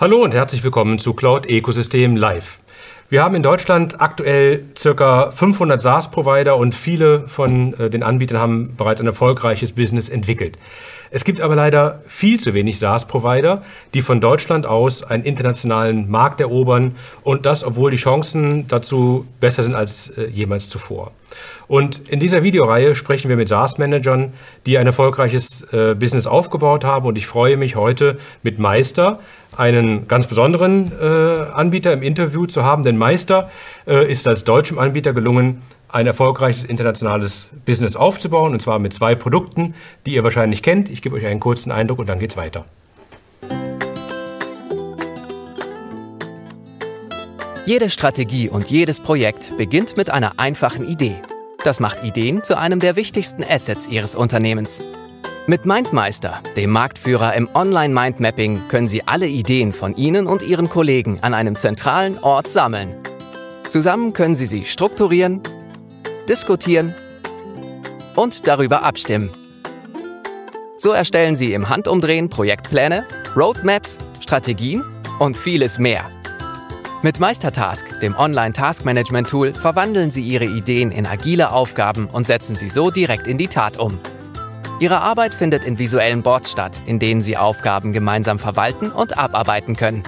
Hallo 0.00 0.22
und 0.22 0.32
herzlich 0.32 0.62
willkommen 0.62 1.00
zu 1.00 1.12
Cloud 1.12 1.46
Ecosystem 1.46 2.14
Live. 2.14 2.60
Wir 3.10 3.24
haben 3.24 3.34
in 3.34 3.42
Deutschland 3.42 4.00
aktuell 4.00 4.64
circa 4.76 5.32
500 5.32 5.80
SaaS-Provider 5.80 6.56
und 6.56 6.72
viele 6.72 7.26
von 7.26 7.74
äh, 7.74 7.90
den 7.90 8.04
Anbietern 8.04 8.38
haben 8.38 8.76
bereits 8.76 9.00
ein 9.00 9.08
erfolgreiches 9.08 9.72
Business 9.72 10.08
entwickelt. 10.08 10.56
Es 11.10 11.24
gibt 11.24 11.40
aber 11.40 11.54
leider 11.54 12.00
viel 12.06 12.38
zu 12.38 12.54
wenig 12.54 12.78
SaaS-Provider, 12.78 13.62
die 13.94 14.02
von 14.02 14.20
Deutschland 14.20 14.66
aus 14.66 15.02
einen 15.02 15.24
internationalen 15.24 16.10
Markt 16.10 16.40
erobern 16.40 16.96
und 17.22 17.46
das, 17.46 17.64
obwohl 17.64 17.90
die 17.90 17.96
Chancen 17.96 18.68
dazu 18.68 19.26
besser 19.40 19.62
sind 19.62 19.74
als 19.74 20.10
äh, 20.10 20.26
jemals 20.26 20.68
zuvor. 20.68 21.12
Und 21.66 22.08
in 22.08 22.18
dieser 22.18 22.42
Videoreihe 22.42 22.94
sprechen 22.94 23.28
wir 23.28 23.36
mit 23.36 23.48
SaaS-Managern, 23.48 24.32
die 24.64 24.78
ein 24.78 24.86
erfolgreiches 24.86 25.70
äh, 25.72 25.94
Business 25.94 26.26
aufgebaut 26.26 26.84
haben. 26.84 27.06
Und 27.06 27.18
ich 27.18 27.26
freue 27.26 27.58
mich 27.58 27.76
heute 27.76 28.18
mit 28.42 28.58
Meister, 28.58 29.20
einen 29.56 30.08
ganz 30.08 30.26
besonderen 30.26 30.92
äh, 30.98 31.04
Anbieter 31.52 31.92
im 31.92 32.02
Interview 32.02 32.46
zu 32.46 32.64
haben. 32.64 32.84
Denn 32.84 32.96
Meister 32.96 33.50
äh, 33.86 34.10
ist 34.10 34.26
als 34.26 34.44
deutschem 34.44 34.78
Anbieter 34.78 35.12
gelungen, 35.12 35.60
ein 35.88 36.06
erfolgreiches 36.06 36.64
internationales 36.64 37.50
Business 37.64 37.96
aufzubauen. 37.96 38.52
Und 38.52 38.60
zwar 38.60 38.78
mit 38.78 38.92
zwei 38.92 39.14
Produkten, 39.14 39.74
die 40.06 40.14
ihr 40.14 40.24
wahrscheinlich 40.24 40.62
kennt. 40.62 40.88
Ich 40.88 41.02
gebe 41.02 41.16
euch 41.16 41.26
einen 41.26 41.40
kurzen 41.40 41.72
Eindruck 41.72 41.98
und 41.98 42.08
dann 42.08 42.18
geht's 42.18 42.36
weiter. 42.36 42.64
Jede 47.66 47.90
Strategie 47.90 48.48
und 48.48 48.70
jedes 48.70 48.98
Projekt 48.98 49.54
beginnt 49.58 49.98
mit 49.98 50.08
einer 50.08 50.38
einfachen 50.38 50.88
Idee. 50.88 51.16
Das 51.64 51.80
macht 51.80 52.02
Ideen 52.02 52.42
zu 52.42 52.56
einem 52.56 52.80
der 52.80 52.96
wichtigsten 52.96 53.44
Assets 53.44 53.88
Ihres 53.88 54.14
Unternehmens. 54.14 54.82
Mit 55.46 55.66
MindMeister, 55.66 56.42
dem 56.56 56.70
Marktführer 56.70 57.34
im 57.34 57.48
Online-Mindmapping, 57.52 58.68
können 58.68 58.88
Sie 58.88 59.06
alle 59.06 59.26
Ideen 59.26 59.72
von 59.72 59.94
Ihnen 59.96 60.26
und 60.26 60.42
Ihren 60.42 60.70
Kollegen 60.70 61.18
an 61.20 61.34
einem 61.34 61.56
zentralen 61.56 62.18
Ort 62.18 62.48
sammeln. 62.48 62.94
Zusammen 63.68 64.14
können 64.14 64.34
Sie 64.34 64.46
sie 64.46 64.64
strukturieren, 64.64 65.42
diskutieren 66.28 66.94
und 68.14 68.46
darüber 68.46 68.82
abstimmen. 68.82 69.30
So 70.78 70.92
erstellen 70.92 71.34
Sie 71.34 71.54
im 71.54 71.68
Handumdrehen 71.68 72.28
Projektpläne, 72.28 73.04
Roadmaps, 73.34 73.98
Strategien 74.20 74.84
und 75.18 75.36
vieles 75.36 75.78
mehr. 75.78 76.08
Mit 77.02 77.20
Meistertask, 77.20 78.00
dem 78.00 78.16
Online-Task-Management-Tool, 78.16 79.54
verwandeln 79.54 80.10
Sie 80.10 80.22
Ihre 80.22 80.46
Ideen 80.46 80.90
in 80.90 81.06
agile 81.06 81.52
Aufgaben 81.52 82.08
und 82.08 82.26
setzen 82.26 82.56
sie 82.56 82.68
so 82.68 82.90
direkt 82.90 83.28
in 83.28 83.38
die 83.38 83.48
Tat 83.48 83.76
um. 83.76 84.00
Ihre 84.80 85.00
Arbeit 85.00 85.34
findet 85.34 85.64
in 85.64 85.78
visuellen 85.78 86.22
Boards 86.22 86.50
statt, 86.50 86.80
in 86.86 86.98
denen 86.98 87.22
Sie 87.22 87.36
Aufgaben 87.36 87.92
gemeinsam 87.92 88.38
verwalten 88.38 88.90
und 88.90 89.16
abarbeiten 89.16 89.76
können. 89.76 90.04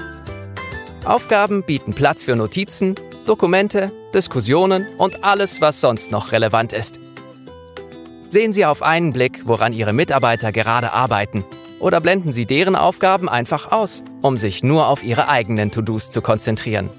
Aufgaben 1.05 1.63
bieten 1.63 1.95
Platz 1.95 2.25
für 2.25 2.37
Notizen, 2.37 2.95
Dokumente, 3.31 3.93
Diskussionen 4.13 4.89
und 4.99 5.23
alles, 5.23 5.61
was 5.61 5.81
sonst 5.81 6.11
noch 6.11 6.33
relevant 6.33 6.73
ist. 6.73 6.99
Sehen 8.29 8.53
Sie 8.53 8.67
auf 8.67 8.83
einen 8.83 9.13
Blick, 9.13 9.43
woran 9.45 9.73
Ihre 9.73 9.93
Mitarbeiter 9.93 10.51
gerade 10.51 10.93
arbeiten 10.93 11.45
oder 11.79 12.01
blenden 12.01 12.33
Sie 12.33 12.45
deren 12.45 12.75
Aufgaben 12.75 13.29
einfach 13.29 13.71
aus, 13.71 14.03
um 14.21 14.37
sich 14.37 14.65
nur 14.65 14.89
auf 14.89 15.05
Ihre 15.05 15.29
eigenen 15.29 15.71
To-Dos 15.71 16.11
zu 16.11 16.23
konzentrieren. 16.23 16.91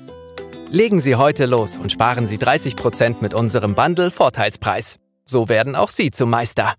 Legen 0.70 1.02
Sie 1.02 1.18
heute 1.18 1.48
los 1.48 1.76
und 1.76 1.92
sparen 1.92 2.28
Sie 2.28 2.38
30% 2.38 3.18
mit 3.20 3.34
unserem 3.34 3.76
Bundle 3.76 4.10
Vorteilspreis. 4.10 5.00
So 5.26 5.50
werden 5.50 5.76
auch 5.76 5.90
Sie 5.90 6.12
zum 6.12 6.30
Meister. 6.30 6.76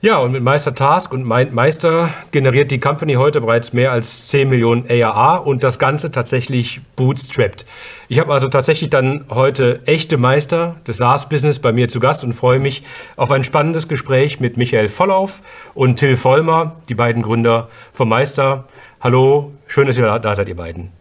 Ja, 0.00 0.18
und 0.18 0.30
mit 0.30 0.44
Meister 0.44 0.76
Task 0.76 1.12
und 1.12 1.24
Meister 1.24 2.10
generiert 2.30 2.70
die 2.70 2.78
Company 2.78 3.14
heute 3.14 3.40
bereits 3.40 3.72
mehr 3.72 3.90
als 3.90 4.28
10 4.28 4.48
Millionen 4.48 4.84
ARA 4.88 5.38
und 5.38 5.64
das 5.64 5.80
Ganze 5.80 6.12
tatsächlich 6.12 6.80
bootstrapped. 6.94 7.66
Ich 8.06 8.20
habe 8.20 8.32
also 8.32 8.48
tatsächlich 8.48 8.90
dann 8.90 9.24
heute 9.28 9.80
echte 9.86 10.16
Meister 10.16 10.76
des 10.86 10.98
SaaS-Business 10.98 11.58
bei 11.58 11.72
mir 11.72 11.88
zu 11.88 11.98
Gast 11.98 12.22
und 12.22 12.32
freue 12.34 12.60
mich 12.60 12.84
auf 13.16 13.32
ein 13.32 13.42
spannendes 13.42 13.88
Gespräch 13.88 14.38
mit 14.38 14.56
Michael 14.56 14.88
Vollauf 14.88 15.42
und 15.74 15.96
Till 15.96 16.16
Vollmer, 16.16 16.76
die 16.88 16.94
beiden 16.94 17.22
Gründer 17.22 17.68
vom 17.92 18.08
Meister. 18.08 18.66
Hallo, 19.00 19.50
schön, 19.66 19.88
dass 19.88 19.98
ihr 19.98 20.20
da 20.20 20.34
seid, 20.36 20.48
ihr 20.48 20.56
beiden. 20.56 20.92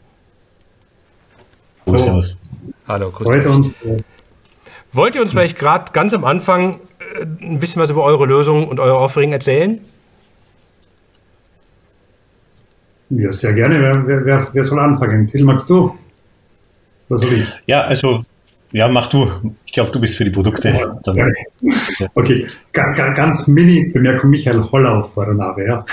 Hallo. 1.85 2.24
Hallo, 2.88 3.12
grüß 3.12 3.29
euch. 3.29 3.74
Wollt 4.91 5.14
ihr 5.14 5.22
uns 5.22 5.34
vielleicht 5.34 5.59
gerade 5.59 5.91
ganz 5.91 6.16
am 6.16 6.24
Anfang 6.25 6.79
ein 7.41 7.59
bisschen 7.59 7.81
was 7.81 7.90
über 7.90 8.03
eure 8.03 8.25
Lösung 8.25 8.68
und 8.68 8.80
euer 8.80 8.97
Offering 8.97 9.31
erzählen? 9.31 9.80
Ja, 13.09 13.31
sehr 13.31 13.53
gerne. 13.53 13.80
Wer, 13.80 14.25
wer, 14.25 14.47
wer 14.52 14.63
soll 14.63 14.80
anfangen? 14.80 15.28
Till, 15.28 15.44
magst 15.44 15.69
du? 15.69 15.97
Was 17.09 17.22
soll 17.22 17.34
ich? 17.34 17.47
Ja, 17.66 17.84
also, 17.84 18.25
ja, 18.72 18.88
mach 18.88 19.08
du. 19.08 19.31
Ich 19.66 19.72
glaube, 19.72 19.91
du 19.91 20.02
bist 20.02 20.16
für 20.16 20.25
die 20.25 20.31
Produkte. 20.31 20.69
Ja, 20.69 21.28
okay, 22.16 22.47
ganz, 22.74 23.16
ganz 23.16 23.47
mini 23.47 23.91
Bemerkung, 23.94 24.29
Michael 24.29 24.62
Hollauf 24.72 25.16
war 25.16 25.25
der 25.25 25.35
Name, 25.35 25.66
ja. 25.66 25.85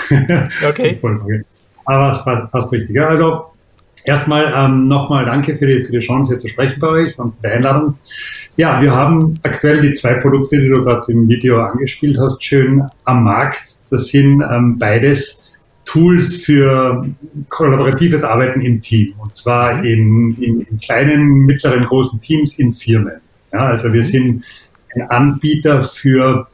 Okay. 0.67 0.99
Aber 1.85 2.47
fast 2.51 2.71
richtig. 2.73 2.95
Ja, 2.95 3.07
also, 3.07 3.45
Erstmal 4.05 4.53
ähm, 4.55 4.87
nochmal 4.87 5.25
danke 5.25 5.55
für 5.55 5.65
die, 5.65 5.81
für 5.81 5.91
die 5.91 5.99
Chance, 5.99 6.29
hier 6.29 6.37
zu 6.37 6.47
sprechen 6.47 6.79
bei 6.79 6.87
euch 6.87 7.17
und 7.17 7.33
der 7.43 7.53
Einladung. 7.53 7.95
Ja, 8.55 8.81
wir 8.81 8.91
haben 8.93 9.33
aktuell 9.43 9.81
die 9.81 9.91
zwei 9.93 10.13
Produkte, 10.15 10.59
die 10.59 10.69
du 10.69 10.83
gerade 10.83 11.11
im 11.11 11.27
Video 11.27 11.61
angespielt 11.61 12.17
hast, 12.19 12.43
schön 12.43 12.83
am 13.05 13.23
Markt. 13.23 13.77
Das 13.89 14.07
sind 14.07 14.41
ähm, 14.41 14.77
beides 14.77 15.51
Tools 15.85 16.43
für 16.43 17.07
kollaboratives 17.49 18.23
Arbeiten 18.23 18.61
im 18.61 18.81
Team. 18.81 19.13
Und 19.17 19.35
zwar 19.35 19.83
in, 19.83 20.35
in, 20.39 20.61
in 20.61 20.79
kleinen, 20.79 21.45
mittleren, 21.45 21.83
großen 21.83 22.21
Teams 22.21 22.59
in 22.59 22.71
Firmen. 22.71 23.21
Ja, 23.51 23.67
also 23.67 23.91
wir 23.91 24.03
sind 24.03 24.43
ein 24.95 25.09
Anbieter 25.09 25.81
für 25.81 26.47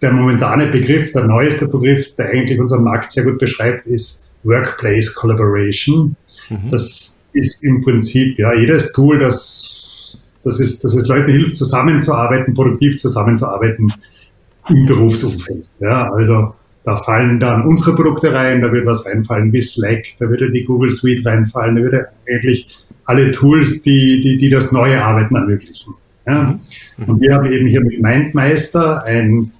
der 0.00 0.12
momentane 0.12 0.66
Begriff, 0.66 1.12
der 1.12 1.24
neueste 1.24 1.68
Begriff, 1.68 2.14
der 2.16 2.30
eigentlich 2.30 2.58
unseren 2.58 2.84
Markt 2.84 3.12
sehr 3.12 3.24
gut 3.24 3.38
beschreibt, 3.38 3.86
ist 3.86 4.26
Workplace 4.42 5.14
Collaboration. 5.14 6.16
Mhm. 6.52 6.70
Das 6.70 7.18
ist 7.32 7.64
im 7.64 7.80
Prinzip 7.82 8.38
ja 8.38 8.54
jedes 8.54 8.92
Tool, 8.92 9.18
das, 9.18 10.32
das, 10.44 10.60
ist, 10.60 10.84
das 10.84 10.94
es 10.94 11.08
Leuten 11.08 11.30
hilft, 11.30 11.56
zusammenzuarbeiten, 11.56 12.54
produktiv 12.54 12.98
zusammenzuarbeiten 12.98 13.92
im 14.68 14.84
Berufsumfeld. 14.84 15.66
Ja, 15.80 16.12
also 16.12 16.54
da 16.84 16.96
fallen 16.96 17.38
dann 17.38 17.64
unsere 17.64 17.94
Produkte 17.94 18.32
rein, 18.32 18.60
da 18.60 18.72
wird 18.72 18.86
was 18.86 19.06
reinfallen 19.06 19.52
wie 19.52 19.62
Slack, 19.62 20.04
da 20.18 20.28
würde 20.28 20.50
die 20.50 20.64
Google 20.64 20.90
Suite 20.90 21.24
reinfallen, 21.24 21.76
da 21.76 21.82
würde 21.82 22.08
eigentlich 22.28 22.78
alle 23.04 23.30
Tools, 23.30 23.82
die, 23.82 24.20
die, 24.20 24.36
die 24.36 24.48
das 24.48 24.72
neue 24.72 25.02
Arbeiten 25.02 25.36
ermöglichen. 25.36 25.94
Ja. 26.26 26.58
Mhm. 26.96 27.04
Und 27.06 27.20
wir 27.20 27.34
haben 27.34 27.50
eben 27.52 27.66
hier 27.68 27.82
mit 27.82 28.00
MindMeister 28.00 29.04
ein 29.04 29.52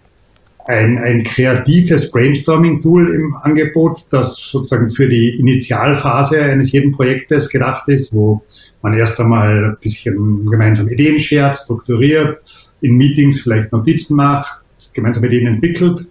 ein, 0.67 0.99
ein 0.99 1.23
kreatives 1.23 2.11
Brainstorming-Tool 2.11 3.15
im 3.15 3.35
Angebot, 3.37 4.07
das 4.11 4.37
sozusagen 4.37 4.89
für 4.89 5.09
die 5.09 5.31
Initialphase 5.31 6.41
eines 6.41 6.73
jeden 6.73 6.93
Projektes 6.93 7.49
gedacht 7.49 7.89
ist, 7.89 8.15
wo 8.15 8.43
man 8.81 8.95
erst 8.95 9.19
einmal 9.21 9.65
ein 9.65 9.77
bisschen 9.81 10.47
gemeinsam 10.47 10.89
Ideen 10.89 11.19
schert, 11.19 11.57
strukturiert, 11.57 12.43
in 12.81 12.97
Meetings 12.97 13.41
vielleicht 13.41 13.73
Notizen 13.73 14.17
macht, 14.17 14.63
gemeinsam 14.95 15.25
Ideen 15.25 15.47
entwickelt 15.47 16.07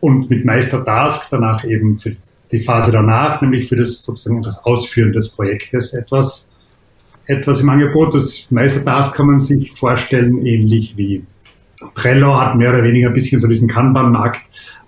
und 0.00 0.30
mit 0.30 0.44
Meister 0.44 0.84
Task 0.84 1.28
danach 1.30 1.64
eben 1.64 1.96
für 1.96 2.12
die 2.52 2.58
Phase 2.58 2.90
danach, 2.92 3.40
nämlich 3.42 3.68
für 3.68 3.76
das 3.76 4.02
sozusagen 4.02 4.42
das 4.42 4.58
Ausführen 4.64 5.12
des 5.12 5.28
Projektes 5.28 5.94
etwas, 5.94 6.48
etwas 7.26 7.60
im 7.60 7.68
Angebot. 7.68 8.14
Das 8.14 8.50
Meister 8.50 8.84
Task 8.84 9.14
kann 9.14 9.26
man 9.26 9.38
sich 9.38 9.72
vorstellen 9.72 10.44
ähnlich 10.44 10.94
wie 10.96 11.22
Trello 11.94 12.38
hat 12.40 12.56
mehr 12.56 12.70
oder 12.70 12.84
weniger 12.84 13.08
ein 13.08 13.12
bisschen 13.12 13.40
so 13.40 13.46
diesen 13.46 13.68
Kanban-Markt 13.68 14.42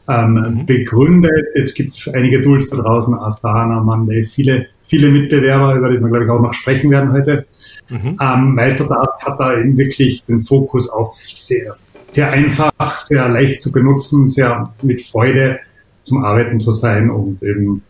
ähm, 0.08 0.32
mhm. 0.34 0.66
begründet. 0.66 1.46
Jetzt 1.54 1.74
gibt 1.74 1.92
es 1.92 2.08
einige 2.08 2.42
Tools 2.42 2.70
da 2.70 2.76
draußen, 2.78 3.14
Asana, 3.14 3.80
Monday, 3.80 4.24
viele, 4.24 4.66
viele 4.84 5.10
Mitbewerber, 5.10 5.74
über 5.74 5.88
die 5.90 6.00
wir, 6.00 6.08
glaube 6.08 6.24
ich, 6.24 6.30
auch 6.30 6.40
noch 6.40 6.54
sprechen 6.54 6.90
werden 6.90 7.12
heute. 7.12 7.46
Mhm. 7.88 8.18
Ähm, 8.20 8.54
Meistertask 8.54 9.24
hat 9.24 9.38
da 9.38 9.58
eben 9.58 9.76
wirklich 9.76 10.24
den 10.24 10.40
Fokus 10.40 10.88
auf 10.88 11.14
sehr, 11.14 11.76
sehr 12.08 12.30
einfach, 12.30 12.94
sehr 13.00 13.28
leicht 13.28 13.62
zu 13.62 13.72
benutzen, 13.72 14.26
sehr 14.26 14.72
mit 14.82 15.00
Freude 15.00 15.60
zum 16.02 16.24
Arbeiten 16.24 16.58
zu 16.58 16.72
sein 16.72 17.10
und 17.10 17.42
eben 17.42 17.82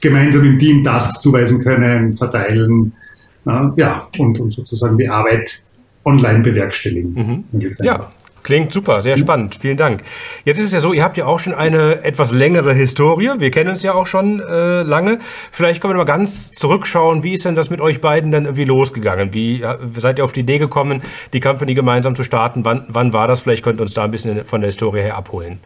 gemeinsam 0.00 0.44
im 0.44 0.58
Team 0.58 0.84
Tasks 0.84 1.20
zuweisen 1.20 1.60
können, 1.62 2.14
verteilen, 2.14 2.92
äh, 3.46 3.68
ja, 3.76 4.08
und, 4.18 4.38
und 4.38 4.52
sozusagen 4.52 4.98
die 4.98 5.08
Arbeit 5.08 5.62
online 6.04 6.40
bewerkstelligen. 6.40 7.44
Mhm. 7.52 7.70
Ja, 7.80 8.10
Klingt 8.48 8.72
super, 8.72 9.02
sehr 9.02 9.18
spannend. 9.18 9.58
Vielen 9.60 9.76
Dank. 9.76 10.02
Jetzt 10.46 10.56
ist 10.56 10.64
es 10.64 10.72
ja 10.72 10.80
so, 10.80 10.94
ihr 10.94 11.04
habt 11.04 11.18
ja 11.18 11.26
auch 11.26 11.38
schon 11.38 11.52
eine 11.52 12.02
etwas 12.02 12.32
längere 12.32 12.72
Historie. 12.72 13.32
Wir 13.36 13.50
kennen 13.50 13.68
uns 13.68 13.82
ja 13.82 13.92
auch 13.92 14.06
schon 14.06 14.40
äh, 14.40 14.80
lange. 14.84 15.18
Vielleicht 15.50 15.82
können 15.82 15.92
wir 15.92 15.98
mal 15.98 16.04
ganz 16.04 16.52
zurückschauen. 16.52 17.22
Wie 17.22 17.34
ist 17.34 17.44
denn 17.44 17.54
das 17.54 17.68
mit 17.68 17.82
euch 17.82 18.00
beiden 18.00 18.32
dann 18.32 18.46
irgendwie 18.46 18.64
losgegangen? 18.64 19.34
Wie 19.34 19.62
seid 19.98 20.18
ihr 20.18 20.24
auf 20.24 20.32
die 20.32 20.40
Idee 20.40 20.56
gekommen, 20.56 21.02
die 21.34 21.40
Company 21.40 21.74
gemeinsam 21.74 22.16
zu 22.16 22.24
starten? 22.24 22.64
Wann, 22.64 22.86
wann 22.88 23.12
war 23.12 23.28
das? 23.28 23.42
Vielleicht 23.42 23.62
könnt 23.62 23.80
ihr 23.80 23.82
uns 23.82 23.92
da 23.92 24.04
ein 24.04 24.10
bisschen 24.10 24.42
von 24.46 24.62
der 24.62 24.68
Historie 24.68 25.02
her 25.02 25.18
abholen. 25.18 25.60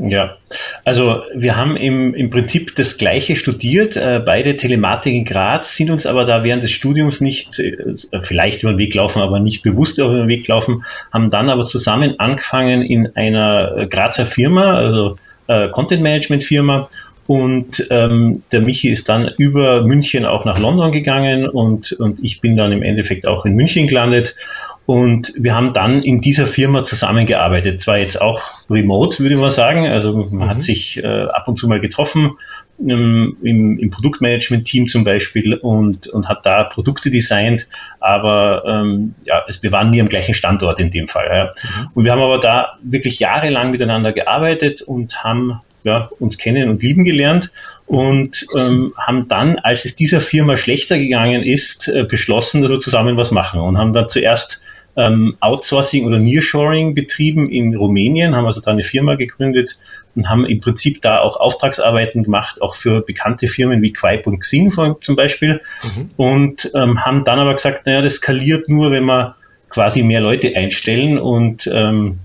Ja, 0.00 0.36
Also 0.84 1.22
wir 1.34 1.56
haben 1.56 1.76
im, 1.76 2.14
im 2.14 2.28
Prinzip 2.28 2.74
das 2.74 2.98
Gleiche 2.98 3.36
studiert, 3.36 3.96
äh, 3.96 4.20
beide 4.24 4.56
Telematik 4.56 5.14
in 5.14 5.24
Graz, 5.24 5.76
sind 5.76 5.90
uns 5.90 6.04
aber 6.04 6.24
da 6.24 6.42
während 6.42 6.64
des 6.64 6.72
Studiums 6.72 7.20
nicht, 7.20 7.58
äh, 7.60 7.94
vielleicht 8.20 8.62
über 8.62 8.72
den 8.72 8.78
Weg 8.78 8.94
laufen, 8.94 9.22
aber 9.22 9.38
nicht 9.38 9.62
bewusst 9.62 9.98
über 9.98 10.12
den 10.12 10.26
Weg 10.26 10.48
laufen, 10.48 10.84
haben 11.12 11.30
dann 11.30 11.48
aber 11.48 11.64
zusammen 11.64 12.18
angefangen 12.18 12.82
in 12.82 13.14
einer 13.14 13.86
Grazer 13.88 14.26
Firma, 14.26 14.74
also 14.74 15.16
äh, 15.46 15.68
Content 15.68 16.02
Management 16.02 16.42
Firma 16.42 16.88
und 17.26 17.86
ähm, 17.90 18.42
der 18.52 18.60
Michi 18.60 18.88
ist 18.88 19.08
dann 19.08 19.30
über 19.38 19.82
München 19.82 20.26
auch 20.26 20.44
nach 20.44 20.58
London 20.58 20.92
gegangen 20.92 21.48
und, 21.48 21.92
und 21.92 22.22
ich 22.22 22.40
bin 22.40 22.56
dann 22.56 22.72
im 22.72 22.82
Endeffekt 22.82 23.26
auch 23.26 23.46
in 23.46 23.54
München 23.54 23.86
gelandet. 23.86 24.36
Und 24.86 25.32
wir 25.38 25.54
haben 25.54 25.72
dann 25.72 26.02
in 26.02 26.20
dieser 26.20 26.46
Firma 26.46 26.84
zusammengearbeitet. 26.84 27.80
Zwar 27.80 27.98
jetzt 27.98 28.20
auch 28.20 28.42
remote, 28.68 29.20
würde 29.20 29.36
mal 29.36 29.50
sagen. 29.50 29.86
Also 29.86 30.12
man 30.12 30.46
mhm. 30.46 30.50
hat 30.50 30.62
sich 30.62 31.02
äh, 31.02 31.06
ab 31.06 31.48
und 31.48 31.58
zu 31.58 31.68
mal 31.68 31.80
getroffen 31.80 32.32
ähm, 32.80 33.36
im, 33.42 33.78
im 33.78 33.90
Produktmanagement-Team 33.90 34.88
zum 34.88 35.04
Beispiel 35.04 35.54
und, 35.54 36.06
und 36.08 36.28
hat 36.28 36.44
da 36.44 36.64
Produkte 36.64 37.10
designt. 37.10 37.66
Aber 38.00 38.64
ähm, 38.66 39.14
ja, 39.24 39.42
es, 39.48 39.62
wir 39.62 39.72
waren 39.72 39.90
nie 39.90 40.02
am 40.02 40.08
gleichen 40.08 40.34
Standort 40.34 40.78
in 40.80 40.90
dem 40.90 41.08
Fall. 41.08 41.28
Ja. 41.32 41.44
Mhm. 41.44 41.88
Und 41.94 42.04
wir 42.04 42.12
haben 42.12 42.22
aber 42.22 42.38
da 42.38 42.78
wirklich 42.82 43.18
jahrelang 43.18 43.70
miteinander 43.70 44.12
gearbeitet 44.12 44.82
und 44.82 45.24
haben 45.24 45.60
ja, 45.84 46.08
uns 46.18 46.38
kennen 46.38 46.68
und 46.68 46.82
lieben 46.82 47.04
gelernt 47.04 47.50
und 47.86 48.46
ähm, 48.56 48.94
haben 48.98 49.28
dann, 49.28 49.58
als 49.58 49.84
es 49.84 49.94
dieser 49.94 50.22
Firma 50.22 50.56
schlechter 50.56 50.98
gegangen 50.98 51.42
ist, 51.42 51.88
äh, 51.88 52.04
beschlossen, 52.04 52.62
dass 52.62 52.70
wir 52.70 52.80
zusammen 52.80 53.16
was 53.16 53.30
machen 53.30 53.60
und 53.60 53.76
haben 53.76 53.92
dann 53.92 54.08
zuerst 54.08 54.62
ähm, 54.96 55.36
Outsourcing 55.40 56.06
oder 56.06 56.18
Nearshoring 56.18 56.94
betrieben 56.94 57.48
in 57.48 57.74
Rumänien, 57.74 58.36
haben 58.36 58.46
also 58.46 58.60
da 58.60 58.70
eine 58.70 58.84
Firma 58.84 59.14
gegründet 59.16 59.78
und 60.14 60.28
haben 60.28 60.44
im 60.44 60.60
Prinzip 60.60 61.02
da 61.02 61.20
auch 61.20 61.38
Auftragsarbeiten 61.38 62.22
gemacht, 62.22 62.62
auch 62.62 62.74
für 62.74 63.00
bekannte 63.00 63.48
Firmen 63.48 63.82
wie 63.82 63.92
Quipe 63.92 64.28
und 64.28 64.40
Xing 64.40 64.72
zum 65.00 65.16
Beispiel 65.16 65.60
mhm. 65.82 66.10
und 66.16 66.70
ähm, 66.74 67.04
haben 67.04 67.24
dann 67.24 67.40
aber 67.40 67.54
gesagt, 67.54 67.86
naja, 67.86 68.02
das 68.02 68.14
skaliert 68.14 68.68
nur, 68.68 68.92
wenn 68.92 69.04
wir 69.04 69.34
quasi 69.68 70.02
mehr 70.02 70.20
Leute 70.20 70.54
einstellen 70.54 71.18
und 71.18 71.66
ähm, 71.66 72.20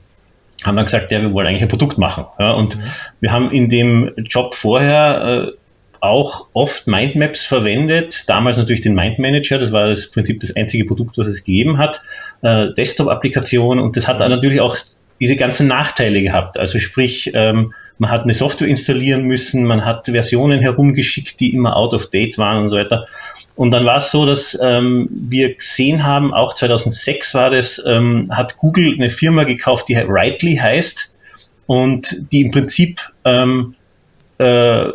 haben 0.63 0.75
dann 0.75 0.85
gesagt, 0.85 1.09
ja, 1.11 1.21
wir 1.21 1.33
wollen 1.33 1.47
eigentlich 1.47 1.63
ein 1.63 1.69
Produkt 1.69 1.97
machen. 1.97 2.25
Ja, 2.37 2.51
und 2.51 2.77
mhm. 2.77 2.81
wir 3.21 3.31
haben 3.31 3.51
in 3.51 3.69
dem 3.69 4.11
Job 4.17 4.53
vorher 4.53 5.47
äh, 5.47 5.59
auch 6.01 6.47
oft 6.53 6.87
Mindmaps 6.87 7.43
verwendet, 7.43 8.23
damals 8.27 8.57
natürlich 8.57 8.81
den 8.81 8.95
Mind 8.95 9.19
Manager, 9.19 9.57
das 9.57 9.71
war 9.71 9.87
das 9.87 10.09
Prinzip 10.11 10.39
das 10.39 10.55
einzige 10.55 10.85
Produkt, 10.85 11.17
was 11.17 11.27
es 11.27 11.43
gegeben 11.43 11.77
hat, 11.77 12.01
äh, 12.41 12.73
Desktop-Applikation 12.73 13.79
und 13.79 13.97
das 13.97 14.07
hat 14.07 14.19
natürlich 14.19 14.61
auch 14.61 14.77
diese 15.19 15.35
ganzen 15.35 15.67
Nachteile 15.67 16.21
gehabt. 16.21 16.57
Also 16.57 16.79
sprich, 16.79 17.31
ähm, 17.33 17.73
man 17.97 18.09
hat 18.09 18.23
eine 18.23 18.33
Software 18.33 18.67
installieren 18.67 19.23
müssen, 19.23 19.65
man 19.65 19.83
hat 19.83 20.05
Versionen 20.05 20.61
herumgeschickt, 20.61 21.39
die 21.39 21.53
immer 21.53 21.75
out 21.75 21.93
of 21.93 22.09
date 22.09 22.37
waren 22.37 22.63
und 22.63 22.69
so 22.69 22.77
weiter. 22.77 23.07
Und 23.55 23.71
dann 23.71 23.85
war 23.85 23.97
es 23.97 24.11
so, 24.11 24.25
dass 24.25 24.57
ähm, 24.61 25.09
wir 25.11 25.53
gesehen 25.53 26.03
haben, 26.03 26.33
auch 26.33 26.55
2006 26.55 27.33
war 27.33 27.49
das, 27.49 27.83
ähm, 27.85 28.29
hat 28.31 28.55
Google 28.57 28.93
eine 28.93 29.09
Firma 29.09 29.43
gekauft, 29.43 29.89
die 29.89 29.95
Rightly 29.95 30.55
heißt 30.55 31.13
und 31.65 32.31
die 32.31 32.39
im 32.41 32.51
Prinzip 32.51 33.01
ähm, 33.25 33.75
äh, 34.37 34.85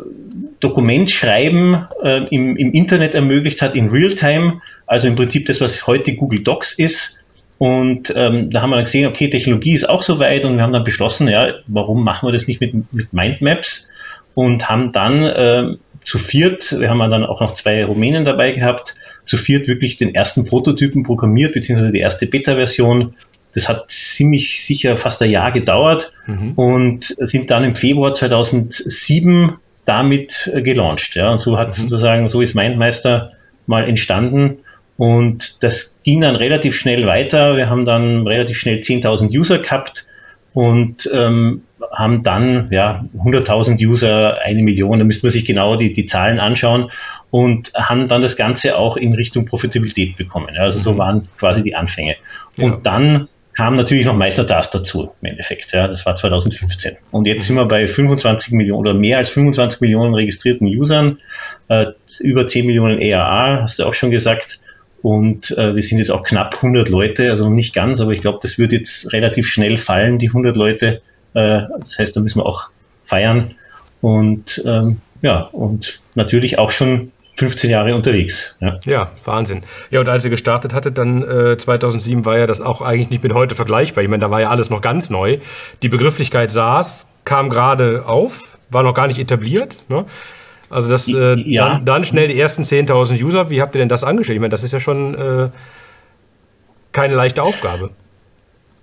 Dokumentschreiben 0.61 1.87
äh, 2.02 2.26
im, 2.29 2.56
im 2.56 2.73
Internet 2.73 3.14
ermöglicht 3.14 3.61
hat 3.61 3.75
in 3.75 3.91
Realtime, 3.91 4.62
also 4.87 5.08
im 5.08 5.14
Prinzip 5.14 5.44
das, 5.44 5.61
was 5.61 5.87
heute 5.87 6.14
Google 6.14 6.43
Docs 6.43 6.73
ist. 6.79 7.19
Und 7.59 8.12
ähm, 8.17 8.51
da 8.51 8.62
haben 8.62 8.71
wir 8.71 8.77
dann 8.77 8.85
gesehen, 8.85 9.06
okay, 9.06 9.31
Technologie 9.31 9.75
ist 9.75 9.89
auch 9.89 10.03
so 10.03 10.19
weit 10.19 10.45
und 10.45 10.56
wir 10.56 10.62
haben 10.62 10.73
dann 10.73 10.85
beschlossen, 10.85 11.29
ja, 11.29 11.55
warum 11.67 12.03
machen 12.03 12.27
wir 12.27 12.33
das 12.33 12.47
nicht 12.47 12.61
mit, 12.61 12.93
mit 12.93 13.12
Mindmaps? 13.12 13.89
Und 14.35 14.69
haben 14.69 14.91
dann 14.91 15.23
äh, 15.23 15.77
zu 16.05 16.19
viert, 16.19 16.79
wir 16.79 16.91
haben 16.91 16.99
dann 16.99 17.25
auch 17.25 17.41
noch 17.41 17.55
zwei 17.55 17.85
Rumänen 17.85 18.25
dabei 18.25 18.53
gehabt, 18.53 18.95
zu 19.25 19.37
viert 19.37 19.69
wirklich 19.69 19.97
den 19.97 20.15
ersten 20.15 20.45
Prototypen 20.45 21.05
programmiert, 21.05 21.55
beziehungsweise 21.55 21.93
die 21.93 22.01
erste 22.01 22.27
Beta-Version. 22.27 23.15
Das 23.55 23.69
hat 23.69 23.91
ziemlich 23.91 24.65
sicher 24.65 24.97
fast 24.97 25.23
ein 25.23 25.31
Jahr 25.31 25.53
gedauert 25.53 26.12
mhm. 26.27 26.53
und 26.53 27.17
sind 27.19 27.51
dann 27.51 27.65
im 27.65 27.77
Februar 27.77 28.12
2007 28.12 29.53
damit 29.85 30.51
gelauncht. 30.55 31.15
Ja. 31.15 31.31
Und 31.31 31.41
so 31.41 31.56
hat 31.56 31.69
mhm. 31.69 31.83
sozusagen, 31.83 32.29
so 32.29 32.41
ist 32.41 32.55
Mindmeister 32.55 33.33
mal 33.67 33.89
entstanden. 33.89 34.59
Und 34.96 35.62
das 35.62 35.99
ging 36.05 36.20
dann 36.20 36.37
relativ 36.37 36.76
schnell 36.76 37.06
weiter. 37.06 37.56
Wir 37.56 37.69
haben 37.69 37.85
dann 37.85 38.26
relativ 38.26 38.58
schnell 38.58 38.79
10.000 38.79 39.37
User 39.37 39.58
gehabt 39.58 40.06
und 40.52 41.11
ähm, 41.12 41.62
haben 41.93 42.23
dann 42.23 42.69
ja 42.70 43.05
100.000 43.17 43.85
User, 43.85 44.38
eine 44.41 44.62
Million, 44.62 44.99
da 44.99 45.05
müsste 45.05 45.26
man 45.26 45.32
sich 45.32 45.44
genau 45.44 45.76
die, 45.76 45.93
die 45.93 46.06
Zahlen 46.06 46.38
anschauen 46.38 46.91
und 47.31 47.73
haben 47.75 48.06
dann 48.08 48.23
das 48.23 48.37
Ganze 48.37 48.76
auch 48.76 48.96
in 48.96 49.14
Richtung 49.14 49.46
Profitabilität 49.46 50.17
bekommen. 50.17 50.56
Also 50.56 50.79
so 50.79 50.93
mhm. 50.93 50.99
waren 50.99 51.29
quasi 51.38 51.64
die 51.64 51.75
Anfänge. 51.75 52.14
Und 52.56 52.70
ja. 52.70 52.81
dann 52.85 53.29
kam 53.56 53.76
natürlich 53.76 54.05
noch 54.05 54.17
Meister 54.17 54.44
Das 54.44 54.70
dazu 54.70 55.12
im 55.20 55.31
Endeffekt. 55.31 55.73
Ja, 55.73 55.88
das 55.88 56.06
war 56.06 56.14
2015. 56.14 56.96
Und 57.11 57.26
jetzt 57.26 57.46
sind 57.46 57.56
wir 57.56 57.64
bei 57.67 57.88
25 57.88 58.52
Millionen 58.52 58.81
oder 58.81 58.94
mehr 58.94 59.19
als 59.19 59.31
25 59.31 59.81
Millionen 59.81 60.14
registrierten 60.14 60.67
Usern, 60.67 61.19
äh, 61.69 61.87
über 62.20 62.46
10 62.46 62.67
Millionen 62.67 63.00
ERA, 63.00 63.62
hast 63.62 63.79
du 63.79 63.85
auch 63.85 63.94
schon 63.94 64.11
gesagt. 64.11 64.61
Und 65.05 65.51
äh, 65.59 65.75
wir 65.75 65.83
sind 65.83 65.99
jetzt 65.99 66.11
auch 66.11 66.23
knapp 66.23 66.55
100 66.55 66.89
Leute, 66.89 67.31
also 67.31 67.51
nicht 67.51 67.75
ganz, 67.75 68.01
aber 68.01 68.12
ich 68.12 68.23
glaube, 68.23 68.39
das 68.41 68.56
wird 68.56 68.73
jetzt 68.73 69.12
relativ 69.12 69.47
schnell 69.47 69.77
fallen, 69.77 70.19
die 70.19 70.29
100 70.29 70.56
Leute. 70.56 71.03
Äh, 71.35 71.61
das 71.79 71.99
heißt, 71.99 72.17
da 72.17 72.23
müssen 72.23 72.39
wir 72.39 72.47
auch 72.47 72.71
feiern. 73.05 73.51
Und 74.01 74.62
ähm, 74.65 75.03
ja, 75.21 75.43
und 75.53 76.01
natürlich 76.15 76.59
auch 76.59 76.71
schon 76.71 77.12
15 77.37 77.69
Jahre 77.69 77.95
unterwegs. 77.95 78.56
Ja. 78.61 78.81
ja, 78.87 79.12
Wahnsinn. 79.25 79.61
Ja, 79.91 80.01
und 80.01 80.09
als 80.09 80.25
ihr 80.25 80.31
gestartet 80.31 80.73
hattet, 80.73 80.97
dann 80.97 81.23
äh, 81.23 81.59
2007 81.59 82.25
war 82.25 82.39
ja 82.39 82.47
das 82.47 82.62
auch 82.62 82.81
eigentlich 82.81 83.11
nicht 83.11 83.23
mit 83.23 83.35
heute 83.35 83.55
vergleichbar. 83.55 84.03
Ich 84.03 84.09
meine, 84.09 84.23
da 84.23 84.31
war 84.31 84.41
ja 84.41 84.49
alles 84.49 84.71
noch 84.71 84.81
ganz 84.81 85.11
neu. 85.11 85.37
Die 85.83 85.91
Begrifflichkeit 85.91 86.51
SaaS 86.51 87.06
kam 87.27 87.51
gerade 87.51 88.05
auf, 88.06 88.41
war 88.70 88.82
noch 88.82 88.94
gar 88.94 89.06
nicht 89.06 89.19
etabliert. 89.19 89.81
Ne? 89.91 90.06
Also 90.71 90.91
das, 90.91 91.09
äh, 91.09 91.39
ja. 91.41 91.69
dann, 91.69 91.85
dann, 91.85 92.05
schnell 92.05 92.29
die 92.29 92.39
ersten 92.39 92.63
10.000 92.63 93.23
User. 93.23 93.51
Wie 93.51 93.61
habt 93.61 93.75
ihr 93.75 93.79
denn 93.81 93.89
das 93.89 94.05
angestellt? 94.05 94.37
Ich 94.37 94.41
meine, 94.41 94.51
das 94.51 94.65
ist 94.65 94.73
ja 94.73 94.81
schon 94.81 95.15
äh, 95.15 95.49
keine 96.93 97.15
leichte 97.15 97.43
Aufgabe. 97.43 97.91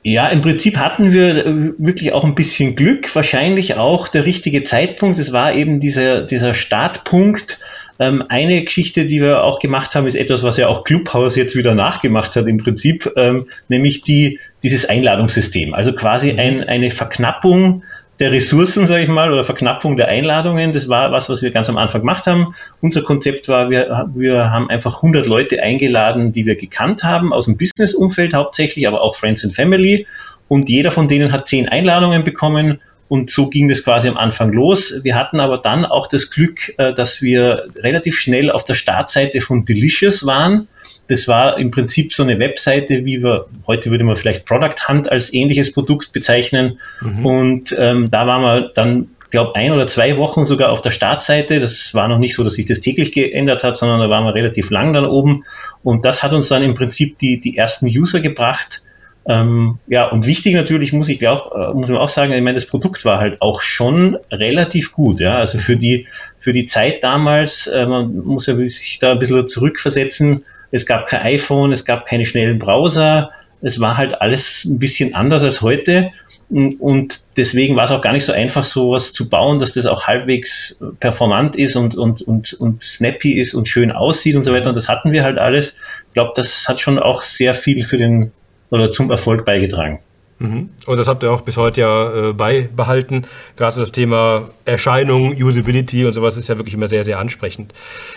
Ja, 0.03 0.29
im 0.29 0.41
Prinzip 0.41 0.77
hatten 0.77 1.11
wir 1.11 1.45
äh, 1.45 1.73
wirklich 1.77 2.11
auch 2.13 2.23
ein 2.23 2.35
bisschen 2.35 2.75
Glück, 2.75 3.13
wahrscheinlich 3.15 3.75
auch 3.75 4.07
der 4.07 4.25
richtige 4.25 4.63
Zeitpunkt. 4.63 5.19
Es 5.19 5.31
war 5.31 5.53
eben 5.53 5.79
dieser, 5.79 6.21
dieser 6.21 6.53
Startpunkt. 6.55 7.59
Ähm, 7.99 8.23
eine 8.29 8.63
Geschichte, 8.63 9.05
die 9.05 9.21
wir 9.21 9.43
auch 9.43 9.59
gemacht 9.59 9.93
haben, 9.93 10.07
ist 10.07 10.15
etwas, 10.15 10.41
was 10.41 10.57
ja 10.57 10.67
auch 10.67 10.85
Clubhouse 10.85 11.35
jetzt 11.35 11.55
wieder 11.55 11.75
nachgemacht 11.75 12.35
hat 12.35 12.47
im 12.47 12.57
Prinzip, 12.57 13.11
ähm, 13.15 13.45
nämlich 13.67 14.01
die, 14.01 14.39
dieses 14.63 14.87
Einladungssystem. 14.87 15.75
Also 15.75 15.93
quasi 15.93 16.33
mhm. 16.33 16.39
ein, 16.39 16.63
eine 16.63 16.89
Verknappung 16.89 17.83
der 18.21 18.31
Ressourcen, 18.31 18.85
sage 18.85 19.03
ich 19.03 19.09
mal, 19.09 19.33
oder 19.33 19.43
Verknappung 19.43 19.97
der 19.97 20.07
Einladungen. 20.07 20.73
Das 20.73 20.87
war 20.87 21.11
was, 21.11 21.27
was 21.27 21.41
wir 21.41 21.49
ganz 21.49 21.69
am 21.69 21.77
Anfang 21.77 22.01
gemacht 22.01 22.27
haben. 22.27 22.53
Unser 22.79 23.01
Konzept 23.01 23.49
war, 23.49 23.71
wir, 23.71 24.09
wir 24.13 24.51
haben 24.51 24.69
einfach 24.69 24.97
100 24.97 25.25
Leute 25.25 25.61
eingeladen, 25.63 26.31
die 26.31 26.45
wir 26.45 26.55
gekannt 26.55 27.03
haben, 27.03 27.33
aus 27.33 27.45
dem 27.45 27.57
Business-Umfeld 27.57 28.35
hauptsächlich, 28.35 28.87
aber 28.87 29.01
auch 29.01 29.15
Friends 29.15 29.43
and 29.43 29.55
Family. 29.55 30.05
Und 30.47 30.69
jeder 30.69 30.91
von 30.91 31.07
denen 31.07 31.31
hat 31.31 31.47
zehn 31.47 31.67
Einladungen 31.67 32.23
bekommen. 32.23 32.79
Und 33.07 33.31
so 33.31 33.49
ging 33.49 33.67
das 33.67 33.83
quasi 33.83 34.07
am 34.07 34.17
Anfang 34.17 34.53
los. 34.53 34.93
Wir 35.01 35.15
hatten 35.15 35.39
aber 35.39 35.57
dann 35.57 35.83
auch 35.83 36.05
das 36.05 36.29
Glück, 36.29 36.77
äh, 36.77 36.93
dass 36.93 37.23
wir 37.23 37.65
relativ 37.77 38.19
schnell 38.19 38.51
auf 38.51 38.65
der 38.65 38.75
Startseite 38.75 39.41
von 39.41 39.65
Delicious 39.65 40.27
waren 40.27 40.67
das 41.11 41.27
war 41.27 41.57
im 41.57 41.71
Prinzip 41.71 42.13
so 42.13 42.23
eine 42.23 42.39
Webseite, 42.39 43.03
wie 43.05 43.21
wir, 43.21 43.47
heute 43.67 43.91
würde 43.91 44.05
man 44.05 44.15
vielleicht 44.15 44.45
Product 44.45 44.87
Hunt 44.87 45.11
als 45.11 45.33
ähnliches 45.33 45.73
Produkt 45.73 46.13
bezeichnen. 46.13 46.79
Mhm. 47.01 47.25
Und 47.25 47.75
ähm, 47.77 48.09
da 48.09 48.25
waren 48.25 48.41
wir 48.41 48.71
dann, 48.73 49.09
glaube 49.29 49.55
ein 49.55 49.73
oder 49.73 49.87
zwei 49.87 50.15
Wochen 50.15 50.45
sogar 50.45 50.71
auf 50.71 50.81
der 50.81 50.91
Startseite. 50.91 51.59
Das 51.59 51.93
war 51.93 52.07
noch 52.07 52.17
nicht 52.17 52.35
so, 52.35 52.45
dass 52.45 52.53
sich 52.53 52.65
das 52.65 52.79
täglich 52.79 53.11
geändert 53.11 53.63
hat, 53.63 53.75
sondern 53.75 53.99
da 53.99 54.09
waren 54.09 54.23
wir 54.23 54.33
relativ 54.33 54.69
lang 54.69 54.93
dann 54.93 55.05
oben. 55.05 55.43
Und 55.83 56.05
das 56.05 56.23
hat 56.23 56.31
uns 56.31 56.47
dann 56.47 56.63
im 56.63 56.75
Prinzip 56.75 57.19
die, 57.19 57.41
die 57.41 57.57
ersten 57.57 57.87
User 57.87 58.21
gebracht. 58.21 58.83
Ähm, 59.27 59.79
ja, 59.87 60.07
und 60.07 60.25
wichtig 60.25 60.55
natürlich 60.55 60.93
muss 60.93 61.09
ich 61.09 61.27
auch, 61.27 61.51
äh, 61.51 61.73
muss 61.73 61.89
man 61.89 61.97
auch 61.97 62.09
sagen, 62.09 62.31
ich 62.31 62.41
meine, 62.41 62.55
das 62.55 62.65
Produkt 62.65 63.03
war 63.03 63.19
halt 63.19 63.41
auch 63.41 63.61
schon 63.61 64.17
relativ 64.31 64.93
gut, 64.93 65.19
ja. 65.19 65.37
Also 65.37 65.57
für 65.57 65.75
die, 65.75 66.07
für 66.39 66.53
die 66.53 66.67
Zeit 66.67 67.03
damals, 67.03 67.67
äh, 67.67 67.85
man 67.85 68.15
muss 68.15 68.47
ja 68.47 68.55
sich 68.55 68.97
da 68.99 69.11
ein 69.11 69.19
bisschen 69.19 69.47
zurückversetzen, 69.47 70.43
es 70.71 70.85
gab 70.85 71.07
kein 71.07 71.21
iPhone, 71.21 71.71
es 71.71 71.85
gab 71.85 72.05
keine 72.05 72.25
schnellen 72.25 72.59
Browser, 72.59 73.31
es 73.61 73.79
war 73.79 73.97
halt 73.97 74.21
alles 74.21 74.65
ein 74.65 74.79
bisschen 74.79 75.13
anders 75.13 75.43
als 75.43 75.61
heute. 75.61 76.11
Und 76.49 77.37
deswegen 77.37 77.75
war 77.75 77.85
es 77.85 77.91
auch 77.91 78.01
gar 78.01 78.11
nicht 78.11 78.25
so 78.25 78.33
einfach, 78.33 78.63
sowas 78.63 79.13
zu 79.13 79.29
bauen, 79.29 79.59
dass 79.59 79.73
das 79.73 79.85
auch 79.85 80.07
halbwegs 80.07 80.77
performant 80.99 81.55
ist 81.55 81.75
und, 81.75 81.95
und, 81.95 82.21
und, 82.23 82.53
und 82.53 82.83
snappy 82.83 83.39
ist 83.39 83.53
und 83.53 83.69
schön 83.69 83.91
aussieht 83.91 84.35
und 84.35 84.43
so 84.43 84.51
weiter. 84.51 84.69
Und 84.69 84.75
das 84.75 84.89
hatten 84.89 85.13
wir 85.13 85.23
halt 85.23 85.37
alles. 85.37 85.75
Ich 86.07 86.13
glaube, 86.13 86.33
das 86.35 86.67
hat 86.67 86.81
schon 86.81 86.99
auch 86.99 87.21
sehr 87.21 87.53
viel 87.53 87.83
für 87.83 87.97
den 87.97 88.31
oder 88.69 88.91
zum 88.91 89.11
Erfolg 89.11 89.45
beigetragen. 89.45 89.99
Mhm. 90.41 90.69
Und 90.87 90.99
das 90.99 91.07
habt 91.07 91.21
ihr 91.21 91.31
auch 91.31 91.41
bis 91.41 91.55
heute 91.57 91.81
ja 91.81 92.29
äh, 92.29 92.33
beibehalten. 92.33 93.25
Gerade 93.57 93.79
das 93.79 93.91
Thema 93.91 94.49
Erscheinung, 94.65 95.35
Usability 95.39 96.05
und 96.05 96.13
sowas 96.13 96.35
ist 96.35 96.49
ja 96.49 96.57
wirklich 96.57 96.73
immer 96.73 96.87
sehr, 96.87 97.03
sehr 97.03 97.19
ansprechend. 97.19 97.73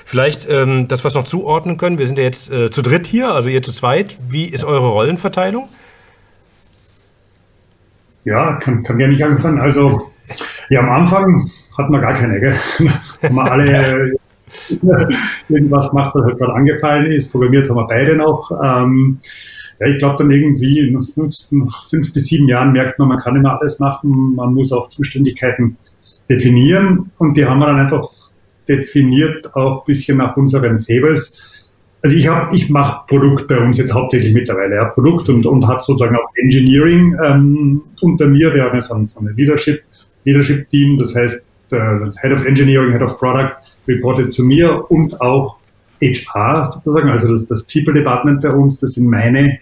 Vielleicht 0.06 0.48
ähm, 0.48 0.88
das, 0.88 1.04
was 1.04 1.12
noch 1.14 1.24
zuordnen 1.24 1.76
können. 1.76 1.98
Wir 1.98 2.06
sind 2.06 2.16
ja 2.16 2.24
jetzt 2.24 2.50
äh, 2.50 2.70
zu 2.70 2.80
dritt 2.80 3.06
hier, 3.06 3.28
also 3.28 3.50
ihr 3.50 3.62
zu 3.62 3.72
zweit. 3.72 4.16
Wie 4.26 4.46
ist 4.46 4.64
eure 4.64 4.88
Rollenverteilung? 4.88 5.68
Ja, 8.24 8.54
kann, 8.54 8.82
kann 8.82 8.96
gerne 8.96 9.12
nicht 9.12 9.22
anfangen. 9.22 9.60
Also, 9.60 10.10
ja, 10.70 10.80
am 10.80 10.90
Anfang 10.90 11.46
hatten 11.76 11.92
wir 11.92 12.00
gar 12.00 12.14
keine, 12.14 12.40
gell? 12.40 12.56
haben 13.22 13.34
wir 13.34 13.52
alle 13.52 14.12
irgendwas 15.50 15.90
gemacht, 15.90 16.12
was 16.14 16.22
halt 16.22 16.38
gerade 16.38 16.54
angefallen 16.54 17.12
ist. 17.12 17.30
Programmiert 17.30 17.68
haben 17.68 17.76
wir 17.76 17.86
beide 17.86 18.16
noch. 18.16 18.50
Ähm, 18.64 19.18
ja, 19.80 19.86
ich 19.86 19.98
glaube 19.98 20.16
dann 20.18 20.30
irgendwie 20.30 20.80
in 20.80 21.00
fünf, 21.02 21.34
fünf 21.90 22.12
bis 22.12 22.26
sieben 22.26 22.48
Jahren 22.48 22.72
merkt 22.72 22.98
man, 22.98 23.08
man 23.08 23.18
kann 23.18 23.36
immer 23.36 23.60
alles 23.60 23.80
machen, 23.80 24.34
man 24.34 24.54
muss 24.54 24.72
auch 24.72 24.88
Zuständigkeiten 24.88 25.76
definieren 26.28 27.10
und 27.18 27.36
die 27.36 27.44
haben 27.44 27.58
wir 27.58 27.66
dann 27.66 27.78
einfach 27.78 28.08
definiert 28.68 29.54
auch 29.54 29.82
ein 29.82 29.86
bisschen 29.86 30.18
nach 30.18 30.36
unseren 30.36 30.78
Fables. 30.78 31.40
Also 32.02 32.16
ich 32.16 32.28
habe, 32.28 32.54
ich 32.54 32.68
mache 32.68 33.06
Produkt 33.06 33.48
bei 33.48 33.58
uns 33.58 33.78
jetzt 33.78 33.94
hauptsächlich 33.94 34.34
mittlerweile, 34.34 34.76
ja, 34.76 34.84
Produkt 34.86 35.28
und, 35.28 35.46
und 35.46 35.66
habe 35.66 35.80
sozusagen 35.80 36.16
auch 36.16 36.30
Engineering 36.36 37.16
ähm, 37.24 37.82
unter 38.00 38.26
mir. 38.26 38.52
Wir 38.54 38.64
haben 38.64 38.74
ja 38.74 38.80
so 38.80 38.94
ein, 38.94 39.06
so 39.06 39.20
ein 39.20 39.34
Leadership, 39.34 39.82
Leadership 40.24 40.68
Team, 40.68 40.98
das 40.98 41.14
heißt 41.14 41.44
äh, 41.72 41.76
Head 42.20 42.32
of 42.32 42.44
Engineering, 42.44 42.92
Head 42.92 43.02
of 43.02 43.18
Product 43.18 43.52
reportet 43.88 44.32
zu 44.32 44.44
mir 44.44 44.90
und 44.90 45.20
auch 45.20 45.58
HR 46.12 46.66
sozusagen, 46.72 47.08
also 47.08 47.30
das, 47.30 47.46
das 47.46 47.64
People 47.64 47.94
Department 47.94 48.40
bei 48.40 48.50
uns, 48.50 48.80
das 48.80 48.92
sind 48.92 49.08
meine 49.08 49.58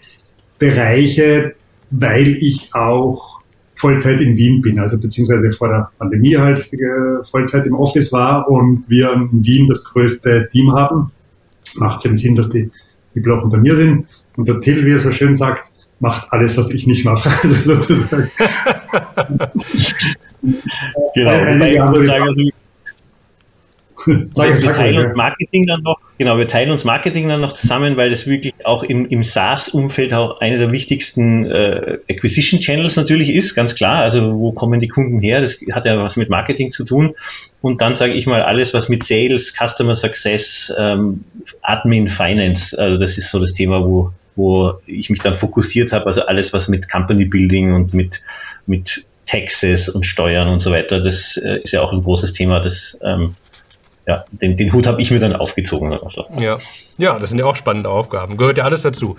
Bereiche, 0.58 1.54
weil 1.90 2.28
ich 2.32 2.70
auch 2.72 3.40
Vollzeit 3.75 4.20
in 4.20 4.37
Wien 4.37 4.61
bin, 4.61 4.78
also 4.78 4.99
beziehungsweise 4.99 5.50
vor 5.52 5.68
der 5.68 5.90
Pandemie 5.99 6.37
halt 6.37 6.72
äh, 6.72 7.25
Vollzeit 7.25 7.66
im 7.66 7.75
Office 7.75 8.12
war 8.12 8.49
und 8.49 8.84
wir 8.88 9.12
in 9.12 9.44
Wien 9.44 9.66
das 9.66 9.82
größte 9.84 10.49
Team 10.52 10.72
haben. 10.72 11.11
Macht 11.76 12.06
es 12.06 12.20
Sinn, 12.20 12.37
dass 12.37 12.50
die 12.50 12.70
People 13.14 13.34
auch 13.34 13.42
unter 13.42 13.58
mir 13.58 13.75
sind. 13.75 14.06
Und 14.37 14.49
der 14.49 14.61
Till, 14.61 14.87
wie 14.87 14.92
er 14.92 15.00
so 15.00 15.11
schön 15.11 15.34
sagt, 15.34 15.72
macht 15.99 16.32
alles, 16.32 16.56
was 16.56 16.70
ich 16.72 16.87
nicht 16.87 17.04
mache. 17.04 17.28
Also 17.42 17.75
sozusagen. 17.75 18.30
genau. 21.14 21.30
Eine, 21.30 21.72
wir 24.06 24.72
teilen 24.72 25.06
uns 25.06 25.16
Marketing 25.16 25.64
dann 25.66 25.82
noch, 25.82 25.99
genau, 26.22 26.38
wir 26.38 26.46
teilen 26.46 26.70
uns 26.70 26.84
Marketing 26.84 27.28
dann 27.28 27.40
noch 27.40 27.52
zusammen, 27.52 27.96
weil 27.96 28.08
das 28.08 28.28
wirklich 28.28 28.54
auch 28.64 28.84
im, 28.84 29.06
im 29.06 29.24
SaaS-Umfeld 29.24 30.14
auch 30.14 30.40
einer 30.40 30.56
der 30.56 30.70
wichtigsten 30.70 31.46
äh, 31.46 31.98
Acquisition 32.08 32.60
Channels 32.60 32.94
natürlich 32.94 33.30
ist, 33.30 33.56
ganz 33.56 33.74
klar. 33.74 34.02
Also 34.02 34.38
wo 34.38 34.52
kommen 34.52 34.78
die 34.78 34.86
Kunden 34.86 35.18
her? 35.18 35.40
Das 35.40 35.58
hat 35.72 35.84
ja 35.84 35.98
was 35.98 36.14
mit 36.14 36.30
Marketing 36.30 36.70
zu 36.70 36.84
tun. 36.84 37.16
Und 37.60 37.80
dann 37.80 37.96
sage 37.96 38.12
ich 38.12 38.28
mal 38.28 38.40
alles, 38.40 38.72
was 38.72 38.88
mit 38.88 39.02
Sales, 39.02 39.52
Customer 39.52 39.96
Success, 39.96 40.72
ähm, 40.78 41.24
Admin, 41.60 42.08
Finance, 42.08 42.78
also 42.78 42.98
das 42.98 43.18
ist 43.18 43.32
so 43.32 43.40
das 43.40 43.52
Thema, 43.52 43.84
wo, 43.84 44.12
wo 44.36 44.74
ich 44.86 45.10
mich 45.10 45.22
dann 45.22 45.34
fokussiert 45.34 45.90
habe. 45.90 46.06
Also 46.06 46.22
alles, 46.22 46.52
was 46.52 46.68
mit 46.68 46.88
Company 46.88 47.24
Building 47.24 47.74
und 47.74 47.94
mit, 47.94 48.20
mit 48.66 49.04
Taxes 49.26 49.88
und 49.88 50.06
Steuern 50.06 50.46
und 50.46 50.60
so 50.60 50.70
weiter, 50.70 51.00
das 51.00 51.36
äh, 51.36 51.62
ist 51.64 51.72
ja 51.72 51.80
auch 51.80 51.92
ein 51.92 52.04
großes 52.04 52.32
Thema, 52.32 52.60
das 52.60 52.96
ähm, 53.02 53.34
ja, 54.06 54.25
den, 54.32 54.56
den 54.56 54.73
Hut 54.73 54.87
habe 54.87 55.00
ich 55.00 55.12
mir 55.12 55.21
dann 55.21 55.35
aufgezogen. 55.37 55.92
Also. 55.92 56.26
Ja. 56.38 56.59
ja, 56.99 57.21
das 57.21 57.30
sind 57.30 57.38
ja 57.38 57.44
auch 57.44 57.54
spannende 57.54 57.88
Aufgaben. 57.88 58.37
Gehört 58.37 58.59
ja 58.59 58.64
alles 58.64 58.82
dazu. 58.82 59.16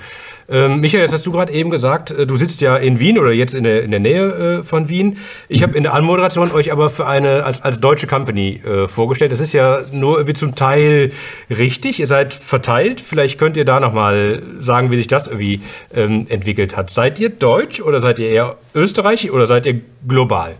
Ähm, 0.50 0.82
Michael, 0.82 1.04
jetzt 1.04 1.14
hast 1.14 1.26
du 1.26 1.32
gerade 1.32 1.54
eben 1.54 1.70
gesagt, 1.70 2.12
äh, 2.12 2.28
du 2.28 2.36
sitzt 2.36 2.60
ja 2.60 2.76
in 2.76 3.00
Wien 3.00 3.18
oder 3.18 3.32
jetzt 3.32 3.56
in 3.56 3.64
der, 3.64 3.84
in 3.84 3.92
der 3.92 4.02
Nähe 4.02 4.60
äh, 4.60 4.64
von 4.64 4.90
Wien. 4.90 5.20
Ich 5.48 5.64
habe 5.64 5.78
in 5.78 5.84
der 5.84 5.94
Anmoderation 5.94 6.52
euch 6.52 6.74
aber 6.74 6.90
für 6.90 7.08
eine 7.08 7.46
als, 7.46 7.62
als 7.62 7.80
deutsche 7.80 8.08
Company 8.08 8.62
äh, 8.66 8.90
vorgestellt. 8.90 9.32
Das 9.32 9.40
ist 9.40 9.54
ja 9.54 9.80
nur 9.94 10.18
irgendwie 10.18 10.34
zum 10.34 10.54
Teil 10.54 11.14
richtig. 11.50 12.02
Ihr 12.02 12.08
seid 12.08 12.34
verteilt. 12.34 13.00
Vielleicht 13.00 13.40
könnt 13.40 13.56
ihr 13.56 13.66
da 13.66 13.80
nochmal 13.80 14.44
sagen, 14.58 14.92
wie 14.92 14.98
sich 14.98 15.08
das 15.08 15.28
irgendwie 15.28 15.62
ähm, 15.96 16.26
entwickelt 16.28 16.76
hat. 16.76 16.90
Seid 16.90 17.20
ihr 17.20 17.30
deutsch 17.30 17.80
oder 17.80 18.02
seid 18.02 18.20
ihr 18.20 18.28
eher 18.28 18.58
österreichisch 18.76 19.32
oder 19.32 19.48
seid 19.48 19.66
ihr 19.66 19.80
global? 20.06 20.56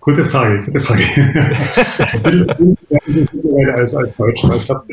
Gute 0.00 0.24
Frage, 0.24 0.62
gute 0.64 0.80
Frage. 0.80 1.02
als, 3.74 3.94
als 3.94 4.16
Deutscher. 4.16 4.58
Glaube, 4.64 4.84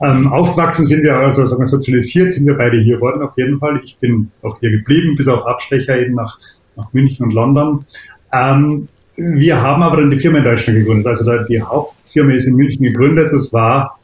ähm, 0.00 0.32
aufgewachsen 0.32 0.86
sind 0.86 1.02
wir, 1.02 1.16
also 1.16 1.44
sagen 1.46 1.60
wir, 1.60 1.66
sozialisiert 1.66 2.32
sind 2.32 2.46
wir 2.46 2.56
beide 2.56 2.78
hier 2.78 3.00
worden, 3.00 3.22
auf 3.22 3.36
jeden 3.36 3.58
Fall. 3.58 3.80
Ich 3.82 3.96
bin 3.98 4.30
auch 4.42 4.58
hier 4.60 4.70
geblieben, 4.70 5.16
bis 5.16 5.28
auf 5.28 5.46
Abstecher 5.46 6.00
eben 6.00 6.14
nach, 6.14 6.38
nach 6.76 6.92
München 6.92 7.26
und 7.26 7.34
London. 7.34 7.84
Ähm, 8.32 8.88
wir 9.16 9.60
haben 9.60 9.82
aber 9.82 9.98
dann 9.98 10.10
die 10.10 10.18
Firma 10.18 10.38
in 10.38 10.44
Deutschland 10.44 10.78
gegründet. 10.78 11.06
Also 11.06 11.30
die 11.48 11.60
Hauptfirma 11.60 12.32
ist 12.32 12.46
in 12.46 12.56
München 12.56 12.82
gegründet. 12.82 13.30
Das 13.32 13.52
war 13.52 13.98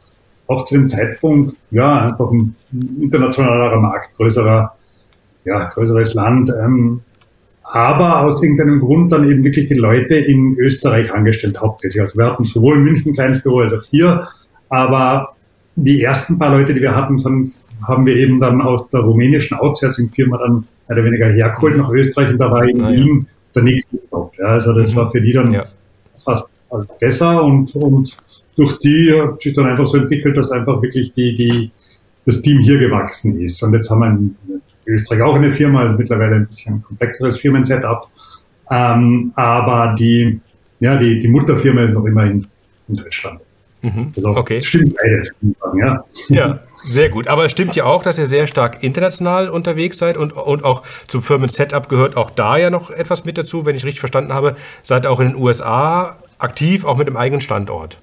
auch 0.47 0.65
zu 0.65 0.75
dem 0.75 0.87
Zeitpunkt, 0.87 1.55
ja, 1.71 2.05
einfach 2.05 2.31
ein 2.31 2.55
internationaler 2.99 3.79
Markt, 3.79 4.15
größerer, 4.15 4.75
ja, 5.45 5.65
größeres 5.65 6.13
Land. 6.13 6.49
Ähm, 6.49 7.01
aber 7.71 8.23
aus 8.23 8.41
irgendeinem 8.41 8.79
Grund 8.79 9.11
dann 9.11 9.29
eben 9.29 9.43
wirklich 9.43 9.67
die 9.67 9.75
Leute 9.75 10.15
in 10.15 10.55
Österreich 10.57 11.13
angestellt 11.13 11.59
hauptsächlich. 11.61 12.01
Also 12.01 12.19
wir 12.19 12.25
hatten 12.25 12.43
sowohl 12.43 12.77
in 12.77 12.83
München 12.83 13.11
ein 13.11 13.13
kleines 13.13 13.43
Büro 13.43 13.59
als 13.59 13.73
auch 13.73 13.83
hier, 13.89 14.27
aber 14.69 15.35
die 15.75 16.01
ersten 16.01 16.39
paar 16.39 16.51
Leute, 16.51 16.73
die 16.73 16.81
wir 16.81 16.95
hatten, 16.95 17.15
haben 17.83 18.05
wir 18.05 18.15
eben 18.15 18.39
dann 18.39 18.61
aus 18.61 18.89
der 18.89 19.01
rumänischen 19.01 19.57
Outsourcing-Firma 19.57 20.37
dann 20.37 20.53
mehr 20.87 20.97
oder 20.97 21.05
weniger 21.05 21.29
hergeholt 21.29 21.77
nach 21.77 21.91
Österreich 21.91 22.31
und 22.31 22.39
da 22.39 22.51
war 22.51 22.67
in 22.67 22.81
ah, 22.81 22.91
Wien 22.91 23.19
ja. 23.19 23.35
der 23.55 23.63
nächste 23.63 23.99
Stop. 23.99 24.33
Ja, 24.37 24.45
also 24.45 24.73
das 24.73 24.91
mhm. 24.93 24.97
war 24.97 25.07
für 25.07 25.21
die 25.21 25.33
dann 25.33 25.53
ja. 25.53 25.65
fast 26.23 26.47
besser 26.99 27.43
und, 27.43 27.75
und 27.75 28.17
durch 28.55 28.79
die 28.79 29.13
hat 29.13 29.41
sich 29.41 29.53
dann 29.53 29.67
einfach 29.67 29.87
so 29.87 29.97
entwickelt, 29.97 30.35
dass 30.37 30.51
einfach 30.51 30.81
wirklich 30.81 31.13
die, 31.13 31.35
die, 31.35 31.71
das 32.25 32.41
Team 32.41 32.59
hier 32.59 32.79
gewachsen 32.79 33.39
ist. 33.39 33.61
Und 33.63 33.73
jetzt 33.73 33.89
haben 33.89 33.99
wir 34.01 34.07
ein 34.07 34.35
Österreich 34.89 35.21
auch 35.21 35.35
eine 35.35 35.51
Firma, 35.51 35.81
also 35.81 35.97
mittlerweile 35.97 36.35
ein 36.35 36.45
bisschen 36.45 36.83
komplexeres 36.83 37.37
Firmensetup. 37.37 38.07
Ähm, 38.71 39.31
aber 39.35 39.95
die, 39.97 40.39
ja, 40.79 40.97
die, 40.97 41.19
die 41.19 41.27
Mutterfirma 41.27 41.83
ist 41.83 41.93
noch 41.93 42.05
immer 42.05 42.25
in, 42.25 42.47
in 42.87 42.95
Deutschland. 42.95 43.41
Mhm. 43.81 44.11
Also 44.15 44.29
okay. 44.29 44.61
stimmt 44.61 44.95
beides. 45.01 45.31
Ja. 45.77 46.03
ja, 46.27 46.59
sehr 46.83 47.09
gut. 47.09 47.27
Aber 47.27 47.45
es 47.45 47.51
stimmt 47.51 47.75
ja 47.75 47.85
auch, 47.85 48.03
dass 48.03 48.17
ihr 48.17 48.25
sehr 48.25 48.45
stark 48.45 48.83
international 48.83 49.49
unterwegs 49.49 49.97
seid 49.97 50.17
und, 50.17 50.33
und 50.33 50.63
auch 50.63 50.83
zum 51.07 51.21
Firmen-Setup 51.21 51.87
gehört 51.87 52.17
auch 52.17 52.29
da 52.29 52.57
ja 52.57 52.69
noch 52.69 52.91
etwas 52.91 53.25
mit 53.25 53.37
dazu, 53.37 53.65
wenn 53.65 53.75
ich 53.75 53.85
richtig 53.85 54.01
verstanden 54.01 54.33
habe. 54.33 54.55
Seid 54.83 55.07
auch 55.07 55.19
in 55.19 55.29
den 55.29 55.35
USA 55.35 56.17
aktiv, 56.39 56.85
auch 56.85 56.97
mit 56.97 57.07
dem 57.07 57.15
eigenen 57.17 57.41
Standort. 57.41 57.99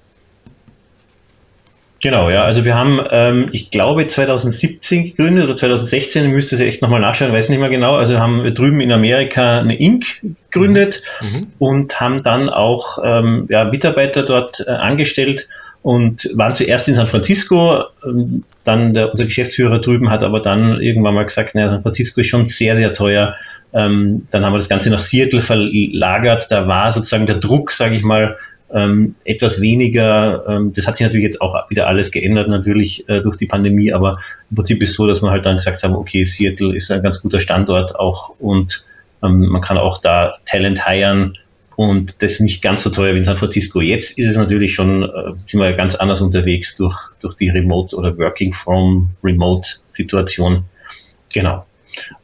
Genau, 2.07 2.31
ja. 2.31 2.45
Also 2.45 2.65
wir 2.65 2.77
haben, 2.77 3.01
ähm, 3.11 3.49
ich 3.51 3.73
glaube, 3.73 4.07
2017 4.07 5.07
gegründet 5.07 5.43
oder 5.43 5.57
2016, 5.57 6.31
müsste 6.31 6.57
sie 6.57 6.65
echt 6.65 6.81
nochmal 6.81 7.01
nachschauen, 7.01 7.33
weiß 7.33 7.49
nicht 7.49 7.59
mehr 7.59 7.69
genau. 7.69 7.97
Also 7.97 8.21
haben 8.21 8.45
wir 8.45 8.55
drüben 8.55 8.81
in 8.81 8.93
Amerika 8.93 9.59
eine 9.59 9.77
Inc. 9.77 10.05
gegründet 10.53 11.03
mhm. 11.21 11.27
mhm. 11.27 11.47
und 11.59 12.01
haben 12.01 12.23
dann 12.23 12.49
auch 12.49 12.99
ähm, 13.03 13.49
ja, 13.51 13.65
Mitarbeiter 13.65 14.23
dort 14.23 14.61
äh, 14.65 14.71
angestellt 14.71 15.49
und 15.83 16.31
waren 16.35 16.55
zuerst 16.55 16.87
in 16.87 16.95
San 16.95 17.09
Francisco. 17.09 17.83
Ähm, 18.07 18.45
dann 18.63 18.95
der, 18.95 19.11
unser 19.11 19.25
Geschäftsführer 19.25 19.81
drüben 19.81 20.09
hat 20.09 20.23
aber 20.23 20.39
dann 20.39 20.81
irgendwann 20.81 21.15
mal 21.15 21.25
gesagt, 21.25 21.57
naja, 21.57 21.71
San 21.71 21.83
Francisco 21.83 22.21
ist 22.21 22.29
schon 22.29 22.47
sehr, 22.47 22.77
sehr 22.77 22.95
teuer. 22.95 23.35
Ähm, 23.73 24.29
dann 24.31 24.45
haben 24.45 24.53
wir 24.53 24.59
das 24.59 24.69
Ganze 24.69 24.91
nach 24.91 25.01
Seattle 25.01 25.41
verlagert. 25.41 26.47
Da 26.51 26.69
war 26.69 26.93
sozusagen 26.93 27.27
der 27.27 27.39
Druck, 27.39 27.73
sage 27.73 27.97
ich 27.97 28.05
mal, 28.05 28.37
ähm, 28.73 29.15
etwas 29.25 29.61
weniger. 29.61 30.45
Ähm, 30.49 30.73
das 30.73 30.87
hat 30.87 30.97
sich 30.97 31.07
natürlich 31.07 31.25
jetzt 31.25 31.41
auch 31.41 31.71
wieder 31.71 31.87
alles 31.87 32.11
geändert, 32.11 32.49
natürlich 32.49 33.09
äh, 33.09 33.21
durch 33.21 33.37
die 33.37 33.47
Pandemie, 33.47 33.93
aber 33.93 34.19
im 34.51 34.57
Prinzip 34.57 34.83
ist 34.83 34.95
so, 34.95 35.07
dass 35.07 35.23
wir 35.23 35.31
halt 35.31 35.47
dann 35.47 35.57
gesagt 35.57 35.83
haben, 35.83 35.95
okay, 35.95 36.25
Seattle 36.25 36.75
ist 36.75 36.91
ein 36.91 37.03
ganz 37.03 37.21
guter 37.21 37.41
Standort 37.41 37.97
auch 37.97 38.35
und 38.39 38.85
ähm, 39.23 39.47
man 39.47 39.63
kann 39.63 39.79
auch 39.79 39.99
da 39.99 40.35
Talent 40.47 40.87
hiren 40.87 41.39
und 41.77 42.23
das 42.23 42.33
ist 42.33 42.41
nicht 42.41 42.63
ganz 42.63 42.83
so 42.83 42.91
teuer 42.91 43.15
wie 43.15 43.19
in 43.19 43.25
San 43.25 43.37
Francisco. 43.37 43.81
Jetzt 43.81 44.19
ist 44.19 44.27
es 44.27 44.37
natürlich 44.37 44.75
schon, 44.75 45.03
äh, 45.03 45.33
sind 45.47 45.61
wir 45.61 45.73
ganz 45.75 45.95
anders 45.95 46.21
unterwegs 46.21 46.77
durch, 46.77 46.99
durch 47.21 47.37
die 47.37 47.51
Remote 47.51 47.95
oder 47.95 48.17
Working 48.19 48.53
from 48.53 49.11
Remote 49.23 49.69
Situation. 49.93 50.65
Genau. 51.33 51.67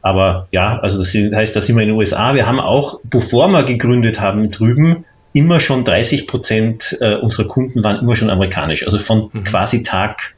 Aber 0.01 0.47
ja, 0.51 0.79
also 0.79 0.99
das 0.99 1.13
heißt, 1.13 1.55
da 1.55 1.61
sind 1.61 1.75
wir 1.75 1.83
in 1.83 1.89
den 1.89 1.97
USA. 1.97 2.33
Wir 2.33 2.47
haben 2.47 2.59
auch, 2.59 2.99
bevor 3.03 3.47
wir 3.47 3.63
gegründet 3.63 4.19
haben 4.19 4.51
drüben, 4.51 5.05
immer 5.33 5.59
schon 5.59 5.83
30 5.83 6.27
Prozent 6.27 6.97
äh, 7.01 7.15
unserer 7.15 7.47
Kunden 7.47 7.83
waren 7.83 7.99
immer 7.99 8.15
schon 8.15 8.29
amerikanisch. 8.29 8.85
Also 8.85 8.99
von 8.99 9.29
mhm. 9.33 9.43
quasi 9.43 9.83
Tag 9.83 10.33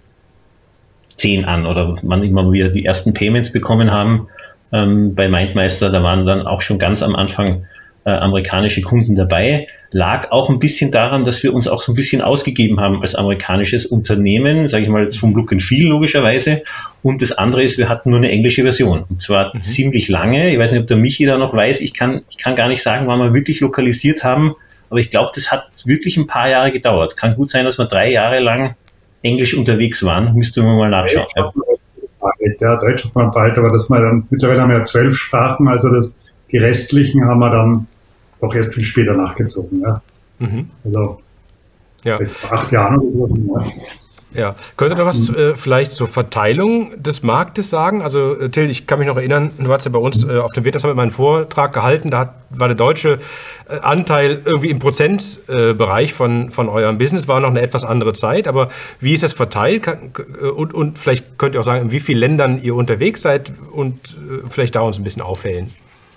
10 1.18 1.46
an 1.46 1.66
oder 1.66 1.96
wann 2.02 2.24
immer 2.24 2.52
wir 2.52 2.70
die 2.72 2.86
ersten 2.86 3.14
Payments 3.14 3.52
bekommen 3.52 3.92
haben 3.92 4.28
ähm, 4.72 5.16
bei 5.16 5.28
Mindmeister, 5.28 5.90
da 5.90 6.04
waren 6.04 6.26
dann 6.26 6.46
auch 6.46 6.62
schon 6.62 6.80
ganz 6.80 7.02
am 7.02 7.16
Anfang 7.16 7.66
äh, 8.06 8.12
amerikanische 8.12 8.82
Kunden 8.82 9.16
dabei. 9.16 9.68
Lag 9.92 10.32
auch 10.32 10.50
ein 10.50 10.60
bisschen 10.60 10.92
daran, 10.92 11.24
dass 11.24 11.42
wir 11.44 11.54
uns 11.54 11.68
auch 11.68 11.82
so 11.82 11.92
ein 11.92 11.96
bisschen 11.96 12.22
ausgegeben 12.22 12.80
haben 12.80 13.02
als 13.02 13.16
amerikanisches 13.16 13.86
Unternehmen, 13.86 14.68
sage 14.68 14.84
ich 14.84 14.90
mal 14.90 15.04
jetzt 15.04 15.18
vom 15.18 15.34
Look 15.34 15.52
and 15.52 15.64
Feel 15.64 15.88
logischerweise. 15.88 16.64
Und 17.02 17.22
das 17.22 17.32
andere 17.32 17.64
ist, 17.64 17.78
wir 17.78 17.88
hatten 17.88 18.10
nur 18.10 18.20
eine 18.20 18.30
englische 18.30 18.64
Version. 18.64 19.06
Und 19.10 19.22
zwar 19.22 19.56
mhm. 19.56 19.62
ziemlich 19.62 20.10
lange. 20.10 20.52
Ich 20.52 20.60
weiß 20.60 20.72
nicht, 20.72 20.82
ob 20.82 20.88
der 20.88 20.98
Michi 20.98 21.26
da 21.26 21.38
noch 21.38 21.54
weiß. 21.54 21.80
Ich 21.82 21.94
kann, 21.94 22.22
ich 22.30 22.38
kann 22.38 22.56
gar 22.56 22.68
nicht 22.68 22.84
sagen, 22.84 23.08
wann 23.08 23.20
wir 23.20 23.34
wirklich 23.34 23.62
lokalisiert 23.62 24.24
haben. 24.24 24.56
Aber 24.96 25.02
ich 25.02 25.12
glaube, 25.12 25.30
das 25.36 25.52
hat 25.52 25.68
wirklich 25.84 26.16
ein 26.16 26.26
paar 26.26 26.48
Jahre 26.48 26.72
gedauert. 26.72 27.12
Es 27.12 27.18
kann 27.18 27.36
gut 27.36 27.50
sein, 27.50 27.66
dass 27.66 27.78
wir 27.78 27.84
drei 27.84 28.14
Jahre 28.14 28.40
lang 28.40 28.76
Englisch 29.24 29.54
unterwegs 29.54 30.02
waren. 30.04 30.34
Müsste 30.36 30.64
man 30.64 30.78
mal 30.78 30.90
nachschauen. 30.90 31.28
Ja, 31.36 31.52
ja 32.62 32.76
Deutsch 32.78 33.04
hat 33.04 33.14
man 33.14 33.30
bald, 33.30 33.58
aber 33.58 33.68
das 33.72 33.90
mal 33.90 34.02
dann, 34.02 34.26
mittlerweile 34.30 34.62
haben 34.62 34.70
wir 34.70 34.78
ja 34.78 34.86
zwölf 34.86 35.18
Sprachen, 35.18 35.68
also 35.68 35.94
das, 35.94 36.16
die 36.50 36.60
restlichen 36.60 37.26
haben 37.26 37.40
wir 37.40 37.50
dann 37.50 37.88
doch 38.40 38.56
erst 38.56 38.74
viel 38.74 38.86
später 38.86 39.18
nachgezogen. 39.18 39.82
Ja. 39.82 40.02
Mhm. 40.40 40.70
Also 40.86 41.22
ja. 42.06 42.18
vor 42.26 42.54
acht 42.54 42.72
Jahren 42.72 42.98
oder 42.98 43.36
so. 43.36 43.60
Ja. 43.60 43.72
Ja, 44.36 44.56
könnte 44.76 45.02
ihr 45.02 45.06
was 45.06 45.30
äh, 45.30 45.56
vielleicht 45.56 45.94
zur 45.94 46.08
Verteilung 46.08 47.02
des 47.02 47.24
Marktes 47.24 47.70
sagen? 47.70 48.02
Also 48.02 48.36
äh, 48.36 48.50
Till, 48.50 48.70
ich 48.70 48.86
kann 48.86 49.00
mich 49.00 49.08
noch 49.08 49.18
erinnern, 49.18 49.52
du 49.58 49.72
hast 49.72 49.86
ja 49.86 49.92
bei 49.92 50.00
uns 50.00 50.24
äh, 50.24 50.40
auf 50.40 50.52
dem 50.52 50.66
Winter 50.66 50.94
meinen 50.94 51.12
Vortrag 51.12 51.74
gehalten, 51.74 52.10
da 52.10 52.20
hat, 52.20 52.34
war 52.50 52.68
der 52.68 52.76
deutsche 52.76 53.20
äh, 53.70 53.80
Anteil 53.82 54.42
irgendwie 54.44 54.70
im 54.70 54.80
Prozentbereich 54.80 56.14
von, 56.14 56.52
von 56.52 56.70
eurem 56.70 56.98
Business, 56.98 57.28
war 57.28 57.40
noch 57.40 57.50
eine 57.50 57.62
etwas 57.62 57.86
andere 57.86 58.14
Zeit, 58.14 58.48
aber 58.48 58.70
wie 59.00 59.14
ist 59.14 59.24
das 59.24 59.34
verteilt? 59.34 59.84
Kann, 59.84 60.12
äh, 60.42 60.48
und, 60.48 60.74
und 60.74 61.00
vielleicht 61.00 61.38
könnt 61.38 61.56
ihr 61.56 61.62
auch 61.62 61.66
sagen, 61.66 61.84
in 61.84 61.92
wie 61.92 62.00
vielen 62.00 62.20
Ländern 62.20 62.62
ihr 62.62 62.76
unterwegs 62.76 63.22
seid 63.22 63.54
und 63.72 63.96
äh, 63.96 64.48
vielleicht 64.50 64.76
da 64.76 64.82
uns 64.82 65.00
ein 65.00 65.04
bisschen 65.04 65.22
aufhellen. 65.22 65.72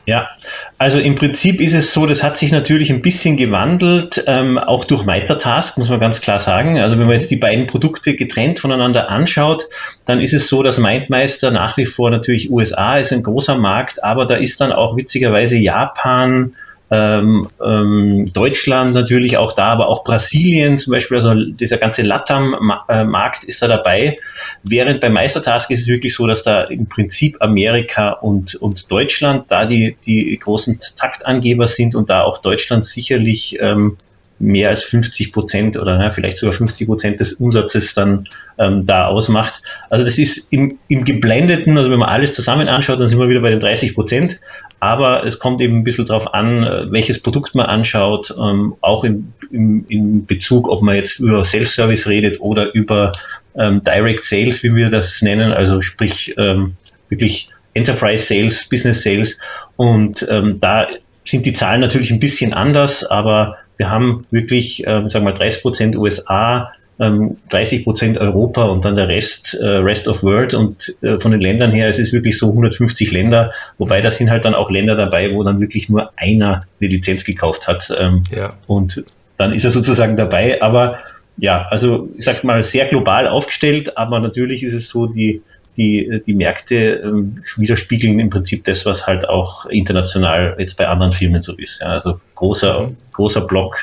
Ja, 0.09 0.31
also 0.79 0.99
im 0.99 1.17
Prinzip 1.17 1.61
ist 1.61 1.75
es 1.75 1.93
so, 1.93 2.07
das 2.07 2.23
hat 2.23 2.39
sich 2.39 2.51
natürlich 2.51 2.91
ein 2.91 3.03
bisschen 3.03 3.37
gewandelt, 3.37 4.25
ähm, 4.27 4.57
auch 4.57 4.87
durch 4.87 5.05
Meistertask, 5.05 5.77
muss 5.77 5.91
man 5.91 6.01
ganz 6.01 6.23
klar 6.23 6.41
sagen. 6.41 6.79
Also 6.79 6.99
wenn 6.99 7.05
man 7.05 7.17
jetzt 7.17 7.31
die 7.31 7.37
beiden 7.37 7.67
Produkte 7.67 8.17
getrennt 8.17 8.59
voneinander 8.59 9.11
anschaut, 9.11 9.65
dann 10.07 10.19
ist 10.19 10.33
es 10.33 10.49
so, 10.49 10.63
dass 10.63 10.79
Mindmeister 10.79 11.51
nach 11.51 11.77
wie 11.77 11.85
vor 11.85 12.11
natürlich 12.11 12.51
USA 12.51 12.97
ist 12.97 13.13
ein 13.13 13.23
großer 13.23 13.59
Markt, 13.59 14.03
aber 14.03 14.25
da 14.25 14.37
ist 14.37 14.63
dann 14.63 14.73
auch 14.73 14.97
witzigerweise 14.97 15.59
Japan, 15.59 16.55
ähm, 16.91 17.49
ähm, 17.63 18.31
Deutschland 18.33 18.95
natürlich 18.95 19.37
auch 19.37 19.53
da, 19.53 19.67
aber 19.67 19.89
auch 19.89 20.05
Brasilien 20.05 20.79
zum 20.79 20.93
Beispiel, 20.93 21.19
also 21.19 21.35
dieser 21.35 21.77
ganze 21.77 22.03
LATAM-Markt 22.03 23.45
ist 23.45 23.61
da 23.61 23.69
dabei. 23.69 24.19
Während 24.63 25.01
bei 25.01 25.11
Meistertask 25.11 25.71
ist 25.71 25.83
es 25.83 25.87
wirklich 25.87 26.15
so, 26.15 26.27
dass 26.27 26.43
da 26.43 26.63
im 26.63 26.87
Prinzip 26.87 27.37
Amerika 27.41 28.13
und, 28.13 28.55
und 28.55 28.91
Deutschland 28.91 29.51
da 29.51 29.67
die, 29.67 29.97
die 30.07 30.39
großen 30.39 30.79
Taktangeber 30.97 31.69
sind 31.69 31.95
und 31.95 32.09
da 32.09 32.23
auch 32.23 32.39
Deutschland 32.39 32.87
sicherlich 32.87 33.59
ähm, 33.61 33.99
mehr 34.39 34.71
als 34.71 34.85
50 34.85 35.33
Prozent 35.33 35.77
oder 35.77 35.99
na, 35.99 36.11
vielleicht 36.11 36.39
sogar 36.39 36.55
50 36.55 36.87
Prozent 36.87 37.21
des 37.21 37.35
Umsatzes 37.35 37.95
dann 37.95 38.29
ähm, 38.59 38.87
da 38.87 39.07
ausmacht. 39.07 39.63
Also 39.91 40.05
das 40.05 40.19
ist 40.19 40.53
im, 40.53 40.79
im 40.89 41.05
Geblendeten, 41.05 41.77
also 41.77 41.91
wenn 41.91 41.99
man 41.99 42.09
alles 42.09 42.35
zusammen 42.35 42.69
anschaut, 42.69 43.01
dann 43.01 43.09
sind 43.09 43.19
wir 43.19 43.29
wieder 43.29 43.41
bei 43.41 43.51
den 43.51 43.61
30 43.61 43.95
Prozent. 43.95 44.41
Aber 44.81 45.25
es 45.27 45.39
kommt 45.39 45.61
eben 45.61 45.79
ein 45.79 45.85
bisschen 45.85 46.07
darauf 46.07 46.33
an, 46.35 46.63
äh, 46.65 46.91
welches 46.91 47.21
Produkt 47.21 47.55
man 47.55 47.67
anschaut, 47.67 48.35
ähm, 48.39 48.75
auch 48.81 49.05
in, 49.05 49.33
in, 49.51 49.85
in 49.89 50.27
Bezug, 50.27 50.69
ob 50.69 50.83
man 50.83 50.97
jetzt 50.97 51.19
über 51.19 51.45
Self-Service 51.45 52.07
redet 52.07 52.41
oder 52.41 52.73
über 52.75 53.13
ähm, 53.57 53.83
Direct 53.83 54.25
Sales, 54.25 54.63
wie 54.63 54.75
wir 54.75 54.91
das 54.91 55.21
nennen, 55.21 55.53
also 55.53 55.83
sprich 55.83 56.35
ähm, 56.39 56.77
wirklich 57.09 57.49
Enterprise 57.75 58.25
Sales, 58.25 58.69
Business 58.69 59.03
Sales. 59.03 59.39
Und 59.77 60.27
ähm, 60.31 60.61
da 60.61 60.89
sind 61.25 61.45
die 61.45 61.53
Zahlen 61.53 61.81
natürlich 61.81 62.11
ein 62.11 62.21
bisschen 62.21 62.55
anders, 62.55 63.05
aber 63.05 63.57
wir 63.77 63.91
haben 63.91 64.27
wirklich, 64.31 64.81
äh, 64.87 65.03
sagen 65.09 65.13
wir 65.13 65.21
mal, 65.21 65.35
30 65.35 65.63
Prozent 65.63 65.97
USA, 65.97 66.73
30 66.99 67.79
ähm, 67.79 67.85
Prozent 67.85 68.19
Europa 68.19 68.65
und 68.65 68.85
dann 68.85 68.97
der 68.97 69.09
Rest, 69.09 69.55
äh, 69.55 69.67
Rest 69.67 70.09
of 70.09 70.23
World. 70.23 70.53
Und 70.53 70.97
äh, 71.01 71.17
von 71.19 71.31
den 71.31 71.41
Ländern 71.41 71.71
her, 71.71 71.89
es 71.89 71.99
ist 71.99 72.13
wirklich 72.13 72.37
so 72.39 72.49
150 72.49 73.13
Länder, 73.13 73.53
wobei 73.79 74.01
da 74.01 74.11
sind 74.11 74.31
halt 74.31 74.45
dann 74.45 74.55
auch 74.55 74.71
Länder 74.71 74.97
dabei, 74.97 75.33
wo 75.33 75.45
dann 75.45 75.61
wirklich 75.61 75.89
nur 75.89 76.11
einer 76.17 76.65
eine 76.81 76.91
Lizenz 76.91 77.25
gekauft 77.25 77.69
hat. 77.69 77.93
Ähm, 77.97 78.25
ja. 78.35 78.55
Und 78.67 79.05
dann 79.37 79.53
ist 79.53 79.65
er 79.65 79.71
sozusagen 79.71 80.17
dabei. 80.17 80.61
Aber 80.61 80.99
ja, 81.37 81.69
also 81.71 82.09
ich 82.17 82.25
sag 82.25 82.43
mal, 82.43 82.65
sehr 82.65 82.87
global 82.87 83.29
aufgestellt, 83.29 83.97
aber 83.97 84.19
natürlich 84.19 84.65
ist 84.65 84.75
es 84.75 84.89
so, 84.89 85.07
die, 85.07 85.43
die, 85.77 86.21
die 86.27 86.35
Märkte 86.35 87.01
ähm, 87.05 87.45
widerspiegeln 87.57 88.19
im 88.19 88.31
Prinzip 88.31 88.65
das, 88.65 88.85
was 88.85 89.07
halt 89.07 89.29
auch 89.29 89.67
international 89.67 90.57
jetzt 90.59 90.77
bei 90.77 90.89
anderen 90.89 91.13
Firmen 91.13 91.43
so 91.43 91.55
ist. 91.57 91.81
Ja. 91.81 91.89
Also 91.89 92.21
großer, 92.35 92.91
großer 93.13 93.43
Block 93.43 93.77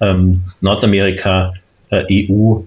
ähm, 0.00 0.44
Nordamerika, 0.60 1.54
EU 1.92 2.60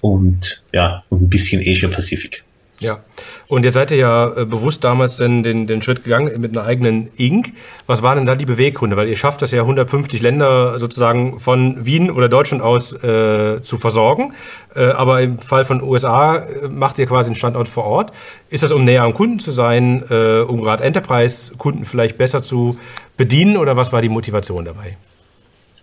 und 0.00 0.62
ja, 0.72 1.02
und 1.08 1.22
ein 1.22 1.28
bisschen 1.28 1.60
Asia 1.60 1.88
Pacific. 1.88 2.44
Ja, 2.80 3.00
und 3.48 3.64
jetzt 3.64 3.74
seid 3.74 3.90
ihr 3.90 3.96
ja 3.96 4.26
äh, 4.36 4.44
bewusst 4.44 4.84
damals 4.84 5.16
den, 5.16 5.42
den, 5.42 5.66
den 5.66 5.82
Schritt 5.82 6.04
gegangen 6.04 6.40
mit 6.40 6.56
einer 6.56 6.64
eigenen 6.64 7.10
Inc. 7.16 7.52
Was 7.88 8.02
waren 8.04 8.18
denn 8.18 8.26
da 8.26 8.36
die 8.36 8.46
Beweggründe? 8.46 8.96
Weil 8.96 9.08
ihr 9.08 9.16
schafft 9.16 9.42
das 9.42 9.50
ja 9.50 9.62
150 9.62 10.22
Länder 10.22 10.78
sozusagen 10.78 11.40
von 11.40 11.84
Wien 11.86 12.08
oder 12.08 12.28
Deutschland 12.28 12.62
aus 12.62 12.92
äh, 12.92 13.60
zu 13.62 13.78
versorgen. 13.78 14.32
Äh, 14.76 14.90
aber 14.90 15.22
im 15.22 15.40
Fall 15.40 15.64
von 15.64 15.82
USA 15.82 16.36
äh, 16.36 16.68
macht 16.68 17.00
ihr 17.00 17.06
quasi 17.06 17.28
einen 17.28 17.34
Standort 17.34 17.66
vor 17.66 17.84
Ort. 17.84 18.12
Ist 18.48 18.62
das, 18.62 18.70
um 18.70 18.84
näher 18.84 19.02
am 19.02 19.14
Kunden 19.14 19.40
zu 19.40 19.50
sein, 19.50 20.04
äh, 20.08 20.40
um 20.40 20.62
gerade 20.62 20.84
Enterprise-Kunden 20.84 21.84
vielleicht 21.84 22.16
besser 22.16 22.44
zu 22.44 22.78
bedienen 23.16 23.56
oder 23.56 23.76
was 23.76 23.92
war 23.92 24.02
die 24.02 24.08
Motivation 24.08 24.64
dabei? 24.64 24.96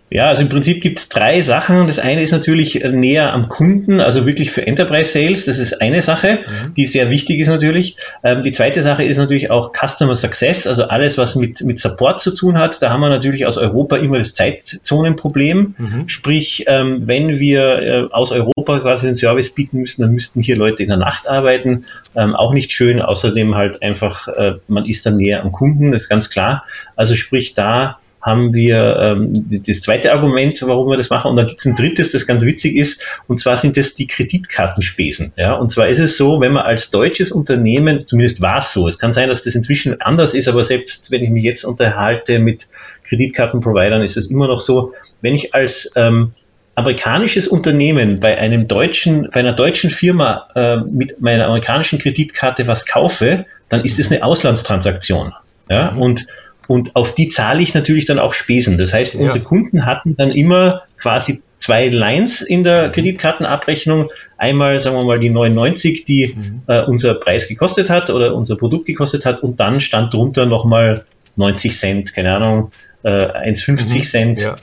Ja, 0.08 0.28
also 0.28 0.42
im 0.42 0.48
Prinzip 0.48 0.82
gibt 0.82 1.00
es 1.00 1.08
drei 1.08 1.42
Sachen. 1.42 1.88
Das 1.88 1.98
eine 1.98 2.22
ist 2.22 2.30
natürlich 2.30 2.84
näher 2.84 3.32
am 3.32 3.48
Kunden, 3.48 4.00
also 4.00 4.24
wirklich 4.24 4.52
für 4.52 4.64
Enterprise 4.64 5.10
Sales. 5.10 5.46
Das 5.46 5.58
ist 5.58 5.82
eine 5.82 6.00
Sache, 6.00 6.44
mhm. 6.46 6.74
die 6.74 6.86
sehr 6.86 7.10
wichtig 7.10 7.40
ist 7.40 7.48
natürlich. 7.48 7.96
Ähm, 8.22 8.44
die 8.44 8.52
zweite 8.52 8.84
Sache 8.84 9.02
ist 9.02 9.16
natürlich 9.16 9.50
auch 9.50 9.72
Customer 9.72 10.14
Success, 10.14 10.68
also 10.68 10.84
alles, 10.84 11.18
was 11.18 11.34
mit, 11.34 11.60
mit 11.62 11.80
Support 11.80 12.20
zu 12.20 12.32
tun 12.32 12.56
hat. 12.56 12.80
Da 12.82 12.90
haben 12.90 13.00
wir 13.00 13.08
natürlich 13.08 13.46
aus 13.46 13.58
Europa 13.58 13.96
immer 13.96 14.18
das 14.18 14.32
Zeitzonenproblem. 14.34 15.74
Mhm. 15.76 16.08
Sprich, 16.08 16.64
ähm, 16.68 17.02
wenn 17.06 17.40
wir 17.40 17.78
äh, 17.82 18.08
aus 18.12 18.30
Europa 18.30 18.78
quasi 18.78 19.06
den 19.06 19.16
Service 19.16 19.50
bieten 19.50 19.80
müssen, 19.80 20.02
dann 20.02 20.12
müssten 20.12 20.40
hier 20.40 20.56
Leute 20.56 20.84
in 20.84 20.88
der 20.88 20.98
Nacht 20.98 21.28
arbeiten. 21.28 21.84
Ähm, 22.14 22.36
auch 22.36 22.52
nicht 22.52 22.70
schön. 22.70 23.02
Außerdem 23.02 23.56
halt 23.56 23.82
einfach, 23.82 24.28
äh, 24.28 24.52
man 24.68 24.86
ist 24.86 25.04
dann 25.04 25.16
näher 25.16 25.42
am 25.42 25.50
Kunden, 25.50 25.90
das 25.90 26.02
ist 26.02 26.08
ganz 26.08 26.30
klar. 26.30 26.64
Also 26.94 27.16
sprich, 27.16 27.54
da 27.54 27.98
haben 28.26 28.52
wir 28.52 28.96
ähm, 29.00 29.62
das 29.64 29.82
zweite 29.82 30.12
Argument, 30.12 30.60
warum 30.62 30.90
wir 30.90 30.96
das 30.96 31.10
machen. 31.10 31.30
Und 31.30 31.36
dann 31.36 31.46
gibt 31.46 31.60
es 31.60 31.66
ein 31.66 31.76
drittes, 31.76 32.10
das 32.10 32.26
ganz 32.26 32.42
witzig 32.42 32.74
ist, 32.74 33.00
und 33.28 33.38
zwar 33.38 33.56
sind 33.56 33.76
das 33.76 33.94
die 33.94 34.08
Kreditkartenspesen. 34.08 35.32
Ja? 35.36 35.54
Und 35.54 35.70
zwar 35.70 35.86
ist 35.86 36.00
es 36.00 36.16
so, 36.16 36.40
wenn 36.40 36.52
man 36.52 36.64
als 36.64 36.90
deutsches 36.90 37.30
Unternehmen, 37.30 38.04
zumindest 38.08 38.42
war 38.42 38.58
es 38.58 38.72
so, 38.72 38.88
es 38.88 38.98
kann 38.98 39.12
sein, 39.12 39.28
dass 39.28 39.44
das 39.44 39.54
inzwischen 39.54 40.00
anders 40.00 40.34
ist, 40.34 40.48
aber 40.48 40.64
selbst 40.64 41.12
wenn 41.12 41.22
ich 41.22 41.30
mich 41.30 41.44
jetzt 41.44 41.64
unterhalte 41.64 42.40
mit 42.40 42.66
Kreditkartenprovidern, 43.04 44.02
ist 44.02 44.16
es 44.16 44.26
immer 44.26 44.48
noch 44.48 44.60
so, 44.60 44.92
wenn 45.20 45.36
ich 45.36 45.54
als 45.54 45.92
ähm, 45.94 46.32
amerikanisches 46.74 47.46
Unternehmen 47.46 48.18
bei 48.18 48.36
einem 48.38 48.66
deutschen, 48.66 49.30
bei 49.32 49.38
einer 49.38 49.52
deutschen 49.52 49.90
Firma 49.90 50.48
äh, 50.56 50.78
mit 50.78 51.20
meiner 51.20 51.46
amerikanischen 51.46 52.00
Kreditkarte 52.00 52.66
was 52.66 52.86
kaufe, 52.86 53.46
dann 53.68 53.84
ist 53.84 54.00
es 54.00 54.10
eine 54.10 54.24
Auslandstransaktion. 54.24 55.32
Ja? 55.70 55.90
Und 55.90 56.26
und 56.68 56.96
auf 56.96 57.14
die 57.14 57.28
zahle 57.28 57.62
ich 57.62 57.74
natürlich 57.74 58.06
dann 58.06 58.18
auch 58.18 58.32
Spesen. 58.32 58.78
Das 58.78 58.92
heißt, 58.92 59.14
unsere 59.14 59.40
Kunden 59.40 59.86
hatten 59.86 60.16
dann 60.16 60.30
immer 60.30 60.82
quasi 60.98 61.42
zwei 61.58 61.88
Lines 61.88 62.42
in 62.42 62.64
der 62.64 62.90
Kreditkartenabrechnung. 62.90 64.10
Einmal, 64.36 64.80
sagen 64.80 64.96
wir 64.96 65.04
mal, 65.04 65.18
die 65.18 65.30
99, 65.30 66.04
die 66.04 66.34
mhm. 66.36 66.62
äh, 66.66 66.84
unser 66.84 67.14
Preis 67.14 67.48
gekostet 67.48 67.88
hat 67.88 68.10
oder 68.10 68.34
unser 68.34 68.56
Produkt 68.56 68.86
gekostet 68.86 69.24
hat. 69.24 69.42
Und 69.42 69.60
dann 69.60 69.80
stand 69.80 70.12
drunter 70.12 70.46
nochmal 70.46 71.04
90 71.36 71.78
Cent, 71.78 72.14
keine 72.14 72.34
Ahnung, 72.34 72.70
äh, 73.02 73.08
1,50 73.08 73.70
mhm. 73.70 74.02
Cent. 74.02 74.40
Ja. 74.42 74.56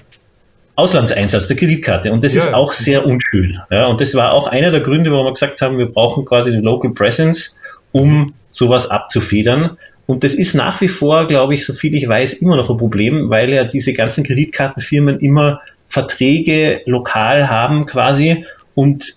Auslandseinsatz 0.75 1.47
der 1.47 1.55
Kreditkarte. 1.55 2.11
Und 2.11 2.23
das 2.23 2.33
ja. 2.33 2.43
ist 2.43 2.53
auch 2.53 2.73
sehr 2.73 3.05
unschön. 3.05 3.59
Ja, 3.69 3.85
und 3.87 4.01
das 4.01 4.15
war 4.15 4.33
auch 4.33 4.47
einer 4.47 4.71
der 4.71 4.81
Gründe, 4.81 5.11
warum 5.11 5.27
wir 5.27 5.33
gesagt 5.33 5.61
haben, 5.61 5.77
wir 5.77 5.85
brauchen 5.85 6.25
quasi 6.25 6.51
eine 6.51 6.61
Local 6.61 6.91
Presence, 6.91 7.55
um 7.91 8.33
sowas 8.49 8.87
abzufedern. 8.87 9.77
Und 10.05 10.23
das 10.23 10.33
ist 10.33 10.53
nach 10.53 10.81
wie 10.81 10.87
vor, 10.89 11.27
glaube 11.27 11.55
ich, 11.55 11.65
so 11.65 11.73
viel 11.73 11.95
ich 11.95 12.07
weiß, 12.07 12.33
immer 12.33 12.57
noch 12.57 12.69
ein 12.69 12.77
Problem, 12.77 13.29
weil 13.29 13.51
ja 13.51 13.63
diese 13.63 13.93
ganzen 13.93 14.23
Kreditkartenfirmen 14.23 15.19
immer 15.19 15.61
Verträge 15.87 16.81
lokal 16.85 17.49
haben 17.49 17.85
quasi 17.85 18.45
und 18.75 19.15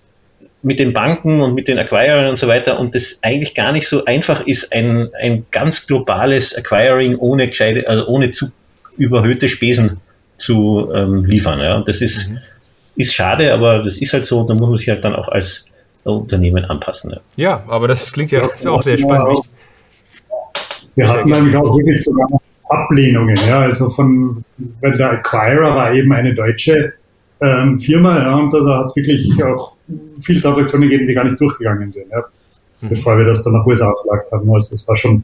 mit 0.62 0.78
den 0.78 0.92
Banken 0.92 1.40
und 1.40 1.54
mit 1.54 1.68
den 1.68 1.78
Acquirern 1.78 2.28
und 2.28 2.38
so 2.38 2.48
weiter 2.48 2.78
und 2.78 2.94
das 2.94 3.18
eigentlich 3.22 3.54
gar 3.54 3.72
nicht 3.72 3.88
so 3.88 4.04
einfach 4.04 4.46
ist, 4.46 4.72
ein, 4.72 5.10
ein 5.20 5.46
ganz 5.50 5.86
globales 5.86 6.52
Acquiring 6.52 7.16
ohne 7.16 7.48
gescheite, 7.48 7.88
also 7.88 8.06
ohne 8.06 8.32
zu 8.32 8.50
überhöhte 8.96 9.48
Spesen 9.48 10.00
zu 10.38 10.90
ähm, 10.94 11.24
liefern. 11.24 11.60
Ja. 11.60 11.76
Und 11.76 11.88
das 11.88 12.00
ist, 12.00 12.28
mhm. 12.28 12.38
ist 12.96 13.14
schade, 13.14 13.52
aber 13.52 13.82
das 13.82 13.96
ist 13.96 14.12
halt 14.12 14.24
so 14.24 14.40
und 14.40 14.50
da 14.50 14.54
muss 14.54 14.68
man 14.68 14.78
sich 14.78 14.88
halt 14.88 15.04
dann 15.04 15.14
auch 15.14 15.28
als 15.28 15.66
Unternehmen 16.04 16.64
anpassen. 16.64 17.10
Ja, 17.10 17.20
ja 17.36 17.64
aber 17.68 17.88
das 17.88 18.12
klingt 18.12 18.30
ja, 18.30 18.48
ja 18.62 18.70
auch 18.70 18.82
sehr 18.82 18.98
spannend. 18.98 19.38
Wir 20.96 21.08
hatten 21.08 21.30
nämlich 21.30 21.56
auch 21.56 21.76
wirklich 21.76 22.02
sogar 22.02 22.26
Ablehnungen. 22.68 23.36
Ja, 23.36 23.60
also 23.60 23.90
von, 23.90 24.44
weil 24.80 24.96
der 24.96 25.12
Acquirer 25.12 25.74
war 25.74 25.92
eben 25.94 26.12
eine 26.12 26.34
deutsche 26.34 26.94
ähm, 27.40 27.78
Firma, 27.78 28.18
ja, 28.18 28.34
und 28.36 28.52
da, 28.52 28.60
da 28.60 28.78
hat 28.78 28.86
es 28.86 28.96
wirklich 28.96 29.44
auch 29.44 29.76
viele 30.20 30.40
Transaktionen 30.40 30.88
gegeben, 30.88 31.06
die 31.06 31.14
gar 31.14 31.24
nicht 31.24 31.38
durchgegangen 31.38 31.90
sind, 31.90 32.06
ja, 32.10 32.24
mhm. 32.80 32.88
bevor 32.88 33.18
wir 33.18 33.26
das 33.26 33.42
dann 33.42 33.52
nach 33.52 33.66
USA 33.66 33.92
verlagt 34.02 34.32
haben. 34.32 34.52
Also 34.52 34.70
das 34.70 34.88
war 34.88 34.96
schon 34.96 35.22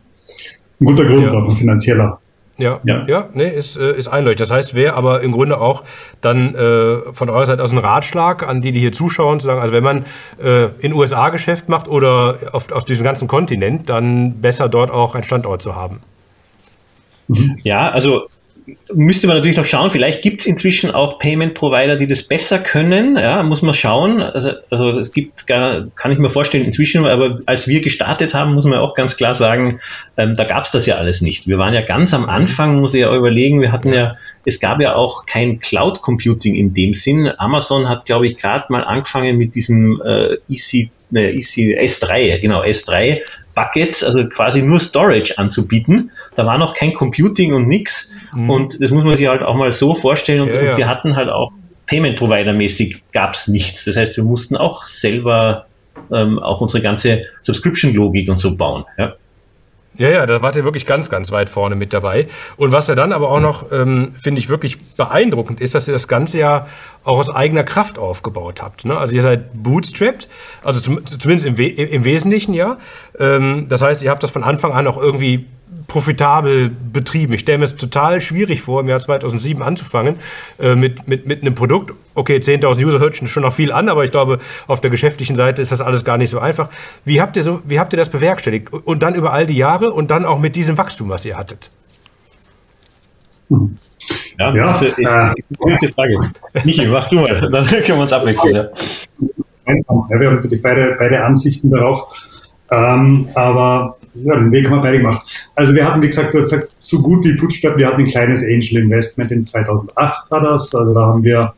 ein 0.80 0.84
guter 0.84 1.04
Grund, 1.04 1.22
ja. 1.22 1.32
auch 1.32 1.48
ein 1.48 1.56
finanzieller. 1.56 2.20
Ja, 2.62 2.78
ja, 2.84 3.04
ja, 3.08 3.28
nee, 3.32 3.48
ist, 3.48 3.76
äh, 3.76 3.92
ist 3.92 4.06
einleuchtend. 4.06 4.40
Das 4.40 4.52
heißt, 4.52 4.74
wäre 4.74 4.94
aber 4.94 5.20
im 5.22 5.32
Grunde 5.32 5.60
auch 5.60 5.82
dann 6.20 6.54
äh, 6.54 6.96
von 7.12 7.28
eurer 7.28 7.44
Seite 7.44 7.62
aus 7.62 7.72
ein 7.72 7.78
Ratschlag 7.78 8.48
an 8.48 8.62
die, 8.62 8.70
die 8.70 8.78
hier 8.78 8.92
zuschauen, 8.92 9.40
zu 9.40 9.46
sagen, 9.46 9.60
also 9.60 9.74
wenn 9.74 9.82
man 9.82 10.04
äh, 10.40 10.66
in 10.78 10.92
USA 10.92 11.30
Geschäft 11.30 11.68
macht 11.68 11.88
oder 11.88 12.36
auf, 12.52 12.70
auf 12.70 12.84
diesem 12.84 13.02
ganzen 13.02 13.26
Kontinent, 13.26 13.90
dann 13.90 14.40
besser 14.40 14.68
dort 14.68 14.92
auch 14.92 15.16
einen 15.16 15.24
Standort 15.24 15.60
zu 15.60 15.74
haben. 15.74 15.98
Ja, 17.64 17.90
also 17.90 18.28
müsste 18.94 19.26
man 19.26 19.36
natürlich 19.36 19.56
noch 19.56 19.64
schauen, 19.64 19.90
vielleicht 19.90 20.22
gibt 20.22 20.42
es 20.42 20.46
inzwischen 20.46 20.90
auch 20.90 21.18
Payment-Provider, 21.18 21.96
die 21.96 22.06
das 22.06 22.22
besser 22.22 22.58
können. 22.58 23.16
Ja, 23.16 23.42
muss 23.42 23.62
man 23.62 23.74
schauen. 23.74 24.22
Also, 24.22 24.52
also 24.70 24.90
es 25.00 25.12
gibt, 25.12 25.46
gar, 25.46 25.86
kann 25.96 26.12
ich 26.12 26.18
mir 26.18 26.30
vorstellen, 26.30 26.64
inzwischen, 26.64 27.04
aber 27.04 27.40
als 27.46 27.66
wir 27.66 27.80
gestartet 27.80 28.34
haben, 28.34 28.54
muss 28.54 28.64
man 28.64 28.78
auch 28.78 28.94
ganz 28.94 29.16
klar 29.16 29.34
sagen, 29.34 29.80
ähm, 30.16 30.34
da 30.34 30.44
gab 30.44 30.64
es 30.64 30.70
das 30.70 30.86
ja 30.86 30.96
alles 30.96 31.20
nicht. 31.20 31.48
Wir 31.48 31.58
waren 31.58 31.74
ja 31.74 31.82
ganz 31.82 32.14
am 32.14 32.28
Anfang, 32.28 32.80
muss 32.80 32.94
ich 32.94 33.00
ja 33.00 33.14
überlegen, 33.14 33.60
wir 33.60 33.72
hatten 33.72 33.92
ja, 33.92 34.16
es 34.44 34.60
gab 34.60 34.80
ja 34.80 34.94
auch 34.94 35.26
kein 35.26 35.60
Cloud 35.60 36.02
Computing 36.02 36.54
in 36.54 36.74
dem 36.74 36.94
Sinn. 36.94 37.30
Amazon 37.38 37.88
hat, 37.88 38.06
glaube 38.06 38.26
ich, 38.26 38.36
gerade 38.36 38.66
mal 38.68 38.84
angefangen 38.84 39.38
mit 39.38 39.54
diesem 39.54 40.00
äh, 40.04 40.34
EC, 40.48 40.90
ne, 41.10 41.32
EC 41.32 41.78
S3, 41.80 42.38
genau, 42.38 42.62
S3 42.62 43.20
Buckets, 43.54 44.02
also 44.02 44.26
quasi 44.28 44.62
nur 44.62 44.80
Storage 44.80 45.38
anzubieten. 45.38 46.10
Da 46.36 46.46
war 46.46 46.58
noch 46.58 46.74
kein 46.74 46.94
Computing 46.94 47.52
und 47.52 47.68
nix. 47.68 48.10
Mhm. 48.34 48.50
Und 48.50 48.82
das 48.82 48.90
muss 48.90 49.04
man 49.04 49.16
sich 49.16 49.26
halt 49.26 49.42
auch 49.42 49.54
mal 49.54 49.72
so 49.72 49.94
vorstellen. 49.94 50.42
Und, 50.42 50.48
ja, 50.48 50.62
ja. 50.62 50.70
und 50.70 50.76
wir 50.76 50.88
hatten 50.88 51.16
halt 51.16 51.28
auch 51.28 51.52
Payment 51.86 52.16
Provider 52.16 52.52
mäßig 52.52 53.02
gab 53.12 53.34
es 53.34 53.48
nichts. 53.48 53.84
Das 53.84 53.96
heißt, 53.96 54.16
wir 54.16 54.24
mussten 54.24 54.56
auch 54.56 54.86
selber 54.86 55.66
ähm, 56.10 56.38
auch 56.38 56.60
unsere 56.60 56.82
ganze 56.82 57.24
Subscription-Logik 57.42 58.28
und 58.28 58.38
so 58.38 58.56
bauen. 58.56 58.84
Ja. 58.98 59.14
Ja, 59.98 60.08
ja, 60.08 60.24
da 60.24 60.40
wart 60.40 60.56
ihr 60.56 60.64
wirklich 60.64 60.86
ganz, 60.86 61.10
ganz 61.10 61.32
weit 61.32 61.50
vorne 61.50 61.76
mit 61.76 61.92
dabei. 61.92 62.26
Und 62.56 62.72
was 62.72 62.88
ihr 62.88 62.94
dann 62.94 63.12
aber 63.12 63.30
auch 63.30 63.40
noch, 63.40 63.70
ähm, 63.72 64.10
finde 64.20 64.40
ich, 64.40 64.48
wirklich 64.48 64.80
beeindruckend 64.96 65.60
ist, 65.60 65.74
dass 65.74 65.86
ihr 65.86 65.92
das 65.92 66.08
Ganze 66.08 66.38
ja 66.38 66.66
auch 67.04 67.18
aus 67.18 67.28
eigener 67.28 67.62
Kraft 67.62 67.98
aufgebaut 67.98 68.62
habt. 68.62 68.86
Ne? 68.86 68.96
Also 68.96 69.14
ihr 69.14 69.22
seid 69.22 69.52
bootstrapped, 69.52 70.28
also 70.64 70.80
zum, 70.80 71.04
zumindest 71.04 71.46
im, 71.46 71.58
We 71.58 71.66
im 71.66 72.06
Wesentlichen 72.06 72.54
ja. 72.54 72.78
Ähm, 73.18 73.66
das 73.68 73.82
heißt, 73.82 74.02
ihr 74.02 74.10
habt 74.10 74.22
das 74.22 74.30
von 74.30 74.44
Anfang 74.44 74.72
an 74.72 74.86
auch 74.86 74.96
irgendwie 74.96 75.46
profitabel 75.86 76.70
betrieben. 76.70 77.32
Ich 77.32 77.40
stelle 77.40 77.58
mir 77.58 77.64
es 77.64 77.76
total 77.76 78.20
schwierig 78.20 78.62
vor, 78.62 78.80
im 78.80 78.88
Jahr 78.88 78.98
2007 78.98 79.62
anzufangen 79.62 80.16
äh, 80.58 80.74
mit, 80.74 81.08
mit, 81.08 81.26
mit 81.26 81.42
einem 81.42 81.54
Produkt. 81.54 81.92
Okay, 82.14 82.36
10.000 82.36 82.84
User 82.84 82.98
hört 82.98 83.16
schon 83.16 83.42
noch 83.42 83.52
viel 83.52 83.72
an, 83.72 83.88
aber 83.88 84.04
ich 84.04 84.10
glaube, 84.10 84.38
auf 84.66 84.80
der 84.80 84.90
geschäftlichen 84.90 85.36
Seite 85.36 85.62
ist 85.62 85.72
das 85.72 85.80
alles 85.80 86.04
gar 86.04 86.18
nicht 86.18 86.30
so 86.30 86.38
einfach. 86.38 86.68
Wie 87.04 87.20
habt 87.20 87.36
ihr, 87.36 87.42
so, 87.42 87.60
wie 87.66 87.80
habt 87.80 87.92
ihr 87.92 87.96
das 87.96 88.10
bewerkstelligt? 88.10 88.72
Und 88.72 89.02
dann 89.02 89.14
über 89.14 89.32
all 89.32 89.46
die 89.46 89.56
Jahre 89.56 89.90
und 89.90 90.10
dann 90.10 90.24
auch 90.24 90.38
mit 90.38 90.56
diesem 90.56 90.76
Wachstum, 90.78 91.08
was 91.08 91.24
ihr 91.24 91.36
hattet? 91.36 91.70
Ja, 94.38 94.54
ja 94.54 94.72
das 94.72 94.82
ist 94.82 94.98
eine 94.98 95.34
gute 95.56 95.88
Frage. 95.92 96.30
Michi, 96.64 96.86
mach 96.86 97.08
du 97.08 97.16
mal, 97.16 97.50
dann 97.50 97.66
können 97.68 97.86
wir 97.86 97.96
uns 97.96 98.12
abwechseln. 98.12 98.54
Ja. 98.54 98.68
Ja, 99.66 99.74
wir 100.20 100.26
haben 100.26 100.36
natürlich 100.36 100.62
beide, 100.62 100.96
beide 100.98 101.24
Ansichten 101.24 101.70
darauf. 101.70 102.28
Ähm, 102.70 103.28
aber 103.34 103.96
ja, 104.14 104.36
den 104.36 104.52
Weg 104.52 104.66
haben 104.66 104.78
wir 104.78 104.82
beide 104.82 104.98
gemacht. 104.98 105.50
Also 105.54 105.74
wir 105.74 105.86
hatten, 105.86 106.02
wie 106.02 106.06
gesagt, 106.06 106.34
du 106.34 106.38
hast 106.38 106.50
gesagt, 106.50 106.68
so 106.78 107.00
gut 107.00 107.24
wie 107.24 107.34
Bootstrap, 107.34 107.76
wir 107.76 107.86
hatten 107.86 108.02
ein 108.02 108.06
kleines 108.06 108.42
Angel 108.42 108.78
Investment 108.78 109.32
in 109.32 109.44
2008 109.44 110.30
war 110.30 110.42
das. 110.42 110.74
Also 110.74 110.92
da 110.92 111.06
haben 111.06 111.24
wir 111.24 111.54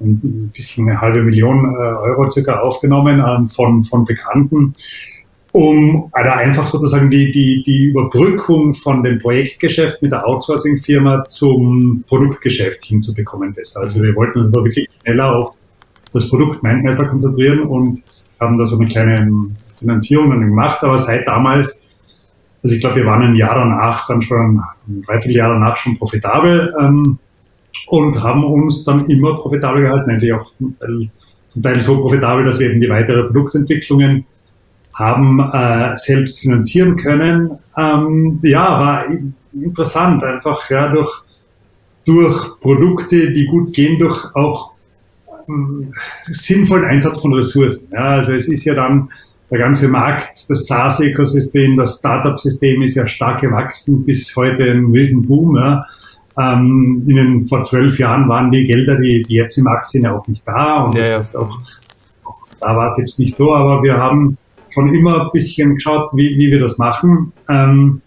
ein 0.00 0.50
bisschen 0.54 0.88
eine 0.88 1.00
halbe 1.00 1.22
Million 1.22 1.74
äh, 1.74 1.78
Euro 1.78 2.30
circa 2.30 2.60
aufgenommen 2.60 3.22
ähm, 3.26 3.48
von, 3.48 3.82
von 3.82 4.04
Bekannten, 4.04 4.74
um 5.52 6.08
also 6.12 6.30
einfach 6.30 6.66
sozusagen 6.66 7.10
die, 7.10 7.32
die, 7.32 7.62
die 7.64 7.86
Überbrückung 7.86 8.74
von 8.74 9.02
dem 9.02 9.18
Projektgeschäft 9.18 10.02
mit 10.02 10.12
der 10.12 10.26
Outsourcing-Firma 10.26 11.24
zum 11.24 12.04
Produktgeschäft 12.06 12.84
hinzubekommen 12.84 13.54
besser. 13.54 13.80
Also 13.80 14.02
wir 14.02 14.14
wollten 14.14 14.40
uns 14.40 14.54
wirklich 14.54 14.88
schneller 15.02 15.36
auf 15.36 15.56
das 16.12 16.28
Produkt 16.28 16.62
Mindmeister 16.62 17.06
konzentrieren 17.06 17.60
und 17.60 18.02
haben 18.38 18.56
da 18.58 18.66
so 18.66 18.78
eine 18.78 18.86
kleine 18.86 19.32
Finanzierung 19.78 20.30
dann 20.30 20.40
gemacht, 20.40 20.82
aber 20.82 20.98
seit 20.98 21.26
damals 21.26 21.85
also 22.62 22.74
ich 22.74 22.80
glaube, 22.80 22.96
wir 22.96 23.06
waren 23.06 23.22
ein 23.22 23.36
Jahr 23.36 23.54
danach, 23.54 24.06
dann 24.06 24.22
schon 24.22 24.60
ein 24.88 25.02
Dreivierteljahr 25.02 25.50
danach 25.50 25.76
schon 25.76 25.96
profitabel 25.96 26.74
ähm, 26.80 27.18
und 27.86 28.22
haben 28.22 28.44
uns 28.44 28.84
dann 28.84 29.06
immer 29.06 29.34
profitabel 29.34 29.82
gehalten, 29.82 30.10
eigentlich 30.10 30.32
auch 30.32 30.52
zum 31.48 31.62
Teil 31.62 31.80
so 31.80 32.00
profitabel, 32.00 32.44
dass 32.44 32.58
wir 32.58 32.70
eben 32.70 32.80
die 32.80 32.88
weitere 32.88 33.24
Produktentwicklungen 33.24 34.26
haben 34.94 35.40
äh, 35.40 35.96
selbst 35.96 36.40
finanzieren 36.40 36.96
können. 36.96 37.50
Ähm, 37.76 38.40
ja, 38.42 38.80
war 38.80 39.04
interessant, 39.52 40.24
einfach 40.24 40.68
ja, 40.70 40.88
durch, 40.88 41.22
durch 42.04 42.58
Produkte, 42.60 43.32
die 43.32 43.46
gut 43.46 43.72
gehen, 43.72 43.98
durch 43.98 44.34
auch 44.34 44.72
ähm, 45.48 45.88
sinnvollen 46.24 46.86
Einsatz 46.86 47.20
von 47.20 47.34
Ressourcen. 47.34 47.88
Ja, 47.92 48.16
also 48.16 48.32
es 48.32 48.48
ist 48.48 48.64
ja 48.64 48.74
dann 48.74 49.10
der 49.50 49.58
ganze 49.58 49.88
Markt, 49.88 50.44
das 50.48 50.66
SaaS-Ökosystem, 50.66 51.76
das 51.76 51.98
Startup-System 51.98 52.82
ist 52.82 52.96
ja 52.96 53.06
stark 53.06 53.40
gewachsen, 53.40 54.04
bis 54.04 54.34
heute 54.34 54.64
ein 54.64 54.86
Riesenboom. 54.86 55.56
Ja. 55.56 55.86
Ähm, 56.38 57.04
in 57.06 57.16
den, 57.16 57.42
vor 57.46 57.62
zwölf 57.62 57.98
Jahren 57.98 58.28
waren 58.28 58.50
die 58.50 58.64
Gelder, 58.64 58.96
die, 58.96 59.22
die 59.22 59.34
jetzt 59.34 59.56
im 59.56 59.64
Markt 59.64 59.90
sind, 59.90 60.02
ja 60.02 60.12
auch 60.12 60.26
nicht 60.26 60.46
da. 60.46 60.82
Und 60.82 60.96
ja, 60.96 61.02
das 61.02 61.16
heißt 61.16 61.36
auch, 61.36 61.58
da 62.60 62.76
war 62.76 62.88
es 62.88 62.98
jetzt 62.98 63.18
nicht 63.18 63.34
so, 63.34 63.54
aber 63.54 63.82
wir 63.82 63.96
haben 63.96 64.36
schon 64.70 64.94
immer 64.94 65.22
ein 65.22 65.30
bisschen 65.32 65.74
geschaut, 65.74 66.10
wie, 66.12 66.36
wie 66.36 66.50
wir 66.50 66.60
das 66.60 66.78
machen, 66.78 67.32
ähm, 67.48 68.02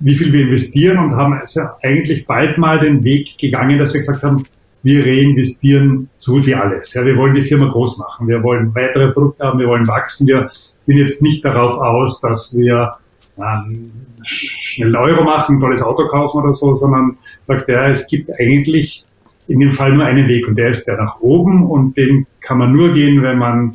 wie 0.00 0.14
viel 0.14 0.32
wir 0.32 0.42
investieren 0.42 0.98
und 0.98 1.14
haben 1.16 1.32
also 1.32 1.62
eigentlich 1.82 2.26
bald 2.26 2.58
mal 2.58 2.78
den 2.78 3.02
Weg 3.02 3.36
gegangen, 3.38 3.78
dass 3.78 3.94
wir 3.94 4.00
gesagt 4.00 4.22
haben, 4.22 4.44
wir 4.88 5.06
reinvestieren 5.06 6.08
so 6.16 6.32
gut 6.32 6.46
wie 6.46 6.54
alles. 6.54 6.94
Ja, 6.94 7.04
wir 7.04 7.16
wollen 7.16 7.34
die 7.34 7.42
Firma 7.42 7.68
groß 7.68 7.98
machen. 7.98 8.26
Wir 8.26 8.42
wollen 8.42 8.74
weitere 8.74 9.12
Produkte 9.12 9.44
haben. 9.44 9.58
Wir 9.58 9.68
wollen 9.68 9.86
wachsen. 9.86 10.26
Wir 10.26 10.48
sind 10.80 10.96
jetzt 10.96 11.20
nicht 11.20 11.44
darauf 11.44 11.76
aus, 11.76 12.20
dass 12.20 12.56
wir 12.56 12.92
ähm, 13.36 13.90
schnell 14.22 14.96
Euro 14.96 15.24
machen, 15.24 15.56
ein 15.56 15.60
tolles 15.60 15.82
Auto 15.82 16.06
kaufen 16.06 16.38
oder 16.38 16.52
so, 16.52 16.72
sondern 16.74 17.18
sagt 17.46 17.68
er, 17.68 17.90
es 17.90 18.06
gibt 18.08 18.30
eigentlich 18.40 19.04
in 19.46 19.60
dem 19.60 19.72
Fall 19.72 19.92
nur 19.92 20.04
einen 20.04 20.28
Weg 20.28 20.48
und 20.48 20.56
der 20.56 20.70
ist 20.70 20.86
der 20.86 20.96
nach 20.96 21.20
oben 21.20 21.64
und 21.64 21.96
den 21.96 22.26
kann 22.40 22.58
man 22.58 22.72
nur 22.72 22.92
gehen, 22.92 23.22
wenn 23.22 23.38
man, 23.38 23.72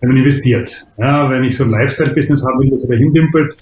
wenn 0.00 0.10
man 0.10 0.18
investiert. 0.18 0.86
Ja, 0.98 1.30
wenn 1.30 1.44
ich 1.44 1.56
so 1.56 1.64
ein 1.64 1.70
Lifestyle-Business 1.70 2.44
will, 2.44 2.70
das 2.70 2.86
dahin 2.86 3.12
dümpelt, 3.12 3.56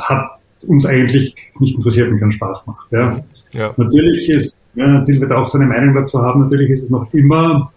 hat 0.00 0.38
uns 0.66 0.86
eigentlich 0.86 1.34
nicht 1.60 1.76
interessiert 1.76 2.10
und 2.10 2.18
keinen 2.18 2.32
Spaß 2.32 2.66
macht. 2.66 2.90
Ja. 2.90 3.22
ja. 3.52 3.74
Natürlich 3.76 4.28
ist, 4.28 4.57
ja, 4.78 5.00
Till 5.04 5.20
wird 5.20 5.32
auch 5.32 5.46
seine 5.46 5.66
Meinung 5.66 5.94
dazu 5.94 6.20
haben, 6.20 6.40
natürlich 6.40 6.70
ist 6.70 6.84
es 6.84 6.90
noch 6.90 7.12
immer, 7.12 7.72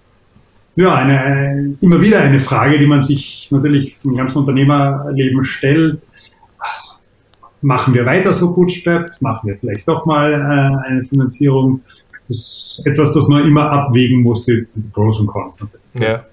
ja, 0.76 0.96
eine, 0.96 1.76
immer 1.82 2.02
wieder 2.02 2.22
eine 2.22 2.40
Frage, 2.40 2.80
die 2.80 2.88
man 2.88 3.04
sich 3.04 3.50
natürlich 3.52 3.98
im 4.04 4.16
ganzen 4.16 4.40
Unternehmerleben 4.40 5.44
stellt. 5.44 6.00
Machen 7.64 7.94
wir 7.94 8.06
weiter 8.06 8.34
so 8.34 8.54
bootstrapped? 8.54 9.22
Machen 9.22 9.48
wir 9.48 9.58
vielleicht 9.58 9.88
doch 9.88 10.06
mal 10.06 10.32
äh, 10.32 10.88
eine 10.88 11.06
Finanzierung? 11.06 11.82
Das 12.18 12.30
ist 12.30 12.82
etwas, 12.86 13.14
das 13.14 13.28
man 13.28 13.48
immer 13.48 13.70
abwägen 13.70 14.22
muss, 14.22 14.46
die, 14.46 14.66
die 14.76 14.88
Pros 14.90 15.20
und 15.20 15.28
Cons 15.28 15.60
natürlich. 15.60 15.86
Ja. 16.00 16.24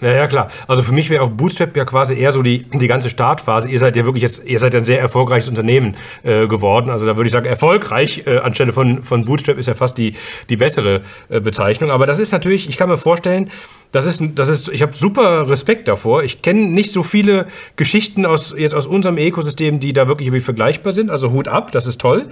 Ja, 0.00 0.12
ja, 0.12 0.26
klar. 0.28 0.48
Also 0.68 0.82
für 0.82 0.92
mich 0.92 1.10
wäre 1.10 1.24
auch 1.24 1.30
Bootstrap 1.30 1.76
ja 1.76 1.84
quasi 1.84 2.16
eher 2.16 2.30
so 2.30 2.42
die, 2.42 2.62
die 2.70 2.86
ganze 2.86 3.10
Startphase. 3.10 3.68
Ihr 3.68 3.80
seid 3.80 3.96
ja 3.96 4.04
wirklich 4.04 4.22
jetzt, 4.22 4.44
ihr 4.44 4.60
seid 4.60 4.72
ja 4.74 4.80
ein 4.80 4.84
sehr 4.84 5.00
erfolgreiches 5.00 5.48
Unternehmen 5.48 5.96
äh, 6.22 6.46
geworden. 6.46 6.90
Also 6.90 7.04
da 7.04 7.16
würde 7.16 7.26
ich 7.26 7.32
sagen, 7.32 7.46
erfolgreich 7.46 8.22
äh, 8.26 8.38
anstelle 8.38 8.72
von, 8.72 9.02
von 9.02 9.24
Bootstrap 9.24 9.58
ist 9.58 9.66
ja 9.66 9.74
fast 9.74 9.98
die, 9.98 10.14
die 10.50 10.56
bessere 10.56 11.02
äh, 11.28 11.40
Bezeichnung. 11.40 11.90
Aber 11.90 12.06
das 12.06 12.20
ist 12.20 12.30
natürlich, 12.30 12.68
ich 12.68 12.76
kann 12.76 12.88
mir 12.88 12.96
vorstellen, 12.96 13.50
das 13.90 14.06
ist, 14.06 14.22
das 14.36 14.48
ist, 14.48 14.68
ich 14.68 14.82
habe 14.82 14.92
super 14.92 15.48
Respekt 15.48 15.88
davor. 15.88 16.22
Ich 16.22 16.42
kenne 16.42 16.66
nicht 16.66 16.92
so 16.92 17.02
viele 17.02 17.46
Geschichten 17.74 18.24
aus, 18.24 18.54
jetzt 18.56 18.76
aus 18.76 18.86
unserem 18.86 19.18
Ökosystem, 19.18 19.80
die 19.80 19.92
da 19.92 20.06
wirklich 20.06 20.28
irgendwie 20.28 20.42
vergleichbar 20.42 20.92
sind. 20.92 21.10
Also 21.10 21.32
Hut 21.32 21.48
ab, 21.48 21.72
das 21.72 21.86
ist 21.86 22.00
toll. 22.00 22.26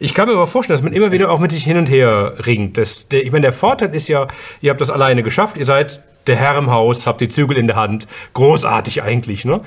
Ich 0.00 0.12
kann 0.12 0.28
mir 0.28 0.34
aber 0.34 0.46
vorstellen, 0.46 0.76
dass 0.76 0.84
man 0.84 0.92
immer 0.92 1.12
wieder 1.12 1.30
auch 1.30 1.40
mit 1.40 1.52
sich 1.52 1.64
hin 1.64 1.78
und 1.78 1.86
her 1.86 2.34
ringt. 2.44 2.76
Das, 2.76 3.08
der, 3.08 3.24
ich 3.24 3.32
meine, 3.32 3.42
der 3.42 3.52
Vorteil 3.54 3.94
ist 3.94 4.08
ja, 4.08 4.26
ihr 4.60 4.70
habt 4.70 4.82
das 4.82 4.90
alleine 4.90 5.22
geschafft. 5.22 5.56
Ihr 5.56 5.64
seid 5.64 6.00
der 6.26 6.36
Herr 6.36 6.56
im 6.56 6.70
Haus, 6.70 7.06
habt 7.06 7.20
die 7.20 7.28
Zügel 7.28 7.56
in 7.56 7.66
der 7.66 7.76
Hand. 7.76 8.06
Großartig 8.34 9.02
eigentlich, 9.02 9.44
ne? 9.44 9.60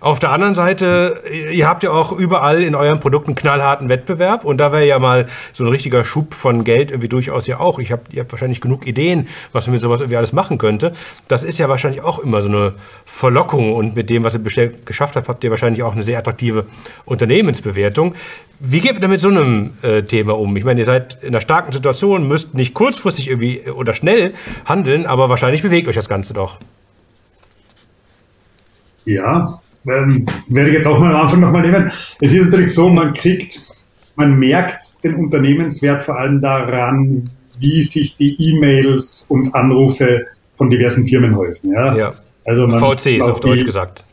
Auf 0.00 0.18
der 0.18 0.30
anderen 0.30 0.54
Seite, 0.54 1.22
ihr 1.52 1.68
habt 1.68 1.82
ja 1.82 1.90
auch 1.90 2.12
überall 2.12 2.62
in 2.62 2.74
euren 2.74 3.00
Produkten 3.00 3.34
knallharten 3.34 3.88
Wettbewerb 3.88 4.44
und 4.44 4.58
da 4.58 4.72
wäre 4.72 4.86
ja 4.86 4.98
mal 4.98 5.28
so 5.52 5.64
ein 5.64 5.68
richtiger 5.68 6.04
Schub 6.04 6.32
von 6.32 6.64
Geld 6.64 6.90
irgendwie 6.90 7.08
durchaus 7.08 7.46
ja 7.46 7.60
auch. 7.60 7.78
Ich 7.78 7.92
hab, 7.92 8.12
ihr 8.12 8.20
habt 8.20 8.32
wahrscheinlich 8.32 8.60
genug 8.62 8.86
Ideen, 8.86 9.28
was 9.52 9.66
man 9.66 9.72
mit 9.72 9.82
sowas 9.82 10.00
irgendwie 10.00 10.16
alles 10.16 10.32
machen 10.32 10.56
könnte. 10.56 10.92
Das 11.28 11.42
ist 11.42 11.58
ja 11.58 11.68
wahrscheinlich 11.68 12.02
auch 12.02 12.18
immer 12.18 12.40
so 12.40 12.48
eine 12.48 12.74
Verlockung 13.04 13.74
und 13.74 13.94
mit 13.94 14.08
dem, 14.08 14.24
was 14.24 14.34
ihr 14.34 14.70
geschafft 14.84 15.16
habt, 15.16 15.28
habt 15.28 15.44
ihr 15.44 15.50
wahrscheinlich 15.50 15.82
auch 15.82 15.92
eine 15.92 16.02
sehr 16.02 16.18
attraktive 16.18 16.64
Unternehmensbewertung. 17.04 18.14
Wie 18.62 18.80
geht 18.80 19.00
ihr 19.00 19.08
mit 19.08 19.20
so 19.20 19.28
einem 19.28 19.70
äh, 19.80 20.02
Thema 20.02 20.38
um? 20.38 20.54
Ich 20.54 20.64
meine, 20.64 20.80
ihr 20.80 20.84
seid 20.84 21.22
in 21.22 21.28
einer 21.28 21.40
starken 21.40 21.72
Situation, 21.72 22.28
müsst 22.28 22.54
nicht 22.54 22.74
kurzfristig 22.74 23.28
irgendwie 23.28 23.62
oder 23.74 23.94
schnell 23.94 24.34
handeln, 24.66 25.06
aber 25.06 25.30
wahrscheinlich 25.30 25.62
bewegt 25.62 25.88
euch 25.88 25.96
das 26.00 26.08
Ganze 26.08 26.34
doch. 26.34 26.58
Ja, 29.04 29.60
ähm, 29.86 30.26
werde 30.50 30.70
ich 30.70 30.76
jetzt 30.76 30.86
auch 30.86 30.98
mal 30.98 31.14
am 31.14 31.22
Anfang 31.22 31.40
nochmal 31.40 31.62
nehmen. 31.62 31.90
Es 32.20 32.32
ist 32.32 32.44
natürlich 32.44 32.74
so, 32.74 32.88
man 32.88 33.12
kriegt, 33.12 33.60
man 34.16 34.38
merkt 34.38 34.94
den 35.04 35.14
Unternehmenswert 35.14 36.02
vor 36.02 36.18
allem 36.18 36.40
daran, 36.40 37.28
wie 37.58 37.82
sich 37.82 38.16
die 38.16 38.34
E-Mails 38.38 39.26
und 39.28 39.54
Anrufe 39.54 40.26
von 40.56 40.70
diversen 40.70 41.06
Firmen 41.06 41.36
häufen. 41.36 41.72
Ja. 41.72 41.96
ja. 41.96 42.14
Also 42.44 42.66
man 42.66 42.78
VCs 42.78 43.28
auf 43.28 43.40
Deutsch 43.40 43.64
gesagt. 43.64 44.04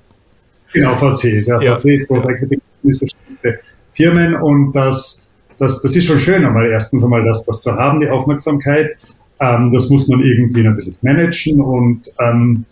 Genau, 0.74 0.96
VCs. 0.96 1.48
Ja, 1.48 1.62
ja. 1.62 1.78
VCs, 1.78 2.08
ja. 2.10 3.52
Firmen 3.94 4.36
und 4.36 4.74
das, 4.74 5.26
das, 5.58 5.82
das 5.82 5.96
ist 5.96 6.06
schon 6.06 6.20
schön, 6.20 6.46
einmal 6.46 6.70
erstens 6.70 7.04
einmal 7.04 7.24
das, 7.26 7.44
das 7.46 7.62
zu 7.62 7.74
haben, 7.76 8.00
die 8.00 8.10
Aufmerksamkeit. 8.10 8.96
Ähm, 9.40 9.72
das 9.72 9.90
muss 9.90 10.08
man 10.08 10.22
irgendwie 10.22 10.64
natürlich 10.64 10.98
managen 11.02 11.62
und 11.62 12.10
ähm, 12.20 12.66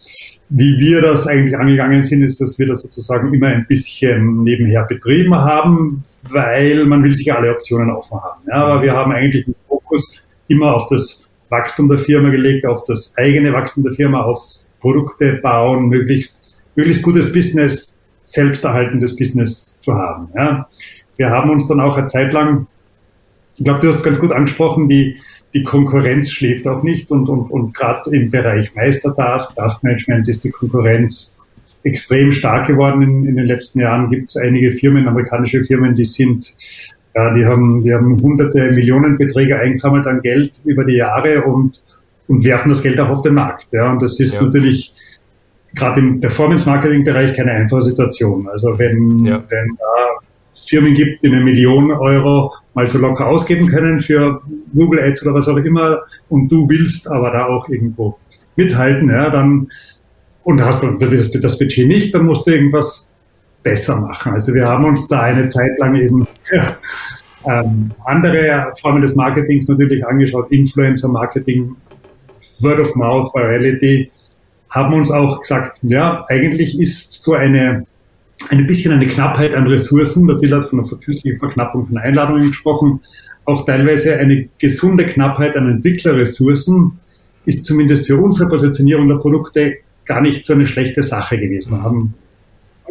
wie 0.49 0.77
wir 0.79 1.01
das 1.01 1.27
eigentlich 1.27 1.57
angegangen 1.57 2.01
sind, 2.03 2.23
ist, 2.23 2.39
dass 2.39 2.59
wir 2.59 2.67
das 2.67 2.81
sozusagen 2.81 3.33
immer 3.33 3.47
ein 3.47 3.65
bisschen 3.67 4.43
nebenher 4.43 4.83
betrieben 4.83 5.35
haben, 5.35 6.03
weil 6.29 6.85
man 6.85 7.03
will 7.03 7.15
sich 7.15 7.33
alle 7.33 7.51
Optionen 7.51 7.89
offen 7.91 8.19
haben. 8.19 8.41
Ja, 8.47 8.65
aber 8.65 8.83
wir 8.83 8.93
haben 8.93 9.11
eigentlich 9.11 9.45
den 9.45 9.55
Fokus 9.67 10.25
immer 10.47 10.75
auf 10.75 10.87
das 10.89 11.29
Wachstum 11.49 11.87
der 11.89 11.97
Firma 11.97 12.29
gelegt, 12.29 12.65
auf 12.67 12.83
das 12.83 13.15
eigene 13.17 13.53
Wachstum 13.53 13.83
der 13.83 13.93
Firma, 13.93 14.19
auf 14.21 14.39
Produkte 14.79 15.33
bauen, 15.41 15.89
möglichst, 15.89 16.43
möglichst 16.75 17.03
gutes 17.03 17.33
Business, 17.33 17.99
selbsterhaltendes 18.23 19.15
Business 19.15 19.79
zu 19.79 19.93
haben. 19.93 20.29
Ja. 20.35 20.67
Wir 21.17 21.29
haben 21.29 21.49
uns 21.49 21.67
dann 21.67 21.79
auch 21.79 21.97
eine 21.97 22.05
Zeit 22.07 22.33
lang, 22.33 22.67
ich 23.57 23.63
glaube, 23.63 23.79
du 23.79 23.87
hast 23.87 24.03
ganz 24.03 24.19
gut 24.19 24.31
angesprochen, 24.31 24.89
die, 24.89 25.17
die 25.55 25.63
Konkurrenz 25.63 26.31
schläft 26.31 26.67
auch 26.67 26.83
nicht 26.83 27.09
und, 27.11 27.29
und, 27.29 27.49
und 27.49 27.73
gerade 27.73 28.13
im 28.13 28.29
Bereich 28.29 28.75
Meistertask, 28.75 29.55
Taskmanagement 29.55 30.27
ist 30.27 30.43
die 30.43 30.49
Konkurrenz 30.49 31.33
extrem 31.83 32.33
stark 32.33 32.67
geworden 32.67 33.01
in, 33.01 33.25
in 33.25 33.35
den 33.37 33.47
letzten 33.47 33.79
Jahren. 33.79 34.09
Gibt 34.09 34.27
es 34.27 34.35
einige 34.35 34.73
Firmen, 34.73 35.07
amerikanische 35.07 35.63
Firmen, 35.63 35.95
die 35.95 36.03
sind, 36.03 36.53
ja, 37.15 37.33
die 37.33 37.45
haben, 37.45 37.81
die 37.83 37.93
haben 37.93 38.21
hunderte 38.21 38.69
Millionenbeträge 38.71 39.57
eingesammelt 39.57 40.05
an 40.07 40.21
Geld 40.21 40.57
über 40.65 40.83
die 40.83 40.97
Jahre 40.97 41.43
und, 41.43 41.81
und 42.27 42.43
werfen 42.43 42.67
das 42.67 42.83
Geld 42.83 42.99
auch 42.99 43.09
auf 43.09 43.21
den 43.21 43.35
Markt. 43.35 43.67
Ja, 43.71 43.89
und 43.89 44.01
das 44.01 44.19
ist 44.19 44.35
ja. 44.35 44.43
natürlich 44.43 44.93
gerade 45.73 46.01
im 46.01 46.19
Performance-Marketing-Bereich 46.19 47.33
keine 47.33 47.51
einfache 47.51 47.83
Situation. 47.83 48.49
Also 48.49 48.77
wenn, 48.77 49.19
ja. 49.19 49.41
wenn 49.47 49.77
da 49.77 50.25
Firmen 50.67 50.93
gibt, 50.93 51.23
die 51.23 51.27
eine 51.27 51.39
Million 51.39 51.93
Euro 51.93 52.51
mal 52.75 52.85
so 52.85 52.99
locker 52.99 53.25
ausgeben 53.27 53.67
können 53.67 53.99
für 53.99 54.41
Google 54.75 54.99
Ads 54.99 55.23
oder 55.23 55.33
was 55.33 55.47
auch 55.47 55.57
immer 55.57 56.01
und 56.29 56.51
du 56.51 56.69
willst 56.69 57.09
aber 57.09 57.31
da 57.31 57.45
auch 57.45 57.67
irgendwo 57.69 58.19
mithalten, 58.55 59.09
ja, 59.09 59.29
dann 59.29 59.69
und 60.43 60.63
hast 60.63 60.83
du 60.83 60.91
das, 60.91 61.31
das 61.31 61.57
Budget 61.57 61.87
nicht, 61.87 62.13
dann 62.13 62.25
musst 62.25 62.45
du 62.45 62.51
irgendwas 62.51 63.07
besser 63.63 63.99
machen. 63.99 64.33
Also 64.33 64.53
wir 64.53 64.67
haben 64.67 64.85
uns 64.85 65.07
da 65.07 65.21
eine 65.21 65.49
Zeit 65.49 65.79
lang 65.79 65.95
eben 65.95 66.27
ja, 66.51 66.77
ähm, 67.47 67.91
andere 68.05 68.71
Formen 68.79 69.01
des 69.01 69.15
Marketings 69.15 69.67
natürlich 69.67 70.05
angeschaut, 70.05 70.51
Influencer-Marketing, 70.51 71.75
Word 72.61 72.79
of 72.79 72.95
Mouth, 72.95 73.33
Virality, 73.33 74.11
haben 74.69 74.93
uns 74.93 75.09
auch 75.09 75.39
gesagt, 75.39 75.79
ja, 75.81 76.25
eigentlich 76.27 76.79
ist 76.79 77.23
so 77.23 77.33
eine 77.33 77.85
ein 78.49 78.67
bisschen 78.67 78.93
eine 78.93 79.07
Knappheit 79.07 79.53
an 79.53 79.67
Ressourcen. 79.67 80.27
Der 80.27 80.35
Bill 80.35 80.53
hat 80.53 80.65
von 80.65 80.79
einer 80.79 80.89
künstlichen 80.97 81.39
Verknappung 81.39 81.85
von 81.85 81.97
Einladungen 81.97 82.47
gesprochen. 82.47 83.01
Auch 83.45 83.65
teilweise 83.65 84.17
eine 84.17 84.49
gesunde 84.59 85.05
Knappheit 85.05 85.55
an 85.55 85.69
Entwicklerressourcen 85.69 86.99
ist 87.45 87.63
zumindest 87.65 88.07
für 88.07 88.17
unsere 88.17 88.49
Positionierung 88.49 89.07
der 89.07 89.15
Produkte 89.15 89.75
gar 90.05 90.21
nicht 90.21 90.45
so 90.45 90.53
eine 90.53 90.65
schlechte 90.65 91.03
Sache 91.03 91.37
gewesen. 91.37 91.81
Haben 91.81 92.13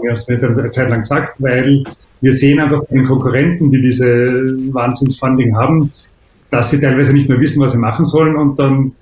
wir 0.00 0.12
es 0.12 0.28
eine 0.28 0.70
Zeit 0.70 0.90
lang 0.90 1.00
gesagt, 1.00 1.42
weil 1.42 1.84
wir 2.20 2.32
sehen 2.32 2.60
einfach 2.60 2.84
bei 2.84 2.96
den 2.96 3.04
Konkurrenten, 3.04 3.70
die 3.70 3.80
diese 3.80 4.56
Wahnsinnsfunding 4.72 5.56
haben, 5.56 5.92
dass 6.50 6.70
sie 6.70 6.80
teilweise 6.80 7.12
nicht 7.12 7.28
mehr 7.28 7.40
wissen, 7.40 7.60
was 7.60 7.72
sie 7.72 7.78
machen 7.78 8.04
sollen 8.04 8.36
und 8.36 8.58
dann 8.58 8.92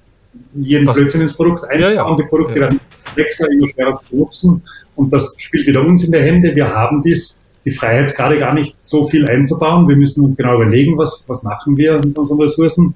jeden 0.54 0.86
was? 0.86 0.96
Blödsinn 0.96 1.20
ins 1.22 1.34
Produkt 1.34 1.64
einbauen, 1.64 1.94
ja, 1.94 2.08
ja. 2.08 2.16
die 2.16 2.24
Produkte 2.24 2.60
ja. 2.60 2.68
dann 2.68 2.80
komplexer, 3.04 3.50
immer 3.50 3.68
schwerer 3.68 3.96
zu 3.96 4.16
nutzen. 4.16 4.62
Und 4.94 5.12
das 5.12 5.34
spielt 5.38 5.66
wieder 5.66 5.82
uns 5.82 6.04
in 6.04 6.12
der 6.12 6.22
Hände. 6.22 6.54
Wir 6.54 6.68
haben 6.68 7.02
dies, 7.02 7.42
die 7.64 7.70
Freiheit 7.70 8.14
gerade 8.14 8.38
gar 8.38 8.54
nicht 8.54 8.76
so 8.82 9.04
viel 9.04 9.28
einzubauen. 9.28 9.88
Wir 9.88 9.96
müssen 9.96 10.24
uns 10.24 10.36
genau 10.36 10.56
überlegen, 10.56 10.98
was, 10.98 11.24
was 11.26 11.42
machen 11.42 11.76
wir 11.76 11.94
mit 11.94 12.16
unseren 12.18 12.40
Ressourcen 12.40 12.94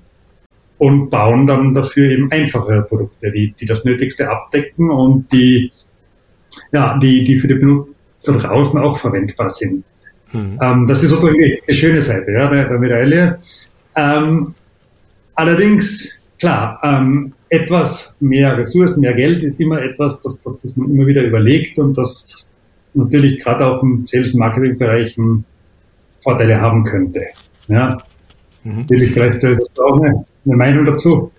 und 0.79 1.09
bauen 1.09 1.47
dann 1.47 1.73
dafür 1.73 2.11
eben 2.11 2.31
einfachere 2.31 2.83
Produkte, 2.83 3.31
die, 3.31 3.53
die 3.53 3.65
das 3.65 3.85
Nötigste 3.85 4.29
abdecken 4.29 4.91
und 4.91 5.33
die, 5.33 5.73
ja, 6.73 6.99
die, 6.99 7.25
die 7.25 7.37
für 7.39 7.49
die 7.49 7.55
Benutzer 7.55 8.39
draußen 8.39 8.79
auch 8.81 8.99
verwendbar 8.99 9.49
sind. 9.51 9.85
Mhm. 10.33 10.59
Ähm, 10.61 10.87
das 10.87 11.03
ist 11.03 11.11
sozusagen 11.11 11.39
die, 11.39 11.59
die 11.67 11.75
schöne 11.75 12.03
Seite 12.03 12.31
ja, 12.31 12.51
der, 12.51 12.69
der 12.69 12.79
Medaille. 12.79 13.39
Ähm, 13.95 14.55
allerdings, 15.35 16.21
klar, 16.39 16.79
ähm, 16.83 17.33
etwas 17.49 18.17
mehr 18.21 18.57
Ressourcen, 18.59 19.01
mehr 19.01 19.15
Geld 19.15 19.43
ist 19.43 19.61
immer 19.61 19.81
etwas, 19.83 20.21
das, 20.21 20.41
das, 20.41 20.63
das 20.63 20.77
man 20.77 20.91
immer 20.91 21.07
wieder 21.07 21.23
überlegt 21.23 21.79
und 21.79 21.97
das 21.97 22.45
natürlich 22.95 23.41
gerade 23.41 23.67
auch 23.67 23.83
im 23.83 24.07
Sales- 24.07 24.35
und 24.35 24.41
Marketing-Bereichen 24.41 25.45
Vorteile 26.21 26.61
haben 26.61 26.83
könnte. 26.83 27.23
Ja. 27.69 27.97
Mhm. 28.65 28.89
Will 28.89 29.03
ich 29.03 29.13
vielleicht 29.13 29.45
äh, 29.45 29.57
das 29.57 29.79
auch 29.79 30.01
eine, 30.01 30.25
eine 30.45 30.57
Meinung 30.57 30.85
dazu 30.85 31.31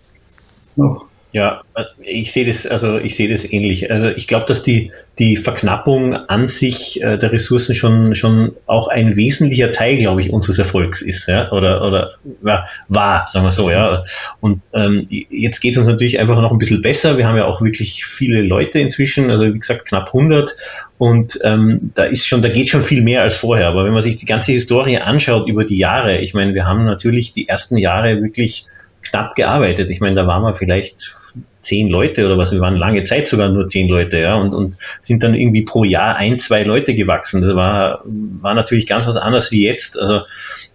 noch? 0.76 1.07
Ja, 1.34 1.62
ich 2.02 2.32
sehe 2.32 2.46
das, 2.46 2.66
also 2.66 2.98
ich 2.98 3.16
sehe 3.16 3.30
das 3.30 3.44
ähnlich. 3.52 3.92
Also 3.92 4.08
ich 4.08 4.28
glaube, 4.28 4.46
dass 4.46 4.64
die, 4.64 4.92
die 5.20 5.36
Verknappung 5.36 6.16
an 6.16 6.48
sich 6.48 7.02
äh, 7.02 7.18
der 7.18 7.32
Ressourcen 7.32 7.76
schon, 7.76 8.16
schon 8.16 8.54
auch 8.66 8.88
ein 8.88 9.18
wesentlicher 9.18 9.74
Teil, 9.74 9.98
glaube 9.98 10.22
ich, 10.22 10.32
unseres 10.32 10.58
Erfolgs 10.58 11.02
ist, 11.02 11.28
ja, 11.28 11.52
oder, 11.52 11.86
oder 11.86 12.12
ja, 12.46 12.66
war, 12.88 13.28
sagen 13.30 13.46
wir 13.46 13.52
so, 13.52 13.70
ja. 13.70 14.06
Und 14.40 14.62
ähm, 14.74 15.08
jetzt 15.10 15.60
geht 15.60 15.74
es 15.74 15.78
uns 15.78 15.88
natürlich 15.88 16.18
einfach 16.18 16.40
noch 16.42 16.52
ein 16.52 16.60
bisschen 16.60 16.82
besser. 16.82 17.18
Wir 17.18 17.28
haben 17.28 17.38
ja 17.38 17.46
auch 17.46 17.62
wirklich 17.62 18.06
viele 18.06 18.42
Leute 18.42 18.80
inzwischen, 18.80 19.30
also 19.30 19.54
wie 19.54 19.60
gesagt, 19.60 19.86
knapp 19.86 20.08
100 20.08 20.56
und 20.98 21.40
ähm, 21.44 21.92
da 21.94 22.06
ist 22.06 22.26
schon, 22.26 22.42
da 22.42 22.50
geht 22.50 22.70
schon 22.70 22.82
viel 22.82 23.04
mehr 23.04 23.22
als 23.22 23.38
vorher. 23.38 23.68
Aber 23.68 23.86
wenn 23.86 23.94
man 23.94 24.02
sich 24.02 24.16
die 24.16 24.26
ganze 24.26 24.54
Historie 24.54 24.98
anschaut 24.98 25.48
über 25.48 25.66
die 25.66 25.78
Jahre, 25.78 26.20
ich 26.20 26.34
meine, 26.34 26.54
wir 26.54 26.66
haben 26.66 26.86
natürlich 26.86 27.34
die 27.34 27.48
ersten 27.48 27.78
Jahre 27.78 28.22
wirklich 28.22 28.66
knapp 29.10 29.36
gearbeitet. 29.36 29.90
Ich 29.90 30.00
meine, 30.00 30.16
da 30.16 30.28
waren 30.28 30.44
wir 30.44 30.56
vielleicht 30.56 31.16
zehn 31.62 31.90
Leute 31.90 32.26
oder 32.26 32.38
was, 32.38 32.54
wir 32.54 32.62
waren 32.62 32.78
lange 32.78 33.04
Zeit 33.04 33.28
sogar 33.28 33.50
nur 33.50 33.70
zehn 33.70 33.90
Leute, 33.90 34.20
ja, 34.20 34.36
und, 34.36 34.54
und 34.54 34.78
sind 35.02 35.22
dann 35.22 35.34
irgendwie 35.34 35.64
pro 35.64 35.84
Jahr 35.84 36.16
ein, 36.16 36.40
zwei 36.40 36.64
Leute 36.64 36.96
gewachsen. 36.96 37.42
Das 37.42 37.56
war, 37.56 38.04
war 38.06 38.54
natürlich 38.54 38.88
ganz 38.88 39.06
was 39.06 39.18
anderes 39.18 39.52
wie 39.52 39.66
jetzt. 39.66 40.00
Also 40.00 40.22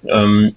ähm, 0.06 0.54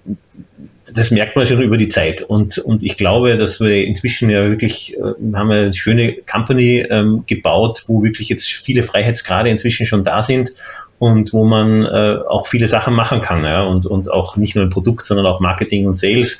das 0.92 1.10
merkt 1.10 1.36
man 1.36 1.46
schon 1.46 1.62
über 1.62 1.76
die 1.76 1.88
Zeit. 1.88 2.22
Und, 2.22 2.58
und 2.58 2.82
ich 2.82 2.96
glaube, 2.96 3.36
dass 3.36 3.60
wir 3.60 3.84
inzwischen 3.84 4.30
ja 4.30 4.48
wirklich, 4.48 4.96
äh, 4.96 5.34
haben 5.34 5.48
wir 5.48 5.56
eine 5.56 5.74
schöne 5.74 6.16
Company 6.30 6.86
ähm, 6.88 7.24
gebaut, 7.26 7.84
wo 7.86 8.02
wirklich 8.02 8.28
jetzt 8.28 8.46
viele 8.46 8.82
Freiheitsgrade 8.82 9.48
inzwischen 9.48 9.86
schon 9.86 10.04
da 10.04 10.22
sind 10.22 10.52
und 10.98 11.32
wo 11.32 11.44
man 11.44 11.84
äh, 11.84 12.18
auch 12.28 12.46
viele 12.46 12.68
Sachen 12.68 12.94
machen 12.94 13.20
kann. 13.20 13.44
Ja? 13.44 13.62
Und, 13.62 13.86
und 13.86 14.10
auch 14.10 14.36
nicht 14.36 14.54
nur 14.54 14.64
im 14.64 14.70
Produkt, 14.70 15.06
sondern 15.06 15.26
auch 15.26 15.40
Marketing 15.40 15.86
und 15.86 15.94
Sales. 15.94 16.38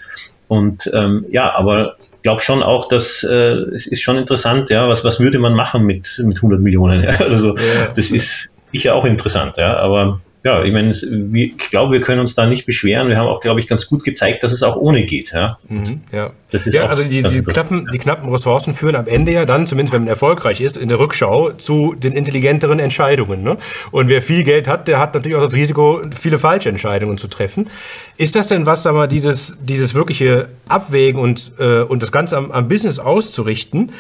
Und 0.48 0.90
ähm, 0.94 1.26
ja, 1.30 1.54
aber 1.54 1.96
ich 2.00 2.22
glaube 2.22 2.40
schon 2.40 2.62
auch, 2.62 2.88
dass 2.88 3.22
äh, 3.22 3.52
es 3.74 3.86
ist 3.86 4.02
schon 4.02 4.16
interessant, 4.16 4.70
ja, 4.70 4.88
was, 4.88 5.04
was 5.04 5.20
würde 5.20 5.38
man 5.38 5.54
machen 5.54 5.84
mit, 5.84 6.20
mit 6.24 6.38
100 6.38 6.60
Millionen? 6.60 7.02
Ja? 7.02 7.20
Also 7.20 7.56
ja. 7.56 7.92
das 7.94 8.10
ist 8.10 8.48
sicher 8.72 8.94
auch 8.94 9.04
interessant, 9.04 9.56
ja, 9.56 9.76
aber 9.76 10.20
ja, 10.46 10.62
ich 10.62 10.72
meine, 10.72 10.92
ich 10.92 11.58
glaube, 11.58 11.94
wir 11.94 12.00
können 12.00 12.20
uns 12.20 12.36
da 12.36 12.46
nicht 12.46 12.66
beschweren. 12.66 13.08
Wir 13.08 13.16
haben 13.16 13.26
auch, 13.26 13.40
glaube 13.40 13.58
ich, 13.58 13.66
ganz 13.66 13.88
gut 13.88 14.04
gezeigt, 14.04 14.44
dass 14.44 14.52
es 14.52 14.62
auch 14.62 14.76
ohne 14.76 15.04
geht. 15.04 15.32
Ja, 15.32 15.58
mhm, 15.68 16.02
ja. 16.12 16.30
ja 16.66 16.86
also 16.86 17.02
die, 17.02 17.20
die, 17.20 17.42
knappen, 17.42 17.84
die 17.92 17.98
knappen 17.98 18.30
Ressourcen 18.30 18.72
führen 18.72 18.94
am 18.94 19.08
Ende 19.08 19.32
ja 19.32 19.44
dann, 19.44 19.66
zumindest 19.66 19.92
wenn 19.92 20.02
man 20.02 20.08
erfolgreich 20.08 20.60
ist, 20.60 20.76
in 20.76 20.88
der 20.88 21.00
Rückschau 21.00 21.50
zu 21.50 21.96
den 21.96 22.12
intelligenteren 22.12 22.78
Entscheidungen. 22.78 23.42
Ne? 23.42 23.56
Und 23.90 24.06
wer 24.06 24.22
viel 24.22 24.44
Geld 24.44 24.68
hat, 24.68 24.86
der 24.86 25.00
hat 25.00 25.14
natürlich 25.14 25.36
auch 25.36 25.42
das 25.42 25.54
Risiko, 25.54 26.00
viele 26.16 26.38
falsche 26.38 26.68
Entscheidungen 26.68 27.18
zu 27.18 27.26
treffen. 27.26 27.68
Ist 28.16 28.36
das 28.36 28.46
denn 28.46 28.66
was, 28.66 28.84
sag 28.84 28.94
mal, 28.94 29.08
dieses, 29.08 29.56
dieses 29.60 29.94
wirkliche 29.94 30.46
Abwägen 30.68 31.20
und, 31.20 31.50
äh, 31.58 31.80
und 31.80 32.04
das 32.04 32.12
Ganze 32.12 32.36
am, 32.36 32.52
am 32.52 32.68
Business 32.68 33.00
auszurichten? 33.00 33.90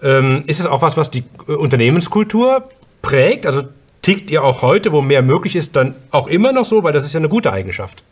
Ähm, 0.00 0.44
ist 0.46 0.60
es 0.60 0.66
auch 0.66 0.82
was, 0.82 0.96
was 0.96 1.10
die 1.10 1.24
äh, 1.48 1.52
Unternehmenskultur 1.52 2.62
prägt? 3.02 3.44
Also 3.44 3.62
tickt 4.06 4.30
ihr 4.30 4.44
auch 4.44 4.62
heute, 4.62 4.92
wo 4.92 5.02
mehr 5.02 5.20
möglich 5.22 5.56
ist, 5.56 5.74
dann 5.74 5.96
auch 6.12 6.28
immer 6.28 6.52
noch 6.52 6.64
so? 6.64 6.84
Weil 6.84 6.92
das 6.92 7.04
ist 7.04 7.12
ja 7.12 7.18
eine 7.18 7.28
gute 7.28 7.52
Eigenschaft. 7.52 8.04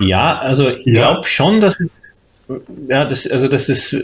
Ja, 0.00 0.38
also 0.38 0.70
ich 0.70 0.86
ja. 0.86 1.02
glaube 1.02 1.28
schon, 1.28 1.60
dass 1.60 1.76
ja, 2.88 3.04
das, 3.04 3.26
also 3.26 3.48
dass 3.48 3.66
das 3.66 3.92
äh, 3.92 4.02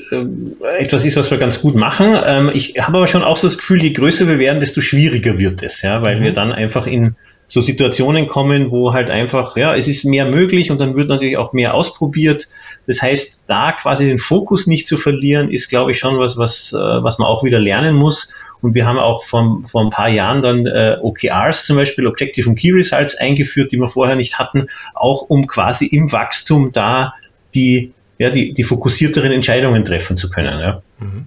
etwas 0.78 1.04
ist, 1.06 1.16
was 1.16 1.30
wir 1.30 1.38
ganz 1.38 1.62
gut 1.62 1.74
machen. 1.74 2.14
Ähm, 2.22 2.50
ich 2.52 2.74
habe 2.78 2.98
aber 2.98 3.08
schon 3.08 3.24
auch 3.24 3.38
so 3.38 3.48
das 3.48 3.56
Gefühl, 3.56 3.82
je 3.82 3.94
größer 3.94 4.28
wir 4.28 4.38
werden, 4.38 4.60
desto 4.60 4.82
schwieriger 4.82 5.38
wird 5.38 5.62
es, 5.62 5.80
ja, 5.80 6.04
weil 6.04 6.20
mhm. 6.20 6.24
wir 6.24 6.34
dann 6.34 6.52
einfach 6.52 6.86
in 6.86 7.16
so 7.48 7.62
Situationen 7.62 8.28
kommen, 8.28 8.70
wo 8.70 8.92
halt 8.92 9.08
einfach, 9.08 9.56
ja, 9.56 9.74
es 9.74 9.88
ist 9.88 10.04
mehr 10.04 10.26
möglich 10.26 10.70
und 10.70 10.80
dann 10.80 10.96
wird 10.96 11.08
natürlich 11.08 11.38
auch 11.38 11.54
mehr 11.54 11.74
ausprobiert. 11.74 12.48
Das 12.86 13.00
heißt, 13.00 13.44
da 13.46 13.72
quasi 13.72 14.06
den 14.06 14.18
Fokus 14.18 14.66
nicht 14.66 14.86
zu 14.86 14.96
verlieren, 14.98 15.50
ist, 15.50 15.68
glaube 15.68 15.92
ich, 15.92 15.98
schon 15.98 16.18
was, 16.18 16.36
was, 16.36 16.72
äh, 16.72 16.76
was 16.76 17.18
man 17.18 17.26
auch 17.26 17.42
wieder 17.42 17.58
lernen 17.58 17.94
muss. 17.94 18.28
Und 18.62 18.74
wir 18.74 18.86
haben 18.86 18.98
auch 18.98 19.24
vor, 19.24 19.62
vor 19.66 19.82
ein 19.82 19.90
paar 19.90 20.08
Jahren 20.08 20.42
dann 20.42 20.66
äh, 20.66 20.96
OKRs 21.00 21.66
zum 21.66 21.76
Beispiel, 21.76 22.06
Objective 22.06 22.48
und 22.48 22.56
Key 22.56 22.72
Results 22.72 23.14
eingeführt, 23.16 23.72
die 23.72 23.78
wir 23.78 23.88
vorher 23.88 24.16
nicht 24.16 24.38
hatten, 24.38 24.68
auch 24.94 25.22
um 25.22 25.46
quasi 25.46 25.86
im 25.86 26.10
Wachstum 26.12 26.72
da 26.72 27.14
die, 27.54 27.92
ja, 28.18 28.30
die, 28.30 28.54
die 28.54 28.64
fokussierteren 28.64 29.32
Entscheidungen 29.32 29.84
treffen 29.84 30.16
zu 30.16 30.30
können. 30.30 30.58
Ja. 30.60 30.82
Mhm. 30.98 31.26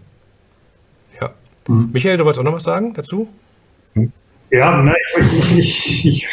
ja. 1.21 1.29
Mhm. 1.67 1.89
Michael, 1.93 2.17
du 2.17 2.25
wolltest 2.25 2.39
auch 2.39 2.45
noch 2.45 2.53
was 2.53 2.63
sagen 2.63 2.93
dazu? 2.93 3.27
Ja, 4.51 4.81
nein, 4.81 4.95
ich, 5.19 5.33
ich, 5.37 5.57
ich, 5.57 6.05
ich 6.05 6.27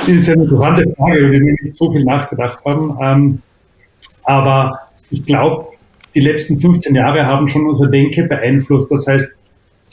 das 0.00 0.08
ist 0.08 0.26
ja 0.26 0.34
eine 0.34 0.44
interessante 0.44 0.90
Frage, 0.96 1.18
über 1.18 1.34
die 1.34 1.40
wir 1.40 1.56
nicht 1.62 1.74
so 1.74 1.90
viel 1.90 2.04
nachgedacht 2.04 2.64
haben. 2.64 2.98
Ähm, 3.00 3.42
aber 4.24 4.78
ich 5.10 5.24
glaube, 5.24 5.68
die 6.14 6.20
letzten 6.20 6.60
15 6.60 6.94
Jahre 6.94 7.26
haben 7.26 7.48
schon 7.48 7.66
unsere 7.66 7.90
Denke 7.90 8.26
beeinflusst. 8.26 8.90
Das 8.90 9.06
heißt, 9.06 9.33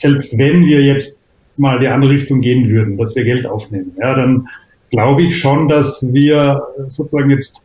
selbst 0.02 0.36
wenn 0.36 0.66
wir 0.66 0.82
jetzt 0.82 1.18
mal 1.56 1.78
die 1.80 1.88
andere 1.88 2.12
Richtung 2.12 2.40
gehen 2.40 2.68
würden, 2.68 2.96
dass 2.96 3.14
wir 3.14 3.24
Geld 3.24 3.46
aufnehmen, 3.46 3.92
ja, 3.98 4.14
dann 4.14 4.46
glaube 4.90 5.22
ich 5.22 5.38
schon, 5.38 5.68
dass 5.68 6.02
wir 6.12 6.62
sozusagen 6.86 7.30
jetzt 7.30 7.60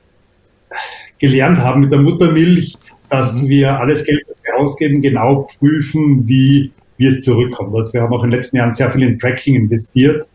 gelernt 1.20 1.58
haben 1.58 1.82
mit 1.82 1.92
der 1.92 2.00
Muttermilch, 2.00 2.78
dass 3.10 3.42
mhm. 3.42 3.50
wir 3.50 3.80
alles 3.80 4.04
Geld, 4.04 4.24
das 4.28 4.38
wir 4.44 4.56
ausgeben, 4.58 5.02
genau 5.02 5.48
prüfen, 5.60 6.28
wie, 6.28 6.72
wie 6.98 7.08
es 7.08 7.24
zurückkommt. 7.24 7.76
Also 7.76 7.92
wir 7.94 8.02
haben 8.02 8.14
auch 8.14 8.24
in 8.24 8.30
den 8.30 8.38
letzten 8.38 8.58
Jahren 8.58 8.72
sehr 8.72 8.92
viel 8.92 9.04
in 9.04 9.18
Tracking 9.18 9.56
investiert. 9.56 10.28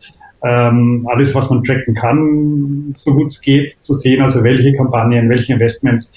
Ähm, 0.44 1.06
alles, 1.08 1.34
was 1.36 1.50
man 1.50 1.62
tracken 1.62 1.94
kann, 1.94 2.92
so 2.96 3.14
gut 3.14 3.28
es 3.28 3.40
geht, 3.40 3.76
zu 3.80 3.94
sehen, 3.94 4.20
also 4.20 4.42
welche 4.42 4.72
Kampagnen, 4.72 5.28
welche 5.28 5.52
Investments 5.52 6.10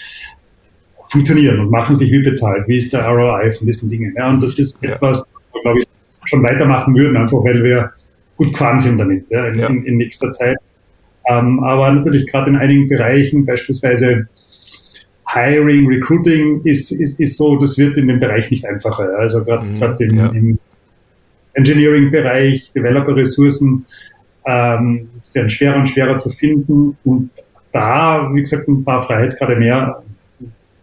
funktionieren 1.08 1.60
und 1.60 1.70
machen 1.70 1.94
sich 1.94 2.12
wie 2.12 2.24
bezahlt, 2.24 2.68
wie 2.68 2.78
ist 2.78 2.92
der 2.92 3.06
ROI 3.06 3.52
von 3.52 3.68
diesen 3.68 3.88
Dingen. 3.88 4.16
Ja, 4.18 4.30
und 4.30 4.42
das 4.42 4.56
ist 4.56 4.84
etwas, 4.84 5.24
glaube 5.66 5.80
ich, 5.80 5.88
schon 6.26 6.44
weitermachen 6.44 6.96
würden, 6.96 7.18
einfach 7.18 7.44
weil 7.44 7.64
wir 7.64 7.92
gut 8.38 8.52
gefahren 8.52 8.80
sind 8.80 8.98
damit 8.98 9.26
ja, 9.30 9.48
in, 9.48 9.60
ja. 9.60 9.68
in, 9.68 9.86
in 9.86 9.98
nächster 9.98 10.32
Zeit. 10.32 10.58
Ähm, 11.28 11.64
aber 11.64 11.92
natürlich 11.92 12.28
gerade 12.28 12.52
in 12.52 12.56
einigen 12.56 12.88
Bereichen, 12.88 13.46
beispielsweise 13.46 14.28
Hiring, 15.28 15.88
Recruiting, 15.88 16.62
ist, 16.64 16.92
ist, 16.92 17.20
ist 17.20 17.38
so, 17.38 17.58
das 17.58 17.78
wird 17.78 17.98
in 17.98 18.08
dem 18.08 18.20
Bereich 18.20 18.52
nicht 18.52 18.66
einfacher. 18.66 19.10
Also 19.18 19.44
gerade 19.44 19.68
mhm, 19.68 19.96
im, 20.00 20.18
ja. 20.18 20.28
im 20.28 20.60
Engineering-Bereich, 21.54 22.72
Developer-Ressourcen 22.74 23.86
ähm, 24.46 25.10
werden 25.34 25.50
schwerer 25.50 25.78
und 25.78 25.90
schwerer 25.90 26.20
zu 26.20 26.30
finden. 26.30 26.96
Und 27.04 27.32
da, 27.72 28.30
wie 28.34 28.42
gesagt, 28.42 28.68
ein 28.68 28.84
paar 28.84 29.02
Freiheitsgrade 29.02 29.56
mehr 29.56 30.04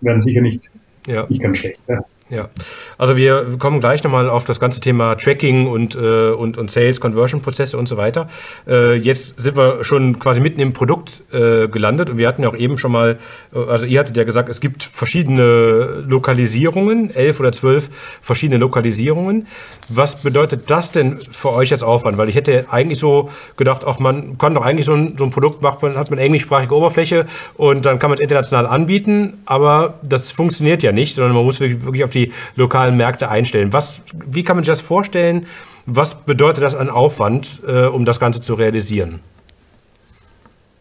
werden 0.01 0.21
sicher 0.21 0.41
nicht, 0.41 0.71
ja. 1.07 1.25
nicht 1.29 1.41
ganz 1.41 1.59
schlecht. 1.59 1.81
Ja. 1.87 2.05
Ja, 2.33 2.49
also 2.97 3.15
wir 3.15 3.59
kommen 3.59 3.81
gleich 3.81 4.03
nochmal 4.05 4.31
auf 4.31 4.45
das 4.45 4.59
ganze 4.59 4.81
Thema 4.81 5.17
Tracking 5.17 5.67
und, 5.67 5.95
äh, 5.95 6.31
und, 6.31 6.57
und 6.57 6.71
Sales, 6.71 6.99
Conversion-Prozesse 6.99 7.77
und 7.77 7.89
so 7.89 7.99
weiter. 7.99 8.27
Äh, 8.67 8.95
jetzt 8.95 9.39
sind 9.39 9.55
wir 9.55 9.85
schon 9.85 10.19
quasi 10.19 10.41
mitten 10.41 10.59
im 10.63 10.73
Produkt 10.73 11.25
äh, 11.35 11.69
gelandet 11.69 12.09
und 12.09 12.17
wir 12.17 12.27
hatten 12.27 12.43
ja 12.43 12.49
auch 12.49 12.57
eben 12.57 12.79
schon 12.79 12.91
mal, 12.91 13.19
äh, 13.55 13.59
also 13.59 13.85
ihr 13.85 14.01
hattet 14.01 14.17
ja 14.17 14.25
gesagt, 14.25 14.49
es 14.49 14.63
gibt 14.63 14.83
verschiedene 14.83 16.03
Lokalisierungen, 16.09 17.15
elf 17.15 17.39
oder 17.39 17.53
zwölf 17.53 17.91
verschiedene 18.23 18.59
Lokalisierungen. 18.59 19.47
Was 19.91 20.23
bedeutet 20.23 20.71
das 20.71 20.91
denn 20.91 21.19
für 21.21 21.53
euch 21.53 21.71
als 21.71 21.83
Aufwand? 21.83 22.17
Weil 22.17 22.31
ich 22.31 22.35
hätte 22.35 22.65
eigentlich 22.71 22.99
so 22.99 23.29
gedacht, 23.59 23.85
auch 23.85 23.99
man 23.99 24.39
kann 24.39 24.55
doch 24.55 24.65
eigentlich 24.65 24.87
so 24.87 24.95
ein, 24.95 25.19
so 25.19 25.25
ein 25.25 25.31
Produkt 25.31 25.61
machen, 25.61 25.97
hat 25.97 26.09
man 26.09 26.19
englischsprachige 26.19 26.75
Oberfläche 26.75 27.27
und 27.59 27.85
dann 27.85 27.99
kann 27.99 28.09
man 28.09 28.15
es 28.15 28.21
international 28.21 28.67
anbieten, 28.67 29.35
aber 29.45 29.99
das 30.03 30.33
funktioniert 30.33 30.83
ja 30.83 30.93
nicht, 30.93 31.15
sondern 31.15 31.35
man 31.35 31.45
muss 31.45 31.61
wirklich 31.61 32.05
auf 32.05 32.11
die 32.11 32.22
die 32.27 32.33
lokalen 32.57 32.97
Märkte 32.97 33.29
einstellen. 33.29 33.73
Was, 33.73 34.03
wie 34.27 34.45
kann 34.45 34.57
man 34.57 34.65
sich 34.65 34.73
das 34.73 34.81
vorstellen? 34.81 35.47
Was 35.87 36.15
bedeutet 36.15 36.63
das 36.63 36.75
an 36.75 36.91
Aufwand, 36.91 37.61
äh, 37.67 37.87
um 37.87 38.05
das 38.05 38.21
Ganze 38.21 38.41
zu 38.41 38.55
realisieren? 38.55 39.21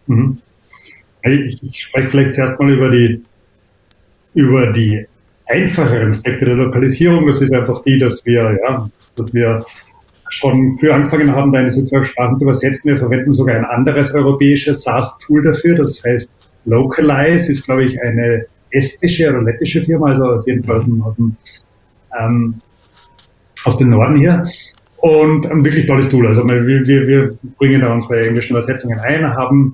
Mhm. 0.07 0.37
Ich, 1.23 1.61
ich 1.61 1.81
spreche 1.83 2.07
vielleicht 2.07 2.33
zuerst 2.33 2.59
mal 2.59 2.71
über 2.71 2.89
die, 2.89 3.23
über 4.33 4.71
die 4.71 5.05
einfacheren 5.45 6.09
Aspekte 6.09 6.45
der 6.45 6.55
Lokalisierung. 6.55 7.27
Das 7.27 7.41
ist 7.41 7.53
einfach 7.53 7.81
die, 7.81 7.99
dass 7.99 8.25
wir, 8.25 8.57
ja, 8.63 8.89
dass 9.15 9.33
wir 9.33 9.65
schon 10.29 10.77
früh 10.79 10.89
angefangen 10.89 11.35
haben, 11.35 11.51
deine 11.51 11.69
Sprachen 11.69 12.37
zu 12.37 12.43
übersetzen. 12.43 12.91
Wir 12.91 12.97
verwenden 12.97 13.31
sogar 13.31 13.55
ein 13.55 13.65
anderes 13.65 14.13
europäisches 14.13 14.83
SaaS-Tool 14.83 15.43
dafür. 15.43 15.75
Das 15.75 16.01
heißt 16.03 16.31
Localize 16.65 17.51
ist, 17.51 17.65
glaube 17.65 17.83
ich, 17.83 18.01
eine 18.01 18.45
estische 18.71 19.29
oder 19.29 19.43
lettische 19.43 19.83
Firma, 19.83 20.09
also 20.09 20.25
auf 20.25 20.47
jeden 20.47 20.63
Fall 20.63 20.77
aus 20.77 20.85
dem, 20.85 21.01
aus 21.03 21.15
dem, 21.15 21.35
ähm, 22.19 22.55
aus 23.65 23.77
dem 23.77 23.89
Norden 23.89 24.17
hier. 24.17 24.43
Und 24.97 25.49
ein 25.49 25.65
wirklich 25.65 25.87
tolles 25.87 26.09
Tool. 26.09 26.27
Also 26.27 26.47
wir, 26.47 26.63
wir, 26.65 27.07
wir 27.07 27.37
bringen 27.57 27.81
da 27.81 27.91
unsere 27.91 28.25
englischen 28.27 28.53
Übersetzungen 28.53 28.99
ein, 28.99 29.35
haben, 29.35 29.73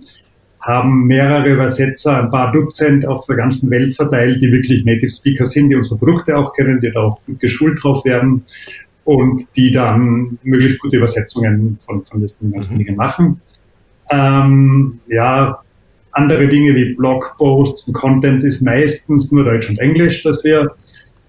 haben 0.61 1.05
mehrere 1.05 1.51
Übersetzer, 1.51 2.23
ein 2.23 2.29
paar 2.29 2.51
Dutzend 2.51 3.05
auf 3.05 3.25
der 3.25 3.35
ganzen 3.35 3.69
Welt 3.69 3.93
verteilt, 3.93 4.41
die 4.41 4.51
wirklich 4.51 4.85
Native 4.85 5.09
Speaker 5.09 5.45
sind, 5.45 5.69
die 5.69 5.75
unsere 5.75 5.97
Produkte 5.97 6.37
auch 6.37 6.53
kennen, 6.53 6.79
die 6.79 6.91
da 6.91 7.01
auch 7.01 7.19
gut 7.25 7.41
geschult 7.41 7.83
drauf 7.83 8.05
werden 8.05 8.43
und 9.03 9.47
die 9.55 9.71
dann 9.71 10.37
möglichst 10.43 10.79
gute 10.79 10.97
Übersetzungen 10.97 11.77
von, 11.77 12.03
von 12.03 12.21
diesen 12.21 12.51
ganzen 12.51 12.75
mhm. 12.75 12.77
Dingen 12.79 12.95
machen. 12.95 13.41
Ähm, 14.09 14.99
ja, 15.07 15.59
andere 16.17 16.47
Dinge 16.47 16.75
wie 16.75 16.93
Blogposts 16.95 17.83
und 17.87 17.93
Content 17.93 18.43
ist 18.43 18.61
meistens 18.61 19.31
nur 19.31 19.45
Deutsch 19.45 19.69
und 19.69 19.79
Englisch, 19.79 20.23
dass 20.23 20.43
wir, 20.43 20.75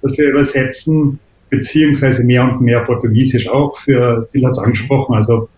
dass 0.03 0.17
wir 0.17 0.31
übersetzen, 0.31 1.19
beziehungsweise 1.51 2.25
mehr 2.25 2.45
und 2.45 2.61
mehr 2.61 2.81
Portugiesisch 2.81 3.49
auch. 3.49 3.77
Für 3.77 4.29
Dill 4.33 4.45
hat 4.45 4.53
es 4.53 4.59
angesprochen, 4.59 5.15
also 5.15 5.49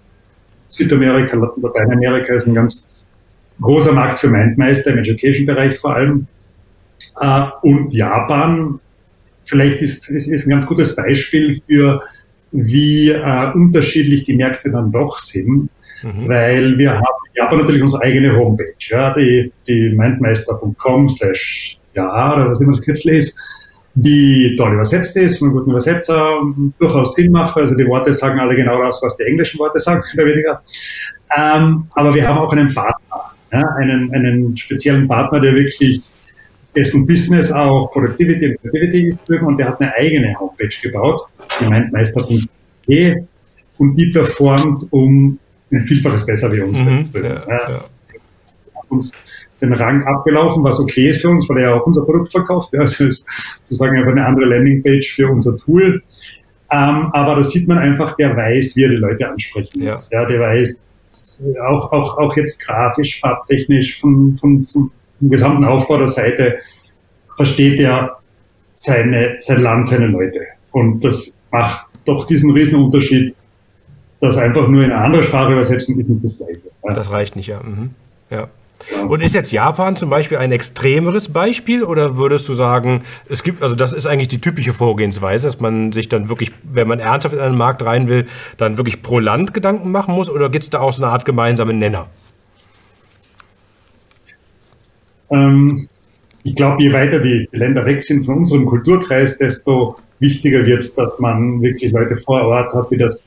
Südamerika, 0.69 1.37
Lateinamerika 1.37 2.35
ist 2.35 2.47
ein 2.47 2.55
ganz 2.55 2.89
großer 3.61 3.93
Markt 3.93 4.19
für 4.19 4.29
Mindmeister 4.29 4.93
im 4.93 4.99
Education-Bereich 4.99 5.79
vor 5.79 5.95
allem. 5.95 6.27
Äh, 7.21 7.47
und 7.63 7.93
Japan, 7.93 8.81
vielleicht 9.45 9.83
ist, 9.83 10.09
ist, 10.11 10.29
ist 10.29 10.47
ein 10.47 10.51
ganz 10.51 10.67
gutes 10.67 10.95
Beispiel 10.95 11.55
für, 11.67 12.01
wie 12.53 13.11
äh, 13.11 13.53
unterschiedlich 13.53 14.25
die 14.25 14.35
Märkte 14.35 14.71
dann 14.71 14.93
doch 14.93 15.19
sind, 15.19 15.71
mhm. 16.03 16.29
weil 16.29 16.79
wir 16.79 16.93
haben 16.93 17.21
Japan 17.35 17.59
natürlich 17.59 17.83
unsere 17.83 18.03
eigene 18.03 18.37
Homepage, 18.37 18.75
ja, 18.79 19.15
die, 19.15 19.53
die 19.67 19.91
mindmeister.com 19.91 21.09
slash 21.09 21.79
ja, 21.95 22.33
oder 22.33 22.51
was 22.51 22.61
immer 22.61 22.73
das 22.73 22.83
Kürzel 22.83 23.15
ist, 23.15 23.39
die 23.95 24.55
toll 24.57 24.75
übersetzt 24.75 25.17
ist, 25.17 25.39
von 25.39 25.49
einem 25.49 25.57
guten 25.59 25.71
Übersetzer, 25.71 26.39
durchaus 26.79 27.15
Sinn 27.15 27.33
macht, 27.33 27.57
also 27.57 27.75
die 27.75 27.87
Worte 27.87 28.13
sagen 28.15 28.39
alle 28.39 28.55
genau 28.55 28.81
das, 28.81 29.01
was 29.03 29.17
die 29.17 29.25
englischen 29.25 29.59
Worte 29.59 29.81
sagen, 29.81 30.03
mehr 30.15 30.25
oder 30.25 30.35
weniger. 30.35 30.63
Ähm, 31.37 31.87
aber 31.95 32.15
wir 32.15 32.27
haben 32.27 32.39
auch 32.39 32.53
einen 32.53 32.73
Partner, 32.73 33.33
ja, 33.53 33.65
einen, 33.79 34.15
einen 34.15 34.57
speziellen 34.57 35.09
Partner, 35.09 35.41
der 35.41 35.55
wirklich 35.55 36.03
dessen 36.75 37.05
Business 37.07 37.51
auch 37.51 37.91
Productivity 37.91 38.51
und 38.51 38.61
Productivity 38.61 39.09
ist 39.09 39.43
und 39.43 39.57
der 39.57 39.69
hat 39.69 39.81
eine 39.81 39.93
eigene 39.95 40.39
Homepage 40.39 40.69
gebaut, 40.83 41.23
die 41.61 41.67
mindmeister.de 41.67 43.25
und 43.79 43.95
die 43.97 44.07
performt 44.11 44.87
um 44.91 45.39
ein 45.71 45.85
Vielfaches 45.85 46.27
besser 46.27 46.53
wie 46.53 46.61
uns. 46.61 46.81
Mhm, 46.81 47.09
ja, 47.15 47.45
ja. 47.49 47.85
Uns 48.89 49.13
den 49.61 49.73
Rang 49.75 50.03
abgelaufen, 50.05 50.65
was 50.65 50.81
okay 50.81 51.11
ist 51.11 51.21
für 51.21 51.29
uns, 51.29 51.49
weil 51.49 51.59
er 51.59 51.71
ja 51.71 51.75
auch 51.75 51.87
unser 51.87 52.05
Produkt 52.05 52.33
verkauft. 52.33 52.71
Ja, 52.73 52.81
also 52.81 53.05
ist 53.05 53.27
sozusagen 53.63 53.97
einfach 53.97 54.13
eine 54.13 54.27
andere 54.27 54.47
Landingpage 54.47 55.15
für 55.15 55.29
unser 55.29 55.57
Tool. 55.57 56.03
Ähm, 56.73 57.11
aber 57.13 57.37
da 57.37 57.45
sieht 57.45 57.69
man 57.69 57.79
einfach, 57.79 58.17
der 58.17 58.37
weiß, 58.37 58.77
wie 58.77 58.85
er 58.85 58.91
die 58.91 58.97
Leute 58.97 59.29
ansprechen 59.29 59.81
muss. 59.81 60.09
Ja, 60.11 60.21
ja 60.21 60.27
der 60.27 60.41
weiß 60.41 60.87
auch, 61.67 61.93
auch, 61.93 62.19
auch 62.19 62.37
jetzt 62.37 62.61
grafisch, 62.61 63.21
farbtechnisch, 63.21 64.01
vom, 64.01 64.37
vom, 64.37 64.63
vom 64.63 64.91
gesamten 65.21 65.65
Aufbau 65.65 65.99
der 65.99 66.09
Seite 66.09 66.59
versteht 67.37 67.81
er 67.81 68.19
seine, 68.75 69.37
sein 69.41 69.63
Land, 69.63 69.89
seine 69.89 70.07
Leute. 70.07 70.41
Und 70.73 71.05
das 71.05 71.39
macht 71.51 71.87
doch 72.05 72.27
diesen 72.27 72.53
Riesenunterschied, 72.53 73.35
dass 74.21 74.37
einfach 74.37 74.69
nur 74.69 74.85
in 74.85 74.93
einer 74.93 75.05
anderen 75.05 75.25
Sprache 75.25 75.53
übersetzen 75.53 75.99
ist 75.99 76.09
nicht 76.09 76.25
das 76.25 76.37
Gleiche. 76.37 76.63
Ja. 76.85 76.95
Das 76.95 77.11
reicht 77.11 77.37
nicht, 77.37 77.47
ja. 77.47 77.61
Mhm. 77.63 77.91
ja. 78.31 78.49
Und 79.07 79.23
ist 79.23 79.35
jetzt 79.35 79.53
Japan 79.53 79.97
zum 79.97 80.09
Beispiel 80.11 80.39
ein 80.39 80.53
extremeres 80.53 81.29
Beispiel 81.29 81.85
oder 81.85 82.17
würdest 82.17 82.49
du 82.49 82.55
sagen, 82.55 83.03
es 83.29 83.43
gibt, 83.43 83.63
also 83.63 83.77
das 83.77 83.93
ist 83.93 84.07
eigentlich 84.07 84.29
die 84.29 84.41
typische 84.41 84.73
Vorgehensweise, 84.73 85.47
dass 85.47 85.61
man 85.61 85.93
sich 85.93 86.09
dann 86.09 86.29
wirklich, 86.29 86.53
wenn 86.63 86.89
man 86.89 86.99
ernsthaft 86.99 87.35
in 87.35 87.41
einen 87.41 87.59
Markt 87.59 87.85
rein 87.85 88.09
will, 88.09 88.27
dann 88.57 88.79
wirklich 88.79 89.03
pro 89.03 89.19
Land 89.19 89.53
Gedanken 89.53 89.91
machen 89.91 90.15
muss 90.15 90.31
oder 90.31 90.49
gibt 90.49 90.65
es 90.65 90.71
da 90.71 90.81
auch 90.81 90.93
so 90.93 91.03
eine 91.03 91.13
Art 91.13 91.25
gemeinsamen 91.25 91.79
Nenner? 91.79 92.07
Ähm, 95.31 95.87
ich 96.43 96.55
glaube, 96.55 96.83
je 96.83 96.93
weiter 96.93 97.21
die 97.21 97.49
Länder 97.53 97.85
weg 97.85 98.01
sind 98.01 98.25
von 98.25 98.39
unserem 98.39 98.67
Kulturkreis, 98.67 99.39
desto 99.39 99.97
wichtiger 100.19 100.65
wird 100.65 100.83
es, 100.83 100.95
dass 100.95 101.19
man 101.19 101.61
wirklich 101.63 101.93
Leute 101.93 102.17
vor 102.17 102.43
Ort 102.43 102.75
hat, 102.75 102.91
die 102.91 102.97
das, 102.97 103.23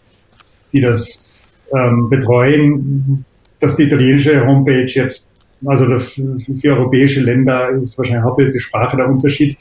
die 0.74 0.82
das 0.82 1.64
ähm, 1.74 2.10
betreuen, 2.10 3.26
dass 3.60 3.76
die 3.76 3.84
italienische 3.84 4.46
Homepage 4.46 4.86
jetzt 4.88 5.30
also 5.66 5.86
für 5.98 6.70
europäische 6.70 7.22
Länder 7.22 7.70
ist 7.70 7.98
wahrscheinlich 7.98 8.26
hauptsächlich 8.26 8.56
die 8.56 8.60
Sprache 8.60 8.98
der 8.98 9.08
Unterschied. 9.08 9.58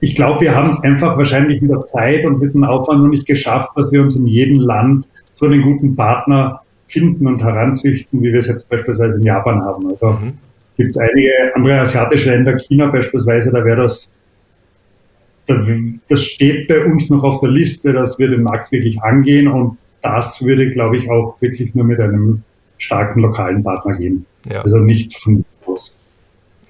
Ich 0.00 0.14
glaube, 0.14 0.40
wir 0.40 0.54
haben 0.54 0.68
es 0.68 0.80
einfach 0.80 1.16
wahrscheinlich 1.16 1.60
mit 1.60 1.70
der 1.70 1.84
Zeit 1.84 2.24
und 2.24 2.40
mit 2.40 2.54
dem 2.54 2.64
Aufwand 2.64 3.02
noch 3.02 3.10
nicht 3.10 3.26
geschafft, 3.26 3.72
dass 3.76 3.92
wir 3.92 4.00
uns 4.00 4.16
in 4.16 4.26
jedem 4.26 4.60
Land 4.60 5.06
so 5.32 5.46
einen 5.46 5.62
guten 5.62 5.94
Partner 5.94 6.60
finden 6.86 7.26
und 7.26 7.42
heranzüchten, 7.42 8.22
wie 8.22 8.32
wir 8.32 8.38
es 8.38 8.46
jetzt 8.46 8.68
beispielsweise 8.68 9.16
in 9.16 9.24
Japan 9.24 9.62
haben. 9.62 9.88
Also 9.88 10.12
mhm. 10.12 10.34
gibt 10.76 10.90
es 10.90 10.96
einige 10.96 11.30
andere 11.54 11.80
asiatische 11.80 12.30
Länder, 12.30 12.56
China 12.58 12.86
beispielsweise, 12.86 13.50
da 13.50 13.64
wäre 13.64 13.82
das, 13.82 14.10
das 16.08 16.22
steht 16.22 16.68
bei 16.68 16.84
uns 16.84 17.10
noch 17.10 17.22
auf 17.22 17.40
der 17.40 17.50
Liste, 17.50 17.92
dass 17.92 18.18
wir 18.18 18.28
den 18.28 18.42
Markt 18.42 18.72
wirklich 18.72 19.02
angehen 19.02 19.48
und 19.48 19.76
das 20.04 20.44
würde, 20.44 20.70
glaube 20.70 20.96
ich, 20.96 21.10
auch 21.10 21.40
wirklich 21.40 21.74
nur 21.74 21.84
mit 21.84 21.98
einem 21.98 22.42
starken 22.76 23.20
lokalen 23.20 23.64
Partner 23.64 23.96
gehen. 23.96 24.26
Ja. 24.48 24.60
Also 24.60 24.76
nicht 24.76 25.16
von 25.16 25.44
aus. 25.66 25.96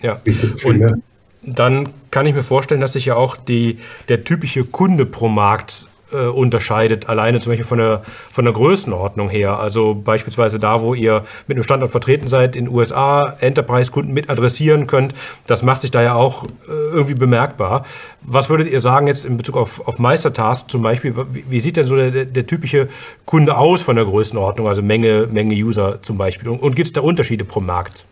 Ja. 0.01 0.20
Und 0.64 1.03
dann 1.43 1.89
kann 2.12 2.26
ich 2.26 2.35
mir 2.35 2.45
vorstellen, 2.45 2.80
dass 2.80 2.93
sich 2.93 3.07
ja 3.07 3.16
auch 3.16 3.37
die, 3.37 3.78
der 4.09 4.22
typische 4.22 4.64
Kunde 4.64 5.05
pro 5.05 5.28
Markt 5.28 5.89
äh, 6.14 6.28
unterscheidet, 6.28 7.08
alleine 7.08 7.40
zum 7.40 7.50
Beispiel 7.50 7.66
von 7.66 7.78
der, 7.78 8.02
von 8.32 8.44
der 8.44 8.54
Größenordnung 8.54 9.28
her. 9.28 9.58
Also 9.58 9.94
beispielsweise 9.94 10.58
da, 10.58 10.80
wo 10.80 10.94
ihr 10.94 11.24
mit 11.46 11.56
einem 11.56 11.64
Standort 11.64 11.90
vertreten 11.90 12.28
seid, 12.28 12.56
in 12.56 12.68
USA 12.68 13.36
Enterprise-Kunden 13.40 14.12
mit 14.12 14.30
adressieren 14.30 14.86
könnt, 14.86 15.14
das 15.46 15.62
macht 15.62 15.82
sich 15.82 15.90
da 15.90 16.02
ja 16.02 16.14
auch 16.14 16.44
äh, 16.44 16.48
irgendwie 16.92 17.14
bemerkbar. 17.14 17.84
Was 18.22 18.48
würdet 18.48 18.70
ihr 18.70 18.80
sagen 18.80 19.06
jetzt 19.06 19.24
in 19.24 19.36
Bezug 19.36 19.56
auf, 19.56 19.86
auf 19.86 19.98
Meistertask 19.98 20.70
zum 20.70 20.82
Beispiel? 20.82 21.14
Wie, 21.32 21.44
wie 21.48 21.60
sieht 21.60 21.76
denn 21.76 21.86
so 21.86 21.96
der, 21.96 22.10
der, 22.10 22.24
der, 22.24 22.46
typische 22.46 22.88
Kunde 23.26 23.56
aus 23.56 23.82
von 23.82 23.96
der 23.96 24.04
Größenordnung, 24.04 24.68
also 24.68 24.82
Menge, 24.82 25.28
Menge 25.30 25.54
User 25.54 26.00
zum 26.00 26.16
Beispiel? 26.16 26.48
Und, 26.48 26.62
und 26.62 26.76
gibt 26.76 26.86
es 26.86 26.92
da 26.92 27.00
Unterschiede 27.00 27.44
pro 27.44 27.60
Markt? 27.60 28.06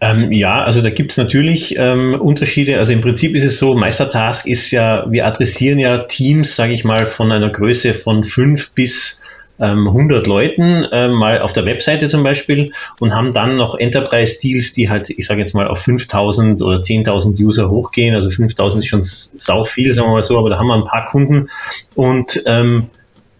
Ähm, 0.00 0.32
ja, 0.32 0.62
also 0.62 0.82
da 0.82 0.90
gibt 0.90 1.12
es 1.12 1.16
natürlich 1.16 1.76
ähm, 1.78 2.14
Unterschiede. 2.20 2.78
Also 2.78 2.92
im 2.92 3.00
Prinzip 3.00 3.34
ist 3.34 3.44
es 3.44 3.58
so, 3.58 3.74
Meistertask 3.74 4.46
ist 4.46 4.70
ja, 4.70 5.10
wir 5.10 5.26
adressieren 5.26 5.78
ja 5.78 5.98
Teams, 5.98 6.56
sage 6.56 6.72
ich 6.72 6.84
mal, 6.84 7.06
von 7.06 7.30
einer 7.30 7.50
Größe 7.50 7.94
von 7.94 8.24
fünf 8.24 8.72
bis 8.72 9.20
ähm, 9.60 9.86
100 9.86 10.26
Leuten, 10.26 10.84
äh, 10.84 11.08
mal 11.08 11.40
auf 11.40 11.52
der 11.52 11.64
Webseite 11.64 12.08
zum 12.08 12.22
Beispiel, 12.22 12.72
und 12.98 13.14
haben 13.14 13.32
dann 13.32 13.56
noch 13.56 13.76
Enterprise-Deals, 13.76 14.72
die 14.72 14.90
halt, 14.90 15.10
ich 15.10 15.26
sage 15.26 15.40
jetzt 15.40 15.54
mal, 15.54 15.68
auf 15.68 15.78
5000 15.78 16.60
oder 16.62 16.78
10.000 16.78 17.40
User 17.40 17.70
hochgehen. 17.70 18.14
Also 18.14 18.30
5000 18.30 18.82
ist 18.82 18.88
schon 18.88 19.02
sau 19.04 19.64
viel, 19.64 19.94
sagen 19.94 20.08
wir 20.08 20.14
mal 20.14 20.24
so, 20.24 20.38
aber 20.38 20.50
da 20.50 20.58
haben 20.58 20.66
wir 20.66 20.74
ein 20.74 20.86
paar 20.86 21.06
Kunden. 21.06 21.48
Und 21.94 22.42
ähm, 22.46 22.88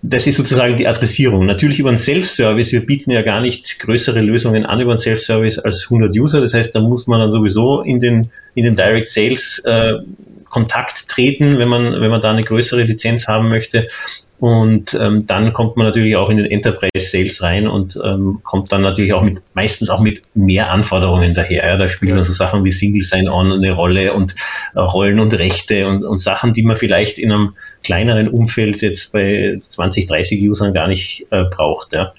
das 0.06 0.26
ist 0.26 0.36
sozusagen 0.36 0.76
die 0.76 0.86
Adressierung. 0.86 1.46
Natürlich 1.46 1.78
über 1.78 1.88
einen 1.88 1.96
Self-Service. 1.96 2.72
Wir 2.72 2.84
bieten 2.84 3.10
ja 3.10 3.22
gar 3.22 3.40
nicht 3.40 3.78
größere 3.78 4.20
Lösungen 4.20 4.66
an 4.66 4.78
über 4.80 4.90
einen 4.90 4.98
Self-Service 4.98 5.58
als 5.58 5.84
100 5.84 6.14
User. 6.14 6.42
Das 6.42 6.52
heißt, 6.52 6.74
da 6.74 6.80
muss 6.80 7.06
man 7.06 7.20
dann 7.20 7.32
sowieso 7.32 7.80
in 7.80 8.00
den, 8.00 8.30
in 8.54 8.64
den 8.64 8.76
Direct 8.76 9.08
Sales 9.08 9.62
äh, 9.64 9.94
Kontakt 10.50 11.08
treten, 11.08 11.58
wenn 11.58 11.68
man, 11.68 12.02
wenn 12.02 12.10
man 12.10 12.20
da 12.20 12.32
eine 12.32 12.42
größere 12.42 12.82
Lizenz 12.82 13.26
haben 13.28 13.48
möchte. 13.48 13.88
Und 14.40 14.98
ähm, 15.00 15.26
dann 15.26 15.52
kommt 15.52 15.76
man 15.76 15.86
natürlich 15.86 16.16
auch 16.16 16.28
in 16.28 16.38
den 16.38 16.46
Enterprise 16.46 16.90
Sales 16.98 17.40
rein 17.40 17.68
und 17.68 17.98
ähm, 18.04 18.40
kommt 18.42 18.72
dann 18.72 18.82
natürlich 18.82 19.12
auch 19.12 19.22
mit, 19.22 19.38
meistens 19.54 19.88
auch 19.90 20.00
mit 20.00 20.22
mehr 20.34 20.70
Anforderungen 20.70 21.34
daher. 21.34 21.66
Ja. 21.66 21.76
Da 21.76 21.88
spielen 21.88 22.10
ja. 22.10 22.16
dann 22.16 22.24
so 22.24 22.32
Sachen 22.32 22.64
wie 22.64 22.72
Single 22.72 23.04
Sign-On 23.04 23.52
eine 23.52 23.72
Rolle 23.72 24.12
und 24.12 24.34
äh, 24.74 24.80
Rollen 24.80 25.20
und 25.20 25.32
Rechte 25.34 25.86
und, 25.86 26.04
und 26.04 26.18
Sachen, 26.18 26.52
die 26.52 26.62
man 26.62 26.76
vielleicht 26.76 27.18
in 27.18 27.30
einem 27.30 27.54
kleineren 27.84 28.28
Umfeld 28.28 28.82
jetzt 28.82 29.12
bei 29.12 29.60
20, 29.68 30.06
30 30.08 30.42
Usern 30.50 30.74
gar 30.74 30.88
nicht 30.88 31.26
äh, 31.30 31.44
braucht. 31.44 31.92
Ja. 31.92 32.12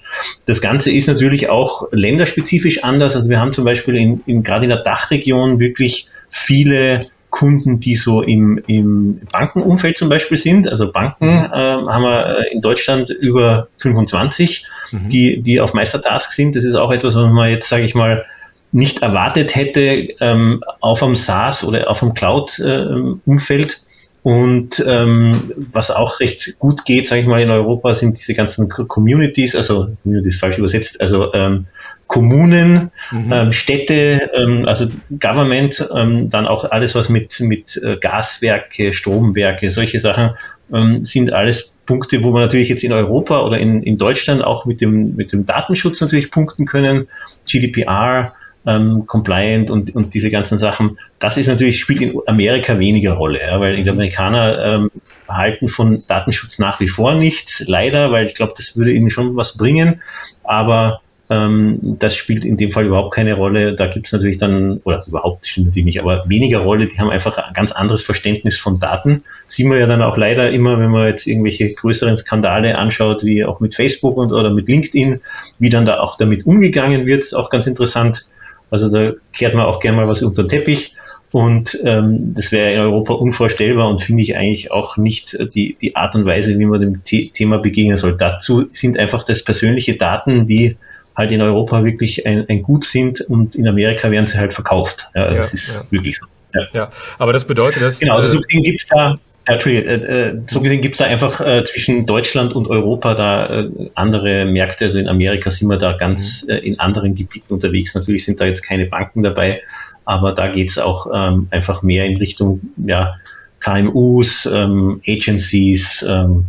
Das 0.46 0.62
Ganze 0.62 0.92
ist 0.92 1.08
natürlich 1.08 1.50
auch 1.50 1.90
länderspezifisch 1.92 2.84
anders. 2.84 3.16
Also 3.16 3.30
wir 3.30 3.40
haben 3.40 3.52
zum 3.52 3.66
Beispiel 3.66 3.96
in, 3.96 4.22
in 4.26 4.44
gerade 4.44 4.64
in 4.66 4.70
der 4.70 4.84
Dachregion 4.84 5.60
wirklich 5.60 6.08
viele 6.30 7.08
Kunden, 7.36 7.82
die 7.82 7.98
so 7.98 8.22
im, 8.22 8.62
im 8.66 9.20
Bankenumfeld 9.30 9.98
zum 9.98 10.08
Beispiel 10.08 10.38
sind. 10.38 10.70
Also 10.70 10.90
Banken 10.90 11.28
äh, 11.28 11.50
haben 11.52 12.04
wir 12.04 12.26
äh, 12.26 12.54
in 12.54 12.62
Deutschland 12.62 13.10
über 13.10 13.68
25, 13.80 14.66
mhm. 14.92 15.10
die, 15.10 15.42
die 15.42 15.60
auf 15.60 15.74
Meistertask 15.74 16.32
sind. 16.32 16.56
Das 16.56 16.64
ist 16.64 16.76
auch 16.76 16.92
etwas, 16.92 17.14
was 17.14 17.30
man 17.30 17.50
jetzt, 17.50 17.68
sage 17.68 17.84
ich 17.84 17.94
mal, 17.94 18.24
nicht 18.72 19.02
erwartet 19.02 19.54
hätte 19.54 20.08
ähm, 20.22 20.64
auf 20.80 21.04
einem 21.04 21.18
SaaS 21.18 21.66
oder 21.66 21.90
auf 21.90 22.02
einem 22.02 22.14
Cloud-Umfeld. 22.14 23.82
Und 24.24 24.84
ähm, 24.88 25.52
was 25.74 25.92
auch 25.92 26.22
recht 26.22 26.58
gut 26.58 26.86
geht, 26.86 27.08
sage 27.08 27.22
ich 27.22 27.28
mal, 27.28 27.42
in 27.42 27.50
Europa 27.50 27.96
sind 27.96 28.18
diese 28.18 28.34
ganzen 28.34 28.70
Communities, 28.70 29.58
also 29.58 29.90
Communities 30.04 30.40
falsch 30.40 30.58
übersetzt, 30.58 31.02
also 31.02 31.34
ähm, 31.34 31.68
Kommunen, 32.16 32.92
mhm. 33.12 33.34
ähm, 33.34 33.52
Städte, 33.52 34.32
ähm, 34.34 34.64
also 34.66 34.88
Government, 35.20 35.86
ähm, 35.94 36.30
dann 36.30 36.48
auch 36.48 36.64
alles, 36.64 36.96
was 36.96 37.10
mit, 37.10 37.42
mit 37.42 37.76
äh, 37.84 37.98
Gaswerke, 37.98 38.94
Stromwerke, 38.94 39.70
solche 39.70 40.00
Sachen, 40.00 40.30
ähm, 40.74 41.04
sind 41.04 41.34
alles 41.34 41.74
Punkte, 41.86 42.24
wo 42.24 42.32
wir 42.32 42.40
natürlich 42.40 42.70
jetzt 42.70 42.86
in 42.86 42.94
Europa 42.94 43.42
oder 43.42 43.60
in, 43.60 43.84
in 43.84 43.98
Deutschland 43.98 44.46
auch 44.46 44.66
mit 44.66 44.80
dem, 44.80 45.18
mit 45.18 45.34
dem 45.34 45.46
Datenschutz 45.46 46.00
natürlich 46.00 46.32
punkten 46.32 46.66
können. 46.66 47.10
GDPR, 47.46 48.32
ähm, 48.66 49.04
compliant 49.08 49.70
und, 49.70 49.94
und 49.94 50.14
diese 50.14 50.32
ganzen 50.32 50.58
Sachen. 50.58 50.98
Das 51.20 51.36
ist 51.36 51.48
natürlich, 51.48 51.82
spielt 51.82 52.02
in 52.02 52.18
Amerika 52.28 52.80
weniger 52.80 53.12
Rolle, 53.12 53.42
ja, 53.42 53.60
weil 53.60 53.76
die. 53.76 53.90
Amerikaner 53.90 54.58
ähm, 54.64 54.92
halten 55.28 55.68
von 55.68 56.04
Datenschutz 56.08 56.60
nach 56.60 56.80
wie 56.80 56.88
vor 56.88 57.16
nichts, 57.16 57.62
leider, 57.68 58.14
weil 58.14 58.28
ich 58.28 58.36
glaube, 58.36 58.54
das 58.56 58.78
würde 58.78 58.94
ihnen 58.94 59.10
schon 59.10 59.36
was 59.36 59.58
bringen. 59.58 60.02
Aber 60.46 61.02
ähm, 61.30 61.80
das 62.00 62.16
spielt 62.16 62.46
in 62.46 62.58
dem 62.58 62.72
Fall 62.72 62.86
überhaupt 62.86 63.14
keine 63.14 63.34
Rolle. 63.34 63.76
Da 63.76 63.88
gibt 63.88 64.08
es 64.08 64.14
natürlich 64.14 64.38
dann, 64.38 64.78
oder 64.84 65.04
überhaupt 65.08 65.48
stimmt 65.48 65.68
natürlich 65.68 65.86
nicht, 65.86 66.00
aber 66.00 66.24
weniger 66.28 66.60
Rolle, 66.60 66.88
die 66.88 67.00
haben 67.00 67.10
einfach 67.10 67.38
ein 67.38 67.54
ganz 67.54 67.72
anderes 67.72 68.04
Verständnis 68.04 68.60
von 68.60 68.80
Daten. 68.80 69.24
Sieht 69.48 69.66
man 69.66 69.80
ja 69.80 69.88
dann 69.88 70.04
auch 70.04 70.18
leider 70.18 70.52
immer, 70.52 70.80
wenn 70.80 70.92
man 70.92 71.08
jetzt 71.08 71.26
irgendwelche 71.26 71.74
größeren 71.74 72.18
Skandale 72.18 72.78
anschaut, 72.78 73.24
wie 73.24 73.44
auch 73.44 73.60
mit 73.60 73.74
Facebook 73.74 74.18
und 74.18 74.32
oder 74.32 74.52
mit 74.52 74.68
LinkedIn, 74.68 75.22
wie 75.58 75.70
dann 75.70 75.86
da 75.86 76.00
auch 76.00 76.18
damit 76.18 76.46
umgegangen 76.46 77.06
wird, 77.08 77.24
ist 77.24 77.34
auch 77.34 77.50
ganz 77.50 77.66
interessant. 77.66 78.28
Also 78.70 78.90
da 78.90 79.14
kehrt 79.34 79.56
man 79.56 79.66
auch 79.66 79.80
gerne 79.80 79.98
mal 79.98 80.08
was 80.08 80.22
unter 80.22 80.44
den 80.44 80.50
Teppich. 80.50 80.94
Und 81.32 81.78
ähm, 81.84 82.34
das 82.36 82.52
wäre 82.52 82.72
in 82.72 82.80
Europa 82.80 83.14
unvorstellbar 83.14 83.90
und 83.90 84.02
finde 84.02 84.22
ich 84.22 84.38
eigentlich 84.38 84.72
auch 84.72 84.96
nicht 84.96 85.38
die, 85.54 85.76
die 85.82 85.96
Art 85.96 86.16
und 86.16 86.26
Weise, 86.26 86.58
wie 86.58 86.66
man 86.66 86.80
dem 86.80 87.02
The 87.04 87.32
Thema 87.34 87.58
begegnen 87.58 87.98
soll. 87.98 88.16
Dazu 88.16 88.68
sind 88.72 88.98
einfach 88.98 89.24
das 89.24 89.44
persönliche 89.44 89.96
Daten, 89.96 90.48
die 90.48 90.78
halt 91.16 91.32
in 91.32 91.42
Europa 91.42 91.84
wirklich 91.84 92.26
ein, 92.26 92.46
ein 92.50 92.62
Gut 92.62 92.84
sind 92.84 93.22
und 93.22 93.56
in 93.56 93.68
Amerika 93.68 94.12
werden 94.12 94.28
sie 94.28 94.38
halt 94.38 94.54
verkauft. 94.54 95.10
Ja, 95.16 95.30
das 95.32 95.54
ist 95.54 95.76
ja. 95.76 95.84
wirklich 95.90 96.18
so. 96.18 96.26
Ja. 96.54 96.66
ja. 96.74 96.90
aber 97.20 97.34
das 97.34 97.46
bedeutet, 97.46 97.82
dass. 97.82 98.00
Genau, 98.00 98.16
also 98.16 98.32
so 98.32 98.42
gesehen 98.42 98.64
gibt 98.64 98.82
es 98.82 98.88
da, 98.88 99.18
äh, 99.48 99.54
äh, 99.54 100.42
so 100.50 100.62
gesehen 100.62 100.82
gibt 100.82 101.00
da 101.00 101.06
einfach 101.06 101.40
äh, 101.40 101.64
zwischen 101.66 102.06
Deutschland 102.06 102.54
und 102.54 102.68
Europa 102.68 103.14
da 103.14 103.62
äh, 103.62 103.70
andere 103.94 104.46
Märkte. 104.46 104.86
Also 104.86 104.98
in 104.98 105.08
Amerika 105.08 105.52
sind 105.52 105.68
wir 105.68 105.78
da 105.78 105.94
ganz 105.94 106.44
mhm. 106.44 106.50
äh, 106.50 106.58
in 106.60 106.80
anderen 106.80 107.16
Gebieten 107.16 107.54
unterwegs. 107.54 107.94
Natürlich 107.94 108.26
sind 108.26 108.42
da 108.42 108.46
jetzt 108.46 108.64
keine 108.64 108.86
Banken 108.88 109.24
dabei, 109.24 109.62
aber 110.04 110.34
da 110.34 110.48
geht 110.48 110.70
es 110.70 110.78
auch 110.78 111.08
ähm, 111.14 111.48
einfach 111.52 111.84
mehr 111.84 112.06
in 112.06 112.18
Richtung 112.18 112.62
ja, 112.78 113.18
KMUs, 113.60 114.50
ähm, 114.52 115.02
Agencies, 115.08 116.04
ähm, 116.08 116.46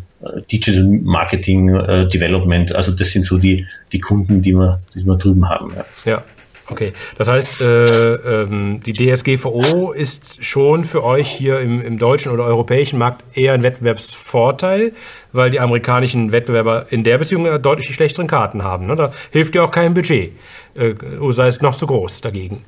Digital 0.50 0.84
Marketing 0.84 1.68
äh, 1.74 2.08
Development. 2.08 2.74
Also 2.74 2.92
das 2.92 3.10
sind 3.10 3.26
so 3.26 3.38
die, 3.38 3.66
die 3.92 4.00
Kunden, 4.00 4.42
die 4.42 4.52
wir, 4.52 4.80
die 4.94 5.04
wir 5.04 5.16
drüben 5.16 5.48
haben. 5.48 5.72
Ja. 5.74 6.12
ja. 6.12 6.22
Okay, 6.68 6.94
das 7.16 7.28
heißt, 7.28 7.60
äh, 7.60 8.14
ähm, 8.14 8.80
die 8.84 8.92
DSGVO 8.92 9.92
ist 9.92 10.44
schon 10.44 10.82
für 10.82 11.04
euch 11.04 11.30
hier 11.30 11.60
im, 11.60 11.80
im, 11.80 11.96
deutschen 11.96 12.32
oder 12.32 12.44
europäischen 12.44 12.98
Markt 12.98 13.22
eher 13.36 13.54
ein 13.54 13.62
Wettbewerbsvorteil, 13.62 14.92
weil 15.32 15.50
die 15.50 15.60
amerikanischen 15.60 16.32
Wettbewerber 16.32 16.86
in 16.90 17.04
der 17.04 17.18
Beziehung 17.18 17.44
deutlich 17.62 17.86
die 17.86 17.92
schlechteren 17.92 18.26
Karten 18.26 18.64
haben. 18.64 18.86
Ne? 18.86 18.96
Da 18.96 19.12
hilft 19.30 19.54
ja 19.54 19.62
auch 19.62 19.70
kein 19.70 19.94
Budget, 19.94 20.32
äh, 20.74 20.94
sei 21.30 21.46
es 21.46 21.60
noch 21.60 21.74
so 21.74 21.86
groß 21.86 22.20
dagegen. 22.20 22.62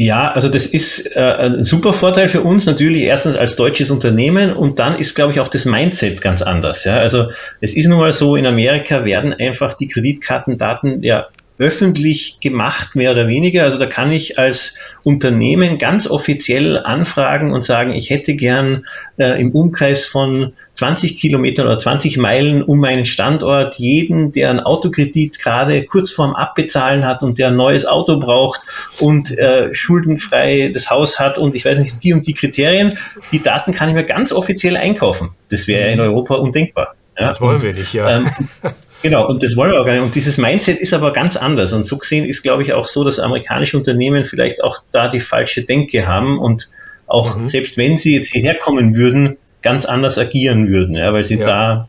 Ja, 0.00 0.30
also 0.30 0.48
das 0.48 0.64
ist 0.64 1.16
äh, 1.16 1.18
ein 1.18 1.64
super 1.64 1.92
Vorteil 1.92 2.28
für 2.28 2.42
uns 2.42 2.66
natürlich 2.66 3.02
erstens 3.02 3.34
als 3.34 3.56
deutsches 3.56 3.90
Unternehmen 3.90 4.52
und 4.52 4.78
dann 4.78 4.96
ist, 4.96 5.16
glaube 5.16 5.32
ich, 5.32 5.40
auch 5.40 5.48
das 5.48 5.64
Mindset 5.64 6.20
ganz 6.20 6.40
anders. 6.40 6.84
Ja? 6.84 6.98
Also 6.98 7.30
es 7.60 7.74
ist 7.74 7.88
nun 7.88 7.98
mal 7.98 8.12
so, 8.12 8.36
in 8.36 8.46
Amerika 8.46 9.04
werden 9.04 9.32
einfach 9.32 9.74
die 9.74 9.88
Kreditkartendaten 9.88 11.02
ja 11.02 11.26
öffentlich 11.58 12.38
gemacht, 12.40 12.94
mehr 12.94 13.10
oder 13.10 13.26
weniger. 13.26 13.64
Also 13.64 13.76
da 13.76 13.86
kann 13.86 14.12
ich 14.12 14.38
als 14.38 14.74
Unternehmen 15.02 15.80
ganz 15.80 16.06
offiziell 16.08 16.78
anfragen 16.78 17.52
und 17.52 17.64
sagen, 17.64 17.92
ich 17.92 18.10
hätte 18.10 18.36
gern 18.36 18.86
äh, 19.16 19.40
im 19.40 19.50
Umkreis 19.50 20.06
von 20.06 20.52
20 20.78 21.18
Kilometern 21.18 21.66
oder 21.66 21.76
20 21.76 22.18
Meilen 22.18 22.62
um 22.62 22.78
meinen 22.78 23.04
Standort 23.04 23.74
jeden, 23.76 24.30
der 24.30 24.50
einen 24.50 24.60
Autokredit 24.60 25.40
gerade 25.40 25.84
kurz 25.84 26.12
vorm 26.12 26.36
Abbezahlen 26.36 27.04
hat 27.04 27.24
und 27.24 27.36
der 27.40 27.48
ein 27.48 27.56
neues 27.56 27.84
Auto 27.84 28.20
braucht 28.20 28.60
und 29.00 29.36
äh, 29.36 29.74
schuldenfrei 29.74 30.70
das 30.72 30.88
Haus 30.88 31.18
hat 31.18 31.36
und 31.36 31.56
ich 31.56 31.64
weiß 31.64 31.80
nicht, 31.80 31.96
die 32.04 32.12
und 32.12 32.28
die 32.28 32.34
Kriterien, 32.34 32.96
die 33.32 33.42
Daten 33.42 33.72
kann 33.72 33.88
ich 33.88 33.96
mir 33.96 34.04
ganz 34.04 34.30
offiziell 34.30 34.76
einkaufen. 34.76 35.30
Das 35.50 35.66
wäre 35.66 35.90
in 35.90 35.98
Europa 35.98 36.36
undenkbar. 36.36 36.94
Ja, 37.18 37.26
das 37.26 37.40
wollen 37.40 37.60
wir 37.60 37.72
nicht, 37.72 37.92
ja. 37.94 38.18
Ähm, 38.18 38.30
genau, 39.02 39.26
und 39.26 39.42
das 39.42 39.56
wollen 39.56 39.72
wir 39.72 39.80
auch 39.80 39.84
gar 39.84 39.94
nicht. 39.94 40.02
Und 40.02 40.14
dieses 40.14 40.38
Mindset 40.38 40.78
ist 40.78 40.94
aber 40.94 41.12
ganz 41.12 41.36
anders. 41.36 41.72
Und 41.72 41.86
so 41.86 41.98
gesehen 41.98 42.24
ist, 42.24 42.44
glaube 42.44 42.62
ich, 42.62 42.72
auch 42.72 42.86
so, 42.86 43.02
dass 43.02 43.18
amerikanische 43.18 43.76
Unternehmen 43.76 44.24
vielleicht 44.24 44.62
auch 44.62 44.78
da 44.92 45.08
die 45.08 45.18
falsche 45.18 45.64
Denke 45.64 46.06
haben 46.06 46.38
und 46.38 46.70
auch, 47.08 47.36
mhm. 47.36 47.48
selbst 47.48 47.76
wenn 47.76 47.98
sie 47.98 48.14
jetzt 48.14 48.30
hierher 48.30 48.54
kommen 48.54 48.94
würden, 48.94 49.38
ganz 49.62 49.84
anders 49.84 50.18
agieren 50.18 50.68
würden, 50.68 50.94
ja, 50.94 51.12
weil 51.12 51.24
sie 51.24 51.38
ja. 51.38 51.46
da 51.46 51.88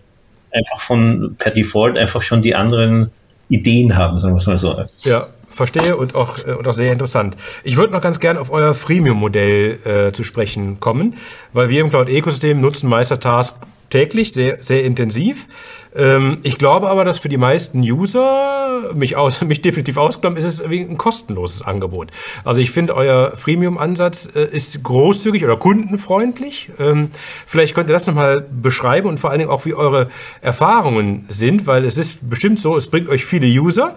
einfach 0.51 0.82
von 0.82 1.36
per 1.38 1.51
Default 1.51 1.97
einfach 1.97 2.22
schon 2.22 2.41
die 2.41 2.55
anderen 2.55 3.11
Ideen 3.49 3.95
haben, 3.95 4.20
sagen 4.20 4.34
wir 4.36 4.39
es 4.39 4.47
mal 4.47 4.59
so. 4.59 4.86
Ja, 5.03 5.28
verstehe 5.47 5.97
und 5.97 6.15
auch, 6.15 6.39
äh, 6.39 6.53
und 6.53 6.67
auch 6.67 6.74
sehr 6.74 6.91
interessant. 6.91 7.36
Ich 7.63 7.78
würde 7.78 7.93
noch 7.93 8.01
ganz 8.01 8.20
gerne 8.20 8.39
auf 8.39 8.51
euer 8.51 8.74
Freemium-Modell 8.74 9.80
äh, 9.86 10.11
zu 10.11 10.24
sprechen 10.24 10.80
kommen, 10.80 11.15
weil 11.53 11.70
wir 11.70 11.82
im 11.82 11.89
Cloud-Ökosystem 11.89 12.59
nutzen 12.59 12.89
Meistertask 12.89 13.55
täglich, 13.89 14.33
sehr, 14.33 14.57
sehr 14.61 14.83
intensiv. 14.83 15.47
Ähm, 15.95 16.37
ich 16.43 16.57
glaube 16.57 16.89
aber, 16.89 17.03
dass 17.03 17.19
für 17.19 17.29
die 17.29 17.37
meisten 17.37 17.79
User, 17.79 18.93
mich, 18.93 19.15
aus, 19.15 19.41
mich 19.45 19.61
definitiv 19.61 19.97
ausgenommen, 19.97 20.37
ist 20.37 20.45
es 20.45 20.61
ein 20.61 20.97
kostenloses 20.97 21.61
Angebot. 21.61 22.11
Also 22.43 22.61
ich 22.61 22.71
finde, 22.71 22.95
euer 22.95 23.31
Freemium-Ansatz 23.35 24.29
äh, 24.35 24.45
ist 24.45 24.83
großzügig 24.83 25.43
oder 25.43 25.57
kundenfreundlich. 25.57 26.71
Ähm, 26.79 27.09
vielleicht 27.45 27.75
könnt 27.75 27.89
ihr 27.89 27.93
das 27.93 28.07
nochmal 28.07 28.41
beschreiben 28.41 29.07
und 29.09 29.19
vor 29.19 29.31
allen 29.31 29.39
Dingen 29.39 29.51
auch, 29.51 29.65
wie 29.65 29.73
eure 29.73 30.09
Erfahrungen 30.41 31.25
sind, 31.29 31.67
weil 31.67 31.85
es 31.85 31.97
ist 31.97 32.29
bestimmt 32.29 32.59
so, 32.59 32.77
es 32.77 32.87
bringt 32.87 33.09
euch 33.09 33.25
viele 33.25 33.47
User. 33.47 33.95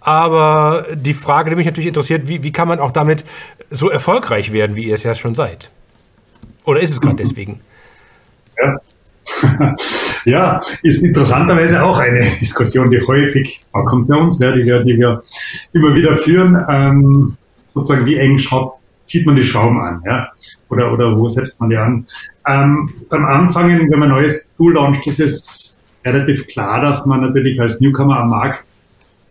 Aber 0.00 0.86
die 0.94 1.14
Frage, 1.14 1.50
die 1.50 1.56
mich 1.56 1.66
natürlich 1.66 1.88
interessiert, 1.88 2.28
wie, 2.28 2.42
wie 2.42 2.52
kann 2.52 2.68
man 2.68 2.78
auch 2.78 2.92
damit 2.92 3.24
so 3.70 3.90
erfolgreich 3.90 4.52
werden, 4.52 4.76
wie 4.76 4.84
ihr 4.84 4.94
es 4.94 5.02
ja 5.02 5.14
schon 5.14 5.34
seid? 5.34 5.70
Oder 6.64 6.80
ist 6.80 6.90
es 6.90 7.00
gerade 7.00 7.16
deswegen? 7.16 7.60
Ja, 8.56 8.78
ja, 10.24 10.60
ist 10.82 11.02
interessanterweise 11.02 11.82
auch 11.82 11.98
eine 11.98 12.20
Diskussion, 12.40 12.90
die 12.90 13.00
häufig 13.00 13.60
kommt 13.72 14.08
bei 14.08 14.16
uns, 14.16 14.38
die, 14.38 14.44
wir, 14.44 14.82
die 14.82 14.98
wir 14.98 15.22
immer 15.72 15.94
wieder 15.94 16.16
führen. 16.16 16.56
Ähm, 16.68 17.36
sozusagen, 17.70 18.06
wie 18.06 18.16
eng 18.16 18.38
schaut, 18.38 18.74
zieht 19.04 19.26
man 19.26 19.36
die 19.36 19.44
Schrauben 19.44 19.80
an, 19.80 20.02
ja? 20.04 20.28
Oder, 20.68 20.92
oder 20.92 21.18
wo 21.18 21.28
setzt 21.28 21.60
man 21.60 21.70
die 21.70 21.76
an? 21.76 22.06
Ähm, 22.46 22.90
beim 23.08 23.24
Anfangen, 23.24 23.90
wenn 23.90 23.98
man 23.98 24.10
ein 24.10 24.18
neues 24.18 24.50
Tool 24.56 24.74
launcht, 24.74 25.06
ist 25.06 25.20
es 25.20 25.78
relativ 26.04 26.46
klar, 26.46 26.80
dass 26.80 27.06
man 27.06 27.20
natürlich 27.20 27.60
als 27.60 27.80
Newcomer 27.80 28.18
am 28.18 28.30
Markt 28.30 28.64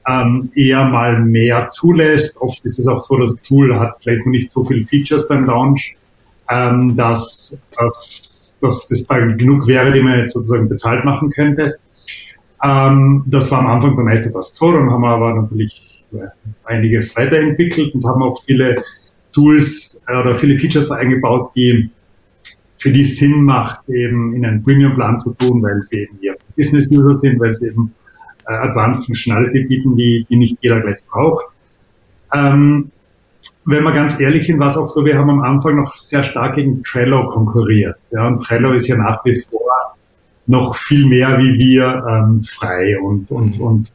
ähm, 0.08 0.52
eher 0.56 0.88
mal 0.88 1.20
mehr 1.20 1.68
zulässt. 1.68 2.38
Oft 2.38 2.64
ist 2.66 2.80
es 2.80 2.88
auch 2.88 3.02
so, 3.02 3.18
das 3.18 3.36
Tool 3.42 3.78
hat 3.78 3.98
vielleicht 4.02 4.26
noch 4.26 4.32
nicht 4.32 4.50
so 4.50 4.64
viele 4.64 4.84
Features 4.84 5.28
beim 5.28 5.46
Launch, 5.46 5.96
ähm, 6.50 6.96
dass, 6.96 7.58
dass 7.78 8.37
dass 8.62 8.88
das 8.88 9.06
da 9.06 9.20
genug 9.20 9.68
wäre, 9.68 9.92
die 9.92 10.02
man 10.02 10.20
jetzt 10.20 10.34
sozusagen 10.34 10.70
bezahlt 10.70 11.06
machen 11.06 11.30
könnte. 11.30 11.78
Ähm, 12.64 13.24
das 13.28 13.52
war 13.52 13.60
am 13.60 13.68
Anfang 13.68 13.96
bei 13.96 14.04
Meisterpass 14.04 14.56
so, 14.56 14.72
dann 14.72 14.90
haben 14.90 15.02
wir 15.02 15.10
aber 15.10 15.34
natürlich 15.36 16.04
äh, 16.14 16.28
einiges 16.66 17.16
weiterentwickelt 17.16 17.94
und 17.94 18.06
haben 18.06 18.24
auch 18.24 18.42
viele 18.44 18.84
Tools 19.32 20.02
äh, 20.08 20.16
oder 20.16 20.36
viele 20.36 20.58
Features 20.58 20.92
eingebaut, 20.92 21.52
die 21.56 21.90
für 22.78 22.92
die 22.92 23.04
Sinn 23.04 23.44
macht, 23.44 23.88
eben 23.90 24.36
in 24.36 24.46
einen 24.46 24.64
Premium-Plan 24.64 25.20
zu 25.20 25.34
tun, 25.34 25.62
weil 25.62 25.82
sie 25.84 26.02
eben 26.02 26.18
eher 26.22 26.36
Business-User 26.56 27.16
sind, 27.16 27.40
weil 27.40 27.54
sie 27.54 27.68
eben 27.68 27.94
äh, 28.48 28.54
Advanced 28.54 29.06
Functionality 29.06 29.66
bieten, 29.66 29.96
die, 29.96 30.26
die 30.30 30.36
nicht 30.36 30.58
jeder 30.62 30.80
gleich 30.82 31.00
braucht. 31.10 31.46
Ähm, 32.34 32.92
wenn 33.68 33.84
wir 33.84 33.92
ganz 33.92 34.18
ehrlich 34.20 34.46
sind, 34.46 34.60
war 34.60 34.68
es 34.68 34.78
auch 34.78 34.90
so, 34.90 35.04
wir 35.04 35.18
haben 35.18 35.30
am 35.30 35.42
Anfang 35.42 35.76
noch 35.76 35.94
sehr 35.94 36.24
stark 36.24 36.56
gegen 36.56 36.84
Trello 36.84 37.28
konkurriert. 37.28 37.98
Ja, 38.12 38.26
und 38.26 38.42
Trello 38.42 38.72
ist 38.72 38.88
ja 38.88 38.96
nach 38.96 39.24
wie 39.26 39.36
vor 39.36 39.60
noch 40.48 40.76
viel 40.76 41.06
mehr 41.06 41.38
wie 41.38 41.60
wir 41.60 42.06
ähm, 42.10 42.42
frei 42.42 42.98
und, 42.98 43.30
und, 43.30 43.60
mhm. 43.60 43.66
und 43.66 43.92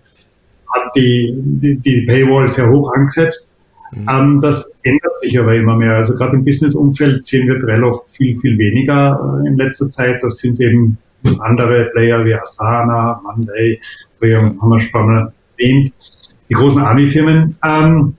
hat 0.74 0.94
die, 0.94 1.32
die, 1.34 1.76
die 1.78 2.02
Paywall 2.02 2.48
sehr 2.48 2.68
hoch 2.68 2.92
angesetzt. 2.92 3.50
Mhm. 3.92 4.06
Ähm, 4.10 4.40
das 4.42 4.70
ändert 4.82 5.18
sich 5.20 5.38
aber 5.38 5.54
immer 5.54 5.76
mehr. 5.76 5.94
Also 5.94 6.14
gerade 6.14 6.36
im 6.36 6.44
Business-Umfeld 6.44 7.24
sehen 7.24 7.48
wir 7.48 7.58
Trello 7.58 7.92
viel, 8.12 8.36
viel 8.36 8.58
weniger 8.58 9.40
äh, 9.42 9.48
in 9.48 9.56
letzter 9.56 9.88
Zeit. 9.88 10.22
Das 10.22 10.36
sind 10.36 10.60
eben 10.60 10.98
andere 11.38 11.86
Player 11.94 12.22
wie 12.26 12.34
Asana, 12.34 13.22
Monday, 13.24 13.80
haben 14.20 14.70
wir 14.70 14.80
schon 14.80 15.06
mal 15.06 15.32
erwähnt, 15.56 15.94
die 16.50 16.54
großen 16.54 16.82
Army-Firmen. 16.82 17.56
Ähm, 17.64 18.14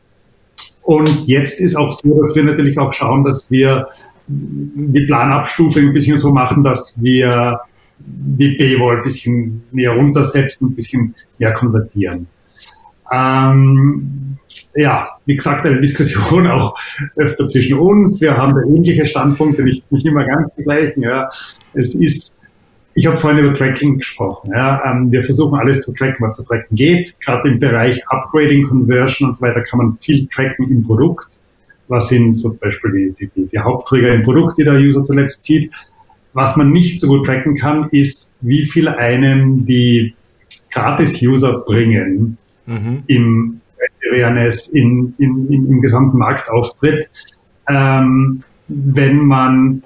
und 0.84 1.28
jetzt 1.28 1.60
ist 1.60 1.76
auch 1.76 1.94
so, 1.94 2.20
dass 2.20 2.36
wir 2.36 2.44
natürlich 2.44 2.78
auch 2.78 2.94
schauen, 2.94 3.24
dass 3.24 3.50
wir 3.50 3.88
die 4.28 5.06
Planabstufung 5.06 5.84
ein 5.84 5.94
bisschen 5.94 6.18
so 6.18 6.32
machen, 6.32 6.64
dass 6.64 6.96
wir 7.02 7.60
die 7.98 8.56
Paywall 8.56 8.98
ein 8.98 9.04
bisschen 9.04 9.64
mehr 9.72 9.92
runtersetzen, 9.92 10.70
ein 10.70 10.76
bisschen 10.76 11.16
mehr 11.38 11.54
konvertieren. 11.54 12.28
Ähm, 13.12 14.38
ja, 14.76 15.08
wie 15.26 15.36
gesagt, 15.36 15.66
eine 15.66 15.80
Diskussion 15.80 16.48
auch 16.52 16.78
öfter 17.16 17.48
zwischen 17.48 17.78
uns. 17.78 18.20
Wir 18.20 18.36
haben 18.38 18.54
da 18.56 18.62
ähnliche 18.62 19.06
Standpunkte, 19.06 19.64
nicht, 19.64 19.90
nicht 19.92 20.06
immer 20.06 20.26
ganz 20.26 20.50
die 20.58 20.64
gleichen. 20.64 21.04
Ja. 21.04 21.30
Es 21.74 21.94
ist 21.94 22.38
ich 22.96 23.08
habe 23.08 23.18
vorhin 23.18 23.40
über 23.40 23.54
Tracking 23.54 23.98
gesprochen. 23.98 24.52
Ja. 24.54 24.82
Ähm, 24.86 25.12
wir 25.12 25.24
versuchen 25.24 25.58
alles 25.60 25.82
zu 25.82 25.94
tracken, 25.94 26.18
was 26.20 26.36
zu 26.36 26.44
tracken 26.44 26.76
geht. 26.76 27.20
Gerade 27.20 27.50
im 27.50 27.60
Bereich 27.60 28.02
Upgrading, 28.08 28.64
Conversion 28.64 29.30
und 29.30 29.36
so 29.36 29.42
weiter 29.42 29.62
kann 29.62 29.80
man 29.80 29.98
viel 29.98 30.28
tracken 30.28 30.70
im 30.70 30.84
Produkt. 30.84 31.40
Was 31.88 32.10
sind 32.10 32.34
so 32.34 32.50
zum 32.50 32.60
Beispiel 32.60 33.14
die, 33.20 33.30
die, 33.36 33.48
die 33.48 33.60
Hauptträger 33.60 34.14
im 34.14 34.24
Produkt, 34.24 34.58
die 34.58 34.64
der 34.64 34.76
User 34.76 35.04
zuletzt 35.04 35.44
zieht. 35.44 35.74
Was 36.34 36.56
man 36.56 36.72
nicht 36.72 37.00
so 37.00 37.08
gut 37.08 37.26
tracken 37.26 37.56
kann, 37.56 37.88
ist, 37.90 38.34
wie 38.42 38.66
viel 38.66 38.88
einem 38.88 39.66
die 39.66 40.16
Gratis-User 40.72 41.60
bringen 41.66 42.38
mhm. 42.66 43.04
im 43.08 43.62
Awareness, 44.12 44.68
in, 44.70 45.14
in, 45.18 45.48
in, 45.52 45.68
im 45.68 45.82
gesamten 45.82 46.18
Marktauftritt, 46.18 47.10
ähm, 47.70 48.44
wenn 48.68 49.26
man 49.26 49.84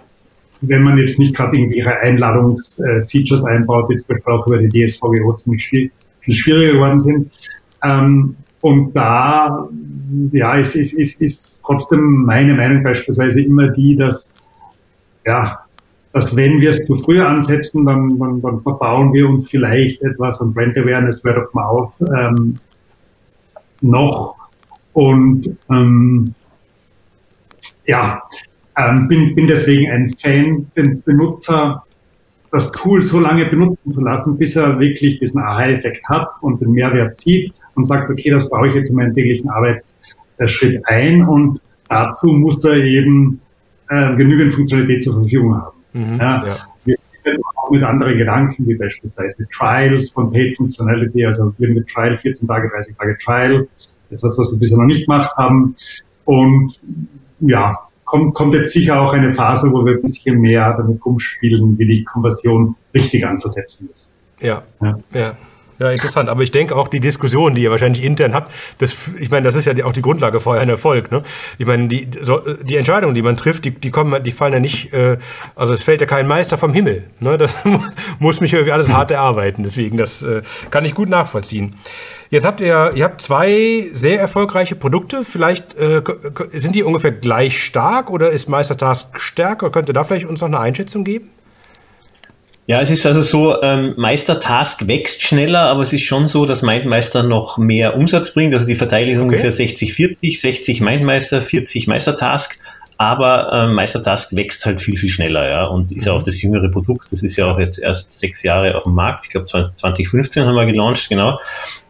wenn 0.62 0.84
man 0.84 0.98
jetzt 0.98 1.20
nicht 1.20 1.36
gerade 1.36 1.58
irgendwelche 1.58 1.96
Einladungsfeatures 2.00 3.44
einbaut, 3.44 3.90
jetzt 3.90 4.08
beispielsweise 4.08 4.38
auch 4.38 4.48
über 4.48 4.58
die 4.60 4.88
DSVGO 4.88 5.34
ziemlich 5.34 5.64
schwierig, 5.64 5.92
viel 6.22 6.36
schwieriger 6.36 6.74
geworden 6.74 7.00
sind. 7.00 7.32
Ähm, 7.84 8.36
und 8.62 8.94
da, 8.96 9.68
ja, 10.32 10.56
ist, 10.56 10.76
ist, 10.76 10.94
ist, 10.94 11.22
ist 11.22 11.62
trotzdem 11.64 12.24
meine 12.26 12.56
Meinung 12.56 12.84
beispielsweise 12.84 13.42
immer 13.42 13.70
die, 13.70 13.96
dass, 13.96 14.34
ja, 15.26 15.60
dass 16.12 16.36
wenn 16.36 16.60
wir 16.60 16.72
es 16.72 16.84
zu 16.86 16.96
früh 16.96 17.22
ansetzen, 17.22 17.86
dann, 17.86 18.18
dann, 18.18 18.42
dann 18.42 18.62
verbauen 18.62 19.14
wir 19.14 19.30
uns 19.30 19.48
vielleicht 19.50 20.02
etwas 20.02 20.42
an 20.42 20.54
Brand 20.54 20.78
Awareness, 20.78 21.24
Word 21.24 21.38
of 21.38 21.54
Mouth 21.54 21.94
ähm, 22.18 22.56
noch. 23.82 24.36
Und 24.94 25.56
ähm, 25.70 26.34
ja, 27.86 28.24
ähm, 28.78 29.08
bin, 29.08 29.36
bin 29.36 29.48
deswegen 29.48 29.92
ein 29.92 30.08
Fan, 30.10 30.68
den 30.76 31.02
Benutzer 31.02 31.84
das 32.52 32.72
Tool 32.72 33.02
so 33.02 33.20
lange 33.20 33.46
benutzen 33.46 33.92
zu 33.92 34.02
lassen, 34.02 34.38
bis 34.38 34.56
er 34.56 34.80
wirklich 34.80 35.20
diesen 35.20 35.40
Aha-Effekt 35.40 36.08
hat 36.08 36.30
und 36.42 36.62
den 36.62 36.72
Mehrwert 36.72 37.20
sieht 37.20 37.54
und 37.76 37.86
sagt, 37.86 38.10
okay, 38.10 38.30
das 38.30 38.50
baue 38.50 38.68
ich 38.68 38.74
jetzt 38.74 38.90
in 38.90 38.96
meinen 38.96 39.14
täglichen 39.14 39.50
Arbeitsschritt 39.50 40.82
ein 40.86 41.24
und 41.24 41.60
dazu 41.90 42.28
muss 42.28 42.64
er 42.64 42.78
eben 42.78 43.42
äh, 43.90 44.16
genügend 44.16 44.54
Funktionalität 44.54 45.04
zur 45.04 45.14
Verfügung 45.14 45.56
haben. 45.56 45.78
Mhm, 45.94 46.18
ja. 46.18 46.46
Ja. 46.46 46.56
Wir 46.86 46.98
auch 47.56 47.72
mit 47.72 47.84
anderen 47.84 48.18
Gedanken, 48.18 48.66
wie 48.68 48.76
beispielsweise 48.76 49.46
Trials 49.50 50.12
von 50.12 50.32
Paid 50.32 50.56
Functionality, 50.56 51.26
also 51.26 51.54
wir 51.58 51.70
mit 51.70 51.88
Trial 51.88 52.16
14 52.16 52.48
Tage, 52.48 52.70
30 52.70 52.96
Tage 52.96 53.18
Trial, 53.18 53.68
etwas, 54.10 54.38
was 54.38 54.52
wir 54.52 54.60
bisher 54.60 54.78
noch 54.78 54.86
nicht 54.86 55.06
gemacht 55.06 55.36
haben. 55.36 55.76
Und 56.24 56.80
ja, 57.42 57.78
kommt, 58.08 58.34
kommt 58.34 58.54
jetzt 58.56 58.74
sicher 58.74 59.00
auch 59.00 59.14
eine 59.14 59.32
Phase, 59.32 59.72
wo 59.72 59.86
wir 59.86 59.96
ein 59.96 60.02
bisschen 60.02 60.40
mehr 60.40 60.74
damit 60.76 61.06
rumspielen, 61.06 61.78
wie 61.78 61.86
die 61.86 62.04
Konversion 62.04 62.76
richtig 62.94 63.28
anzusetzen 63.28 63.90
ist. 63.92 64.14
Ja, 64.40 64.64
ja. 64.82 64.98
ja. 65.14 65.38
Ja, 65.80 65.92
interessant. 65.92 66.30
Aber 66.30 66.42
ich 66.42 66.52
denke 66.52 66.76
auch 66.76 66.88
die 66.88 67.00
Diskussion, 67.00 67.54
die 67.54 67.62
ihr 67.62 67.72
wahrscheinlich 67.72 68.04
intern 68.04 68.34
habt, 68.34 68.52
das, 68.80 69.12
ich 69.20 69.30
meine, 69.30 69.46
das 69.46 69.56
ist 69.56 69.66
ja 69.66 69.86
auch 69.86 69.94
die 69.94 70.02
Grundlage 70.02 70.40
für 70.40 70.54
einen 70.54 70.72
Erfolg. 70.72 71.12
Ne? 71.12 71.24
Ich 71.58 71.68
meine, 71.68 71.88
die, 71.88 72.08
so, 72.20 72.40
die 72.64 72.78
Entscheidungen, 72.78 73.14
die 73.14 73.22
man 73.22 73.38
trifft, 73.38 73.66
die, 73.66 73.72
die 73.72 73.92
kommen, 73.92 74.24
die 74.24 74.32
fallen 74.32 74.54
ja 74.54 74.60
nicht, 74.60 74.94
äh, 74.94 75.18
also 75.56 75.74
es 75.74 75.84
fällt 75.84 76.02
ja 76.02 76.08
kein 76.08 76.28
Meister 76.28 76.58
vom 76.58 76.74
Himmel. 76.74 77.06
Ne? 77.20 77.38
Das 77.38 77.64
muss 78.20 78.42
mich 78.42 78.54
irgendwie 78.54 78.72
alles 78.72 78.90
hart 78.90 79.12
erarbeiten. 79.12 79.64
Deswegen, 79.64 79.98
das 79.98 80.24
äh, 80.24 80.42
kann 80.72 80.84
ich 80.84 80.96
gut 80.96 81.10
nachvollziehen. 81.10 81.76
Jetzt 82.30 82.46
habt 82.46 82.60
ihr, 82.60 82.92
ihr 82.96 83.06
habt 83.06 83.22
zwei 83.22 83.88
sehr 83.94 84.20
erfolgreiche 84.20 84.76
Produkte. 84.76 85.24
Vielleicht 85.24 85.76
äh, 85.76 86.02
sind 86.52 86.76
die 86.76 86.84
ungefähr 86.84 87.12
gleich 87.12 87.64
stark 87.64 88.10
oder 88.10 88.32
ist 88.32 88.50
Meistertask 88.50 89.20
stärker? 89.20 89.70
Könnt 89.70 89.90
ihr 89.90 89.94
da 89.94 90.04
vielleicht 90.04 90.26
uns 90.26 90.42
noch 90.42 90.48
eine 90.48 90.60
Einschätzung 90.60 91.04
geben? 91.04 91.30
Ja, 92.68 92.82
es 92.82 92.92
ist 92.92 93.06
also 93.06 93.22
so, 93.22 93.62
ähm, 93.62 93.94
Meister-Task 93.96 94.88
wächst 94.88 95.24
schneller, 95.24 95.62
aber 95.62 95.84
es 95.84 95.94
ist 95.94 96.02
schon 96.02 96.28
so, 96.28 96.46
dass 96.46 96.62
MindMeister 96.62 97.24
noch 97.24 97.58
mehr 97.58 97.96
Umsatz 97.96 98.34
bringt. 98.34 98.54
Also 98.54 98.68
die 98.68 98.76
Verteilung 98.76 99.12
ist 99.14 99.20
okay. 99.20 99.26
ungefähr 99.26 99.54
60-40, 99.54 100.42
60 100.42 100.82
MindMeister, 100.82 101.42
40 101.42 101.88
Meister-Task. 101.88 102.60
Aber 102.98 103.54
ähm, 103.54 103.74
Meister-Task 103.74 104.36
wächst 104.36 104.66
halt 104.66 104.82
viel, 104.82 104.98
viel 104.98 105.12
schneller, 105.12 105.48
ja. 105.48 105.66
Und 105.66 105.94
ist 105.94 106.08
ja 106.08 106.12
auch 106.12 106.24
das 106.24 106.42
jüngere 106.42 106.68
Produkt. 106.68 107.08
Das 107.12 107.24
ist 107.24 107.38
ja 107.38 107.46
auch 107.46 107.58
jetzt 107.58 107.80
erst 107.80 108.20
sechs 108.20 108.44
Jahre 108.44 108.76
auf 108.76 108.84
dem 108.84 108.96
Markt. 108.96 109.24
Ich 109.26 109.30
glaube 109.30 109.46
2015 109.46 110.46
haben 110.46 110.56
wir 110.56 110.66
gelauncht, 110.66 111.08
genau. 111.08 111.40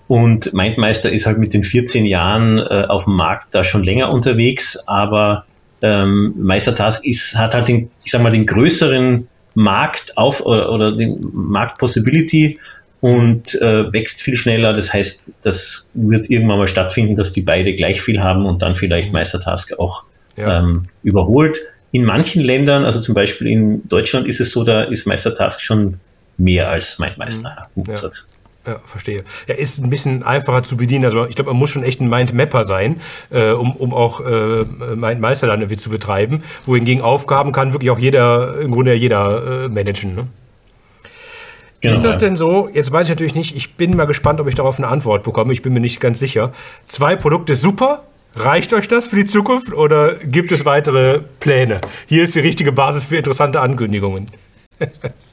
Und 0.07 0.53
MindMeister 0.53 1.11
ist 1.11 1.25
halt 1.25 1.39
mit 1.39 1.55
den 1.55 1.63
14 1.63 2.05
Jahren 2.05 2.59
äh, 2.59 2.85
auf 2.87 3.05
dem 3.05 3.15
Markt 3.15 3.55
da 3.55 3.63
schon 3.63 3.83
länger 3.83 4.13
unterwegs, 4.13 4.77
aber 4.85 5.45
ähm, 5.81 6.33
Meistertask 6.37 7.03
ist, 7.03 7.35
hat 7.35 7.55
halt 7.55 7.67
den, 7.67 7.89
ich 8.03 8.11
sag 8.11 8.21
mal, 8.21 8.31
den 8.31 8.45
größeren 8.45 9.27
Markt 9.57 10.17
auf 10.17 10.41
oder, 10.41 10.71
oder 10.71 10.91
den 10.91 11.19
Markt 11.33 11.79
Possibility 11.79 12.59
und 12.99 13.55
äh, 13.55 13.91
wächst 13.91 14.21
viel 14.21 14.37
schneller. 14.37 14.73
Das 14.73 14.93
heißt, 14.93 15.23
das 15.41 15.87
wird 15.93 16.29
irgendwann 16.29 16.59
mal 16.59 16.67
stattfinden, 16.67 17.15
dass 17.15 17.31
die 17.31 17.41
beide 17.41 17.75
gleich 17.75 18.01
viel 18.01 18.21
haben 18.21 18.45
und 18.45 18.61
dann 18.61 18.75
vielleicht 18.75 19.11
Meistertask 19.11 19.77
auch 19.79 20.03
ja. 20.35 20.59
ähm, 20.59 20.83
überholt. 21.03 21.59
In 21.91 22.03
manchen 22.03 22.43
Ländern, 22.43 22.85
also 22.85 23.01
zum 23.01 23.15
Beispiel 23.15 23.47
in 23.47 23.87
Deutschland 23.87 24.27
ist 24.27 24.39
es 24.39 24.51
so, 24.51 24.63
da 24.63 24.83
ist 24.83 25.07
Meistertask 25.07 25.61
schon 25.61 25.99
mehr 26.37 26.69
als 26.69 26.99
Mindmeister. 26.99 27.67
Ja. 27.87 28.09
Ja, 28.67 28.79
verstehe. 28.83 29.23
Er 29.47 29.57
ist 29.57 29.81
ein 29.81 29.89
bisschen 29.89 30.23
einfacher 30.23 30.61
zu 30.61 30.75
bedienen. 30.75 31.05
Also 31.05 31.25
ich 31.25 31.35
glaube, 31.35 31.51
man 31.51 31.57
muss 31.57 31.69
schon 31.69 31.83
echt 31.83 32.01
ein 32.01 32.09
Mindmapper 32.09 32.65
sein, 32.65 32.99
äh, 33.29 33.51
um, 33.51 33.71
um 33.71 33.93
auch 33.93 34.19
äh, 34.19 34.65
Mindmeister 34.93 35.47
dann 35.47 35.61
irgendwie 35.61 35.77
zu 35.77 35.89
betreiben. 35.89 36.43
Wohingegen 36.65 37.01
Aufgaben 37.01 37.53
kann 37.53 37.71
wirklich 37.71 37.91
auch 37.91 37.99
jeder, 37.99 38.59
im 38.59 38.71
Grunde 38.71 38.93
jeder 38.93 39.63
äh, 39.65 39.67
managen. 39.69 40.15
Ne? 40.15 40.27
Genau, 41.79 41.93
ist 41.93 42.03
das 42.03 42.17
denn 42.17 42.35
so? 42.35 42.69
Jetzt 42.73 42.91
weiß 42.91 43.03
ich 43.03 43.09
natürlich 43.09 43.35
nicht. 43.35 43.55
Ich 43.55 43.75
bin 43.75 43.95
mal 43.95 44.05
gespannt, 44.05 44.41
ob 44.41 44.47
ich 44.49 44.55
darauf 44.55 44.77
eine 44.79 44.89
Antwort 44.89 45.23
bekomme. 45.23 45.53
Ich 45.53 45.61
bin 45.61 45.71
mir 45.71 45.79
nicht 45.79 46.01
ganz 46.01 46.19
sicher. 46.19 46.51
Zwei 46.87 47.15
Produkte 47.15 47.55
super. 47.55 48.03
Reicht 48.35 48.73
euch 48.73 48.87
das 48.89 49.07
für 49.07 49.15
die 49.15 49.25
Zukunft 49.25 49.73
oder 49.73 50.15
gibt 50.15 50.51
es 50.51 50.65
weitere 50.65 51.21
Pläne? 51.39 51.79
Hier 52.05 52.23
ist 52.23 52.35
die 52.35 52.41
richtige 52.41 52.73
Basis 52.73 53.05
für 53.05 53.15
interessante 53.15 53.61
Ankündigungen. 53.61 54.27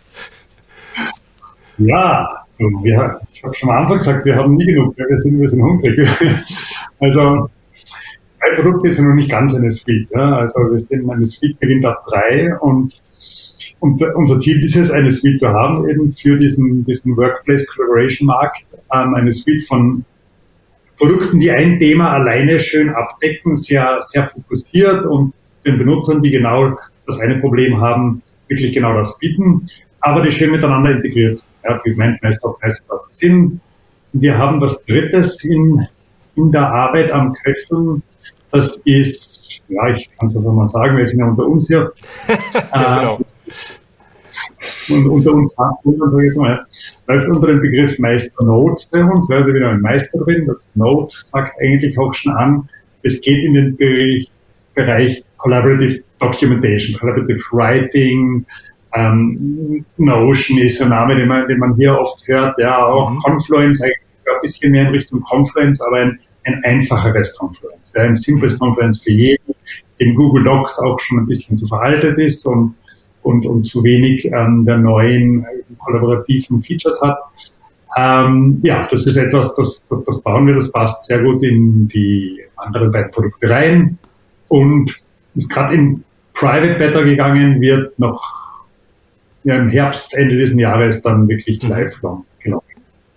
ja, 1.78 2.44
wir, 2.58 3.20
ich 3.32 3.42
habe 3.42 3.54
schon 3.54 3.70
am 3.70 3.76
Anfang 3.76 3.98
gesagt, 3.98 4.24
wir 4.24 4.36
haben 4.36 4.54
nie 4.54 4.66
genug, 4.66 4.96
wir 4.96 5.16
sind, 5.16 5.40
wir 5.40 5.48
sind 5.48 5.62
hungrig. 5.62 5.98
also 7.00 7.48
drei 8.40 8.62
Produkte 8.62 8.90
sind 8.90 9.08
noch 9.08 9.14
nicht 9.14 9.30
ganz 9.30 9.54
eine 9.54 9.70
Suite. 9.70 10.08
Ja? 10.14 10.38
Also 10.38 10.60
wir 10.70 10.78
sind, 10.78 11.10
eine 11.10 11.24
Suite 11.24 11.58
beginnt 11.58 11.84
ab 11.84 12.04
drei 12.08 12.56
und, 12.58 12.94
und 13.80 14.02
unser 14.14 14.38
Ziel 14.38 14.62
ist 14.62 14.76
es, 14.76 14.90
eine 14.90 15.10
Suite 15.10 15.38
zu 15.38 15.48
haben, 15.48 15.88
eben 15.88 16.12
für 16.12 16.36
diesen, 16.36 16.84
diesen 16.84 17.16
Workplace 17.16 17.66
Collaboration 17.66 18.26
Markt, 18.26 18.64
ähm, 18.94 19.14
eine 19.14 19.32
Suite 19.32 19.62
von 19.66 20.04
Produkten, 20.96 21.40
die 21.40 21.50
ein 21.50 21.78
Thema 21.80 22.10
alleine 22.10 22.60
schön 22.60 22.90
abdecken, 22.90 23.56
sehr, 23.56 23.98
sehr 24.00 24.28
fokussiert 24.28 25.04
und 25.06 25.32
den 25.66 25.78
Benutzern, 25.78 26.22
die 26.22 26.30
genau 26.30 26.76
das 27.06 27.18
eine 27.18 27.38
Problem 27.40 27.80
haben, 27.80 28.22
wirklich 28.46 28.72
genau 28.72 28.94
das 28.94 29.18
bieten, 29.18 29.66
aber 30.00 30.22
die 30.22 30.30
schön 30.30 30.52
miteinander 30.52 30.92
integriert 30.92 31.44
auf 31.68 31.82
Messklasse 31.84 33.06
sind. 33.08 33.60
Wir 34.12 34.38
haben 34.38 34.60
was 34.60 34.82
Drittes 34.84 35.44
in, 35.44 35.86
in 36.36 36.52
der 36.52 36.70
Arbeit 36.70 37.10
am 37.10 37.32
Köcheln. 37.32 38.02
Das 38.50 38.76
ist, 38.84 39.60
ja, 39.68 39.88
ich 39.88 40.10
kann 40.16 40.28
es 40.28 40.36
einfach 40.36 40.52
mal 40.52 40.68
sagen, 40.68 40.96
wir 40.96 41.06
sind 41.06 41.18
ja 41.18 41.26
unter 41.26 41.46
uns 41.46 41.66
hier. 41.66 41.92
ja, 42.74 42.98
genau. 42.98 43.20
Und 44.88 45.06
unter 45.06 45.32
uns 45.32 45.54
jetzt 46.22 46.36
mal, 46.36 46.64
läuft 47.06 47.28
unter 47.28 47.48
dem 47.48 47.60
Begriff 47.60 47.98
Meister 47.98 48.44
Note 48.44 48.84
bei 48.90 49.02
uns, 49.04 49.26
da 49.28 49.38
ist 49.38 49.46
wieder 49.46 49.70
ein 49.70 49.80
Meister 49.80 50.18
drin. 50.18 50.46
Das 50.46 50.70
Note 50.74 51.14
sagt 51.16 51.54
eigentlich 51.60 51.98
auch 51.98 52.12
schon 52.14 52.32
an, 52.32 52.68
es 53.02 53.20
geht 53.20 53.44
in 53.44 53.54
den 53.54 53.76
Bereich, 53.76 54.30
Bereich 54.74 55.24
Collaborative 55.36 56.02
Documentation, 56.18 56.98
Collaborative 56.98 57.42
Writing, 57.52 58.44
ähm, 58.94 59.84
Notion 59.96 60.58
ist 60.58 60.80
ein 60.80 60.90
Name, 60.90 61.16
den 61.16 61.28
man, 61.28 61.48
den 61.48 61.58
man 61.58 61.74
hier 61.74 61.98
oft 61.98 62.26
hört. 62.28 62.58
Ja, 62.58 62.84
auch 62.84 63.10
mhm. 63.10 63.18
Confluence, 63.18 63.82
eigentlich 63.82 63.98
ein 64.26 64.40
bisschen 64.40 64.72
mehr 64.72 64.82
in 64.82 64.90
Richtung 64.90 65.22
Confluence, 65.22 65.80
aber 65.80 65.96
ein, 65.98 66.18
ein 66.44 66.60
einfacheres 66.64 67.36
Confluence. 67.36 67.92
Ja, 67.94 68.02
ein 68.02 68.16
simples 68.16 68.58
Confluence 68.58 69.02
für 69.02 69.10
jeden, 69.10 69.54
dem 70.00 70.14
Google 70.14 70.44
Docs 70.44 70.78
auch 70.80 70.98
schon 71.00 71.18
ein 71.18 71.26
bisschen 71.26 71.56
zu 71.56 71.66
veraltet 71.66 72.18
ist 72.18 72.46
und, 72.46 72.74
und, 73.22 73.46
und 73.46 73.64
zu 73.64 73.82
wenig 73.82 74.26
ähm, 74.26 74.64
der 74.64 74.78
neuen 74.78 75.44
äh, 75.44 75.74
kollaborativen 75.78 76.62
Features 76.62 77.00
hat. 77.02 77.18
Ähm, 77.96 78.60
ja, 78.62 78.86
das 78.90 79.06
ist 79.06 79.16
etwas, 79.16 79.54
das, 79.54 79.86
das, 79.86 80.02
das 80.04 80.22
bauen 80.22 80.46
wir, 80.46 80.54
das 80.54 80.70
passt 80.70 81.04
sehr 81.04 81.20
gut 81.22 81.42
in 81.42 81.88
die 81.88 82.40
anderen 82.56 82.90
beiden 82.90 83.10
Produkte 83.10 83.48
rein 83.50 83.98
und 84.48 85.00
ist 85.34 85.50
gerade 85.50 85.74
in 85.74 86.04
Private 86.32 86.74
Beta 86.74 87.02
gegangen, 87.02 87.60
wird 87.60 87.96
noch 87.98 88.43
ja, 89.44 89.56
im 89.56 89.68
Herbst, 89.68 90.14
Ende 90.14 90.36
dieses 90.36 90.58
Jahres 90.58 91.02
dann 91.02 91.28
wirklich 91.28 91.62
mhm. 91.62 91.70
live 91.70 92.02
lang 92.02 92.24
gelaufen. 92.42 92.64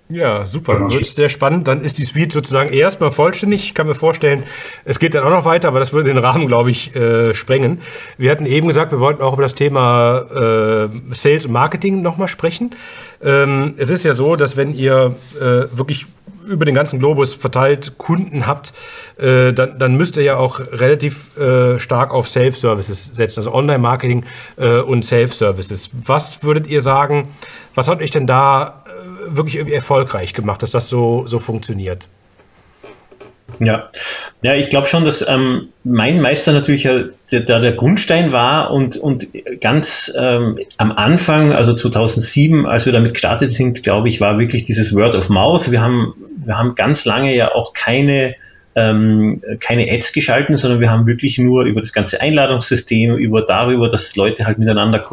Ja, 0.09 0.45
super. 0.45 0.89
Wird 0.89 1.05
sehr 1.05 1.27
spannend. 1.27 1.67
Dann 1.67 1.81
ist 1.81 1.97
die 1.97 2.05
Suite 2.05 2.31
sozusagen 2.31 2.71
erstmal 2.71 3.11
vollständig. 3.11 3.65
Ich 3.65 3.73
kann 3.73 3.87
mir 3.87 3.95
vorstellen, 3.95 4.43
es 4.85 4.99
geht 4.99 5.13
dann 5.15 5.23
auch 5.23 5.29
noch 5.29 5.43
weiter, 5.43 5.67
aber 5.67 5.79
das 5.79 5.91
würde 5.91 6.07
den 6.07 6.17
Rahmen, 6.17 6.47
glaube 6.47 6.71
ich, 6.71 6.95
äh, 6.95 7.33
sprengen. 7.33 7.79
Wir 8.17 8.31
hatten 8.31 8.45
eben 8.45 8.67
gesagt, 8.67 8.93
wir 8.93 9.01
wollten 9.01 9.21
auch 9.21 9.33
über 9.33 9.41
das 9.41 9.55
Thema 9.55 10.19
äh, 10.19 11.13
Sales 11.13 11.45
und 11.45 11.51
Marketing 11.51 12.01
nochmal 12.01 12.29
sprechen. 12.29 12.71
Ähm, 13.21 13.73
es 13.77 13.89
ist 13.89 14.05
ja 14.05 14.13
so, 14.13 14.37
dass 14.37 14.55
wenn 14.55 14.73
ihr 14.73 15.15
äh, 15.41 15.77
wirklich 15.77 16.05
über 16.47 16.65
den 16.65 16.75
ganzen 16.75 16.99
Globus 16.99 17.33
verteilt 17.33 17.97
Kunden 17.97 18.47
habt, 18.47 18.73
äh, 19.17 19.53
dann, 19.53 19.77
dann 19.79 19.95
müsst 19.95 20.17
ihr 20.17 20.23
ja 20.23 20.37
auch 20.37 20.59
relativ 20.59 21.37
äh, 21.37 21.79
stark 21.79 22.13
auf 22.13 22.27
Self-Services 22.27 23.11
setzen, 23.13 23.39
also 23.39 23.53
Online-Marketing 23.53 24.25
äh, 24.57 24.79
und 24.79 25.03
Self-Services. 25.03 25.91
Was 25.93 26.43
würdet 26.43 26.67
ihr 26.67 26.81
sagen, 26.81 27.29
was 27.75 27.87
hat 27.87 28.01
euch 28.01 28.11
denn 28.11 28.27
da 28.27 28.83
äh, 28.85 29.35
wirklich 29.35 29.55
irgendwie 29.55 29.75
erfolgreich 29.75 30.33
gemacht, 30.33 30.61
dass 30.63 30.71
das 30.71 30.89
so, 30.89 31.25
so 31.27 31.39
funktioniert? 31.39 32.07
Ja, 33.59 33.89
ja, 34.41 34.55
ich 34.55 34.69
glaube 34.69 34.87
schon, 34.87 35.05
dass 35.05 35.25
ähm, 35.27 35.69
mein 35.83 36.21
Meister 36.21 36.51
natürlich 36.51 36.83
der, 36.83 37.09
der, 37.31 37.59
der 37.59 37.71
Grundstein 37.71 38.31
war 38.31 38.71
und, 38.71 38.97
und 38.97 39.27
ganz 39.61 40.13
ähm, 40.15 40.59
am 40.77 40.91
Anfang, 40.91 41.53
also 41.53 41.73
2007, 41.73 42.65
als 42.67 42.85
wir 42.85 42.93
damit 42.93 43.13
gestartet 43.13 43.53
sind, 43.53 43.83
glaube 43.83 44.09
ich, 44.09 44.21
war 44.21 44.37
wirklich 44.37 44.65
dieses 44.65 44.93
Word 44.93 45.15
of 45.15 45.29
Mouth. 45.29 45.71
Wir 45.71 45.81
haben, 45.81 46.13
wir 46.47 46.57
haben 46.57 46.75
ganz 46.75 47.05
lange 47.05 47.35
ja 47.35 47.53
auch 47.53 47.73
keine 47.73 48.35
ähm, 48.75 49.41
keine 49.59 49.91
Ads 49.91 50.13
geschalten, 50.13 50.55
sondern 50.55 50.79
wir 50.79 50.91
haben 50.91 51.07
wirklich 51.07 51.39
nur 51.39 51.63
über 51.63 51.81
das 51.81 51.93
ganze 51.93 52.21
Einladungssystem, 52.21 53.15
über 53.15 53.41
darüber, 53.41 53.89
dass 53.89 54.15
Leute 54.15 54.45
halt 54.45 54.59
miteinander 54.59 55.03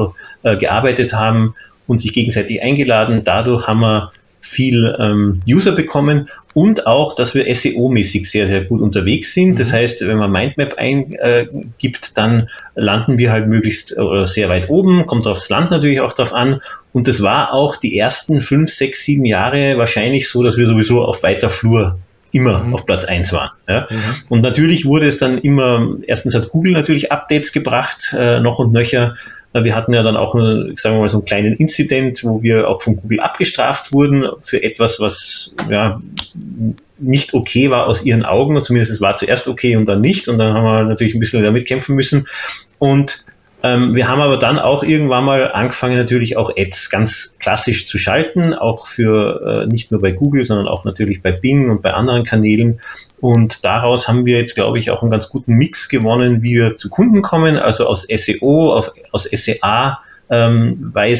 äh, 0.42 0.56
gearbeitet 0.56 1.14
haben 1.14 1.54
und 1.86 2.00
sich 2.00 2.12
gegenseitig 2.12 2.62
eingeladen. 2.62 3.22
Dadurch 3.24 3.66
haben 3.66 3.80
wir 3.80 4.12
viel 4.40 4.94
ähm, 4.98 5.40
User 5.48 5.72
bekommen 5.72 6.28
und 6.52 6.86
auch, 6.86 7.16
dass 7.16 7.34
wir 7.34 7.46
SEO-mäßig 7.46 8.30
sehr, 8.30 8.46
sehr 8.46 8.64
gut 8.64 8.80
unterwegs 8.80 9.32
sind. 9.34 9.58
Das 9.58 9.68
mhm. 9.68 9.72
heißt, 9.72 10.06
wenn 10.06 10.18
man 10.18 10.30
Mindmap 10.30 10.74
eingibt, 10.76 12.16
dann 12.16 12.48
landen 12.74 13.16
wir 13.18 13.32
halt 13.32 13.48
möglichst 13.48 13.96
äh, 13.96 14.26
sehr 14.26 14.48
weit 14.48 14.68
oben, 14.68 15.06
kommt 15.06 15.26
aufs 15.26 15.48
Land 15.48 15.70
natürlich 15.70 16.00
auch 16.00 16.12
drauf 16.12 16.32
an. 16.32 16.60
Und 16.94 17.08
das 17.08 17.20
war 17.22 17.52
auch 17.52 17.76
die 17.76 17.98
ersten 17.98 18.40
fünf, 18.40 18.70
sechs, 18.70 19.04
sieben 19.04 19.26
Jahre 19.26 19.76
wahrscheinlich 19.76 20.30
so, 20.30 20.42
dass 20.42 20.56
wir 20.56 20.66
sowieso 20.66 21.02
auf 21.02 21.22
weiter 21.22 21.50
Flur 21.50 21.98
immer 22.32 22.64
mhm. 22.64 22.74
auf 22.74 22.86
Platz 22.86 23.04
eins 23.04 23.32
waren. 23.32 23.50
Ja. 23.68 23.86
Mhm. 23.90 24.14
Und 24.30 24.40
natürlich 24.40 24.86
wurde 24.86 25.06
es 25.06 25.18
dann 25.18 25.38
immer, 25.38 25.96
erstens 26.06 26.34
hat 26.34 26.48
Google 26.48 26.72
natürlich 26.72 27.12
Updates 27.12 27.52
gebracht, 27.52 28.14
äh, 28.16 28.40
noch 28.40 28.58
und 28.58 28.72
nöcher, 28.72 29.14
Wir 29.62 29.76
hatten 29.76 29.94
ja 29.94 30.02
dann 30.02 30.16
auch, 30.16 30.34
sagen 30.34 30.96
wir 30.96 30.98
mal, 30.98 31.08
so 31.08 31.18
einen 31.18 31.26
kleinen 31.26 31.54
Incident, 31.54 32.24
wo 32.24 32.42
wir 32.42 32.68
auch 32.68 32.82
von 32.82 32.96
Google 32.96 33.20
abgestraft 33.20 33.92
wurden 33.92 34.26
für 34.40 34.60
etwas, 34.60 34.98
was 34.98 35.54
ja 35.70 36.00
nicht 36.98 37.34
okay 37.34 37.70
war 37.70 37.86
aus 37.86 38.04
ihren 38.04 38.24
Augen. 38.24 38.60
Zumindest 38.64 38.90
es 38.90 39.00
war 39.00 39.16
zuerst 39.16 39.46
okay 39.46 39.76
und 39.76 39.86
dann 39.86 40.00
nicht. 40.00 40.26
Und 40.26 40.38
dann 40.38 40.54
haben 40.54 40.64
wir 40.64 40.84
natürlich 40.84 41.14
ein 41.14 41.20
bisschen 41.20 41.44
damit 41.44 41.68
kämpfen 41.68 41.94
müssen. 41.94 42.26
Und 42.80 43.24
ähm, 43.64 43.94
wir 43.94 44.08
haben 44.08 44.20
aber 44.20 44.36
dann 44.36 44.58
auch 44.58 44.84
irgendwann 44.84 45.24
mal 45.24 45.50
angefangen, 45.50 45.96
natürlich 45.96 46.36
auch 46.36 46.52
Ads 46.54 46.90
ganz 46.90 47.34
klassisch 47.40 47.86
zu 47.86 47.96
schalten, 47.96 48.52
auch 48.52 48.86
für 48.86 49.62
äh, 49.62 49.66
nicht 49.66 49.90
nur 49.90 50.02
bei 50.02 50.12
Google, 50.12 50.44
sondern 50.44 50.68
auch 50.68 50.84
natürlich 50.84 51.22
bei 51.22 51.32
Bing 51.32 51.70
und 51.70 51.80
bei 51.80 51.94
anderen 51.94 52.24
Kanälen. 52.24 52.82
Und 53.20 53.64
daraus 53.64 54.06
haben 54.06 54.26
wir 54.26 54.36
jetzt, 54.36 54.54
glaube 54.54 54.78
ich, 54.78 54.90
auch 54.90 55.00
einen 55.00 55.10
ganz 55.10 55.30
guten 55.30 55.54
Mix 55.54 55.88
gewonnen, 55.88 56.42
wie 56.42 56.56
wir 56.56 56.76
zu 56.76 56.90
Kunden 56.90 57.22
kommen, 57.22 57.56
also 57.56 57.86
aus 57.86 58.06
SEO, 58.06 58.74
auf, 58.74 58.92
aus 59.12 59.24
SEA-Weise 59.24 59.68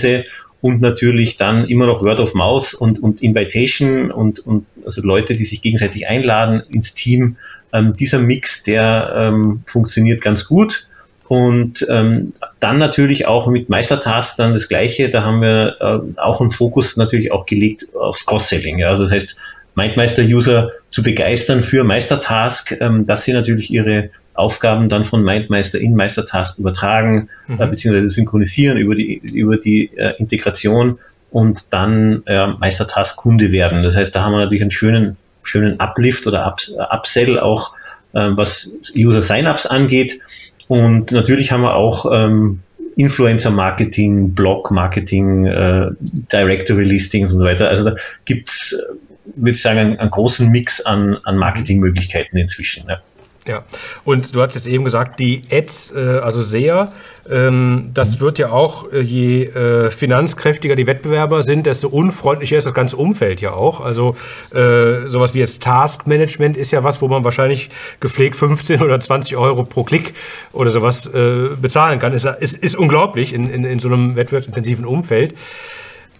ähm, 0.08 0.24
und 0.60 0.82
natürlich 0.82 1.38
dann 1.38 1.64
immer 1.64 1.86
noch 1.86 2.04
Word 2.04 2.20
of 2.20 2.34
Mouth 2.34 2.74
und, 2.74 3.02
und 3.02 3.22
Invitation 3.22 4.10
und, 4.10 4.40
und 4.40 4.66
also 4.84 5.00
Leute, 5.00 5.34
die 5.34 5.46
sich 5.46 5.62
gegenseitig 5.62 6.08
einladen 6.08 6.62
ins 6.70 6.92
Team. 6.92 7.36
Ähm, 7.72 7.94
dieser 7.96 8.18
Mix, 8.18 8.64
der 8.64 9.14
ähm, 9.16 9.62
funktioniert 9.64 10.20
ganz 10.20 10.44
gut. 10.44 10.90
Und 11.34 11.84
ähm, 11.88 12.32
dann 12.60 12.78
natürlich 12.78 13.26
auch 13.26 13.48
mit 13.48 13.68
Meistertask 13.68 14.36
dann 14.36 14.54
das 14.54 14.68
Gleiche. 14.68 15.10
Da 15.10 15.24
haben 15.24 15.42
wir 15.42 15.76
äh, 15.80 16.20
auch 16.20 16.40
einen 16.40 16.52
Fokus 16.52 16.96
natürlich 16.96 17.32
auch 17.32 17.44
gelegt 17.44 17.88
aufs 17.96 18.24
Cross-Selling. 18.24 18.78
Ja. 18.78 18.90
Also 18.90 19.02
das 19.02 19.12
heißt, 19.12 19.36
MindMeister-User 19.74 20.70
zu 20.90 21.02
begeistern 21.02 21.64
für 21.64 21.82
Meistertask, 21.82 22.70
ähm, 22.80 23.06
dass 23.06 23.24
sie 23.24 23.32
natürlich 23.32 23.72
ihre 23.72 24.10
Aufgaben 24.34 24.88
dann 24.88 25.06
von 25.06 25.24
MindMeister 25.24 25.80
in 25.80 25.96
Meistertask 25.96 26.56
übertragen, 26.56 27.28
mhm. 27.48 27.60
äh, 27.60 27.66
beziehungsweise 27.66 28.10
synchronisieren 28.10 28.78
über 28.78 28.94
die, 28.94 29.14
über 29.16 29.56
die 29.56 29.90
äh, 29.96 30.14
Integration 30.18 31.00
und 31.32 31.72
dann 31.72 32.22
äh, 32.26 32.46
Meistertask-Kunde 32.46 33.50
werden. 33.50 33.82
Das 33.82 33.96
heißt, 33.96 34.14
da 34.14 34.22
haben 34.22 34.34
wir 34.34 34.38
natürlich 34.38 34.62
einen 34.62 34.70
schönen, 34.70 35.16
schönen 35.42 35.80
Uplift 35.80 36.28
oder 36.28 36.44
Up, 36.44 36.60
Upsell 36.92 37.40
auch, 37.40 37.74
äh, 38.12 38.30
was 38.36 38.70
User-Sign-Ups 38.96 39.66
angeht. 39.66 40.20
Und 40.68 41.12
natürlich 41.12 41.52
haben 41.52 41.62
wir 41.62 41.74
auch 41.74 42.06
ähm, 42.12 42.60
Influencer-Marketing, 42.96 44.34
Blog-Marketing, 44.34 45.46
äh, 45.46 45.90
Directory-Listings 46.00 47.32
und 47.32 47.38
so 47.38 47.44
weiter. 47.44 47.68
Also 47.68 47.84
da 47.90 47.96
gibt's, 48.24 48.72
äh, 48.72 48.94
würde 49.36 49.52
ich 49.52 49.62
sagen, 49.62 49.78
einen, 49.78 49.98
einen, 49.98 50.10
großen 50.10 50.50
Mix 50.50 50.80
an, 50.80 51.16
an 51.24 51.36
Marketingmöglichkeiten 51.36 52.38
inzwischen. 52.38 52.88
Ja. 52.88 53.00
Ja, 53.46 53.62
und 54.04 54.34
du 54.34 54.40
hast 54.40 54.54
jetzt 54.54 54.66
eben 54.66 54.84
gesagt, 54.84 55.20
die 55.20 55.42
Ads, 55.50 55.92
äh, 55.94 56.20
also 56.22 56.40
SEA, 56.40 56.90
ähm, 57.30 57.90
das 57.92 58.18
wird 58.18 58.38
ja 58.38 58.50
auch, 58.50 58.90
äh, 58.90 59.00
je 59.00 59.44
äh, 59.44 59.90
finanzkräftiger 59.90 60.76
die 60.76 60.86
Wettbewerber 60.86 61.42
sind, 61.42 61.66
desto 61.66 61.88
unfreundlicher 61.88 62.56
ist 62.56 62.66
das 62.66 62.72
ganze 62.72 62.96
Umfeld 62.96 63.42
ja 63.42 63.52
auch. 63.52 63.80
Also 63.80 64.16
äh, 64.54 65.08
sowas 65.08 65.34
wie 65.34 65.40
jetzt 65.40 65.62
Taskmanagement 65.62 66.56
ist 66.56 66.70
ja 66.70 66.84
was, 66.84 67.02
wo 67.02 67.08
man 67.08 67.22
wahrscheinlich 67.22 67.68
gepflegt 68.00 68.36
15 68.36 68.80
oder 68.80 68.98
20 68.98 69.36
Euro 69.36 69.64
pro 69.64 69.84
Klick 69.84 70.14
oder 70.52 70.70
sowas 70.70 71.06
äh, 71.06 71.48
bezahlen 71.60 71.98
kann. 71.98 72.14
Ist, 72.14 72.24
ist, 72.24 72.56
ist 72.56 72.76
unglaublich 72.76 73.34
in, 73.34 73.50
in, 73.50 73.64
in 73.64 73.78
so 73.78 73.88
einem 73.88 74.16
wettbewerbsintensiven 74.16 74.86
Umfeld. 74.86 75.34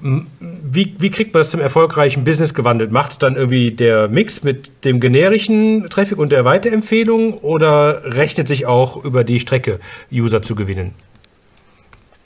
Wie, 0.01 0.95
wie 0.99 1.11
kriegt 1.11 1.33
man 1.33 1.41
das 1.41 1.51
zum 1.51 1.61
erfolgreichen 1.61 2.25
Business 2.25 2.53
gewandelt? 2.53 2.93
Macht 2.93 3.13
es 3.13 3.19
dann 3.19 3.37
irgendwie 3.37 3.71
der 3.71 4.09
Mix 4.09 4.43
mit 4.43 4.85
dem 4.85 5.01
generischen 5.01 5.89
Traffic 5.89 6.19
und 6.19 6.33
der 6.33 6.45
Weiterempfehlung 6.45 7.35
oder 7.35 8.03
rechnet 8.05 8.49
sich 8.49 8.67
auch 8.67 9.03
über 9.03 9.25
die 9.25 9.41
Strecke 9.41 9.79
User 10.13 10.43
zu 10.43 10.55
gewinnen? 10.55 10.95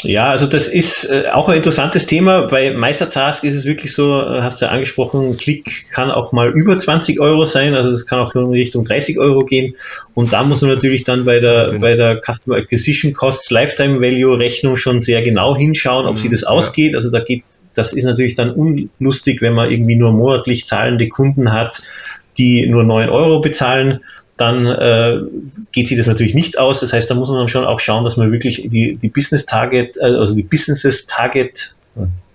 Ja, 0.03 0.31
also 0.31 0.47
das 0.47 0.69
ist 0.69 1.11
äh, 1.11 1.25
auch 1.33 1.49
ein 1.49 1.57
interessantes 1.57 2.07
Thema. 2.07 2.47
Bei 2.47 2.71
Meistertask 2.71 3.43
ist 3.43 3.55
es 3.55 3.65
wirklich 3.65 3.95
so, 3.95 4.23
äh, 4.23 4.43
hast 4.43 4.61
du 4.61 4.67
ja 4.67 4.71
angesprochen, 4.71 5.37
Klick 5.37 5.91
kann 5.91 6.13
auch 6.13 6.31
mal 6.31 6.51
über 6.51 6.79
20 6.79 7.19
Euro 7.19 7.47
sein, 7.47 7.75
also 7.75 7.91
es 7.91 8.07
kann 8.07 8.21
auch 8.21 8.33
in 8.37 8.47
Richtung 8.47 8.85
30 8.85 9.19
Euro 9.19 9.41
gehen. 9.41 9.75
Und 10.15 10.33
da 10.33 10.45
muss 10.45 10.63
man 10.63 10.71
natürlich 10.71 11.03
dann 11.03 11.25
bei 11.25 11.41
der, 11.41 11.73
bei 11.81 11.97
der 11.97 12.21
Customer 12.21 12.57
Acquisition 12.57 13.13
Costs 13.13 13.51
Lifetime 13.51 14.01
Value 14.01 14.39
Rechnung 14.39 14.77
schon 14.77 15.03
sehr 15.03 15.23
genau 15.23 15.57
hinschauen, 15.57 16.07
ob 16.07 16.15
mhm, 16.15 16.21
sie 16.21 16.31
das 16.31 16.45
ausgeht. 16.45 16.95
Also 16.95 17.11
da 17.11 17.19
geht 17.19 17.43
das 17.79 17.93
ist 17.93 18.05
natürlich 18.05 18.35
dann 18.35 18.51
unlustig, 18.51 19.41
wenn 19.41 19.55
man 19.55 19.71
irgendwie 19.71 19.97
nur 19.97 20.13
monatlich 20.13 20.67
zahlende 20.67 21.09
Kunden 21.09 21.53
hat, 21.53 21.81
die 22.37 22.67
nur 22.67 22.85
9 22.85 23.09
Euro 23.09 23.41
bezahlen. 23.41 24.01
Dann 24.37 24.67
äh, 24.67 25.19
geht 25.73 25.89
sich 25.89 25.99
das 25.99 26.07
natürlich 26.07 26.35
nicht 26.35 26.59
aus. 26.59 26.81
Das 26.81 26.93
heißt, 26.93 27.11
da 27.11 27.15
muss 27.15 27.29
man 27.29 27.49
schon 27.49 27.65
auch 27.65 27.81
schauen, 27.81 28.05
dass 28.05 28.17
man 28.17 28.31
wirklich 28.31 28.69
die, 28.71 28.97
die 28.97 29.09
Business 29.09 29.47
Target, 29.47 29.97
äh, 29.97 30.05
also 30.05 30.35
die 30.35 30.43
Businesses 30.43 31.07
Target, 31.07 31.75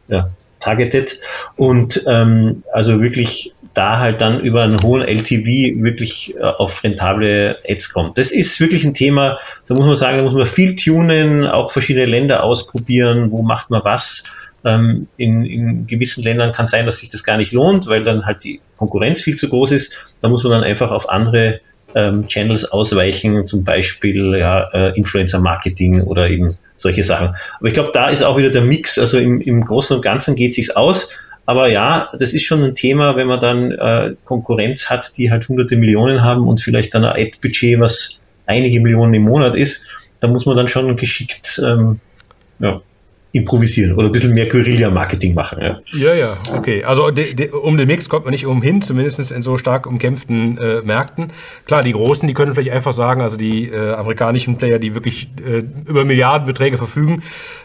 ja, 0.09 0.29
targeted 0.63 1.19
und 1.55 2.03
ähm, 2.07 2.63
also 2.71 3.01
wirklich 3.01 3.53
da 3.73 3.99
halt 3.99 4.21
dann 4.21 4.39
über 4.39 4.63
einen 4.63 4.81
hohen 4.81 5.01
LTV 5.01 5.81
wirklich 5.83 6.35
äh, 6.35 6.41
auf 6.41 6.83
rentable 6.83 7.57
Ads 7.67 7.89
kommt. 7.89 8.17
Das 8.17 8.31
ist 8.31 8.59
wirklich 8.59 8.83
ein 8.83 8.93
Thema, 8.93 9.39
da 9.67 9.75
muss 9.75 9.85
man 9.85 9.97
sagen, 9.97 10.17
da 10.17 10.23
muss 10.23 10.33
man 10.33 10.45
viel 10.45 10.75
tunen, 10.75 11.45
auch 11.47 11.71
verschiedene 11.71 12.05
Länder 12.05 12.43
ausprobieren, 12.43 13.31
wo 13.31 13.41
macht 13.41 13.69
man 13.69 13.83
was. 13.83 14.23
Ähm, 14.65 15.07
in, 15.17 15.45
in 15.45 15.87
gewissen 15.87 16.23
Ländern 16.23 16.53
kann 16.53 16.67
sein, 16.67 16.85
dass 16.85 16.99
sich 16.99 17.09
das 17.09 17.23
gar 17.23 17.37
nicht 17.37 17.51
lohnt, 17.51 17.87
weil 17.87 18.03
dann 18.03 18.25
halt 18.25 18.43
die 18.43 18.61
Konkurrenz 18.77 19.21
viel 19.21 19.35
zu 19.35 19.49
groß 19.49 19.71
ist. 19.71 19.93
Da 20.21 20.29
muss 20.29 20.43
man 20.43 20.51
dann 20.51 20.63
einfach 20.63 20.91
auf 20.91 21.09
andere 21.09 21.59
ähm, 21.95 22.27
Channels 22.27 22.65
ausweichen, 22.65 23.47
zum 23.47 23.63
Beispiel 23.63 24.35
ja, 24.37 24.69
äh, 24.73 24.97
Influencer-Marketing 24.97 26.01
oder 26.01 26.29
eben 26.29 26.57
solche 26.77 27.03
Sachen. 27.03 27.35
Aber 27.59 27.67
ich 27.67 27.73
glaube, 27.73 27.91
da 27.93 28.09
ist 28.09 28.23
auch 28.23 28.37
wieder 28.37 28.49
der 28.49 28.61
Mix. 28.61 28.97
Also 28.97 29.17
im, 29.17 29.41
im 29.41 29.65
Großen 29.65 29.95
und 29.95 30.01
Ganzen 30.01 30.35
geht 30.35 30.53
sich's 30.53 30.69
aus. 30.69 31.09
Aber 31.45 31.69
ja, 31.69 32.09
das 32.17 32.33
ist 32.33 32.43
schon 32.43 32.63
ein 32.63 32.75
Thema, 32.75 33.15
wenn 33.17 33.27
man 33.27 33.41
dann 33.41 33.71
äh, 33.71 34.15
Konkurrenz 34.23 34.89
hat, 34.89 35.17
die 35.17 35.29
halt 35.29 35.47
hunderte 35.49 35.75
Millionen 35.75 36.23
haben 36.23 36.47
und 36.47 36.61
vielleicht 36.61 36.93
dann 36.93 37.03
ein 37.03 37.21
Ad-Budget, 37.21 37.79
was 37.79 38.21
einige 38.45 38.79
Millionen 38.79 39.13
im 39.13 39.23
Monat 39.23 39.55
ist, 39.55 39.85
da 40.19 40.27
muss 40.27 40.45
man 40.45 40.55
dann 40.55 40.69
schon 40.69 40.95
geschickt 40.95 41.61
ähm, 41.63 41.99
ja, 42.59 42.81
improvisieren 43.33 43.93
oder 43.93 44.05
ein 44.05 44.11
bisschen 44.11 44.33
mehr 44.33 44.47
Guerilla-Marketing 44.47 45.33
machen. 45.33 45.59
Ja, 45.59 45.79
ja, 45.91 46.13
ja 46.13 46.37
okay. 46.55 46.83
Also 46.83 47.09
de, 47.09 47.33
de, 47.33 47.49
um 47.49 47.77
den 47.77 47.87
Mix 47.87 48.07
kommt 48.07 48.25
man 48.25 48.31
nicht 48.31 48.45
umhin, 48.45 48.83
zumindest 48.83 49.31
in 49.31 49.41
so 49.41 49.57
stark 49.57 49.87
umkämpften 49.87 50.59
äh, 50.59 50.81
Märkten. 50.83 51.33
Klar, 51.65 51.81
die 51.81 51.93
Großen, 51.93 52.27
die 52.27 52.35
können 52.35 52.53
vielleicht 52.53 52.71
einfach 52.71 52.93
sagen, 52.93 53.21
also 53.21 53.35
die 53.35 53.69
äh, 53.69 53.93
amerikanischen 53.93 54.57
Player, 54.57 54.77
die 54.77 54.93
wirklich 54.93 55.29
äh, 55.43 55.63
über 55.89 56.05
Milliardenbeträge 56.05 56.77
verfügen, 56.77 57.23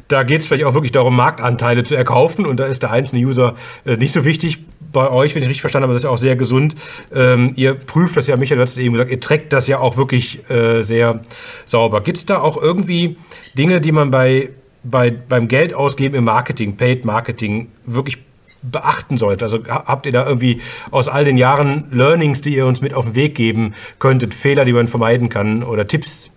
da 0.08 0.22
geht 0.22 0.40
es 0.40 0.46
vielleicht 0.46 0.64
auch 0.64 0.72
wirklich 0.72 0.92
darum, 0.92 1.14
Marktanteile 1.14 1.82
zu 1.82 1.94
erkaufen 1.94 2.46
und 2.46 2.58
da 2.58 2.64
ist 2.64 2.82
der 2.82 2.90
einzelne 2.90 3.20
User 3.22 3.54
äh, 3.84 3.96
nicht 3.96 4.12
so 4.12 4.24
wichtig. 4.24 4.60
Bei 4.90 5.10
euch, 5.10 5.34
wenn 5.34 5.42
ich 5.42 5.48
richtig 5.50 5.60
verstanden 5.60 5.82
habe, 5.82 5.92
das 5.92 6.00
ist 6.00 6.04
ja 6.04 6.10
auch 6.10 6.16
sehr 6.16 6.34
gesund. 6.34 6.76
Ähm, 7.14 7.50
ihr 7.56 7.74
prüft 7.74 8.16
das 8.16 8.26
ja, 8.26 8.38
Michael, 8.38 8.56
du 8.56 8.62
hast 8.62 8.72
es 8.72 8.78
eben 8.78 8.94
gesagt, 8.94 9.10
ihr 9.10 9.20
trägt 9.20 9.52
das 9.52 9.68
ja 9.68 9.80
auch 9.80 9.98
wirklich 9.98 10.48
äh, 10.48 10.80
sehr 10.80 11.20
sauber. 11.66 12.00
Gibt 12.00 12.16
es 12.16 12.24
da 12.24 12.40
auch 12.40 12.56
irgendwie 12.56 13.18
Dinge, 13.58 13.82
die 13.82 13.92
man 13.92 14.10
bei 14.10 14.48
bei, 14.82 15.10
beim 15.10 15.48
Geldausgeben 15.48 16.18
im 16.18 16.24
Marketing, 16.24 16.76
Paid 16.76 17.04
Marketing, 17.04 17.68
wirklich 17.84 18.18
beachten 18.62 19.18
sollte? 19.18 19.44
Also 19.44 19.60
habt 19.68 20.06
ihr 20.06 20.12
da 20.12 20.26
irgendwie 20.26 20.60
aus 20.90 21.08
all 21.08 21.24
den 21.24 21.36
Jahren 21.36 21.86
Learnings, 21.92 22.40
die 22.40 22.56
ihr 22.56 22.66
uns 22.66 22.80
mit 22.80 22.94
auf 22.94 23.06
den 23.06 23.14
Weg 23.14 23.34
geben 23.34 23.74
könntet, 23.98 24.34
Fehler, 24.34 24.64
die 24.64 24.72
man 24.72 24.88
vermeiden 24.88 25.28
kann 25.28 25.62
oder 25.62 25.86
Tipps? 25.86 26.30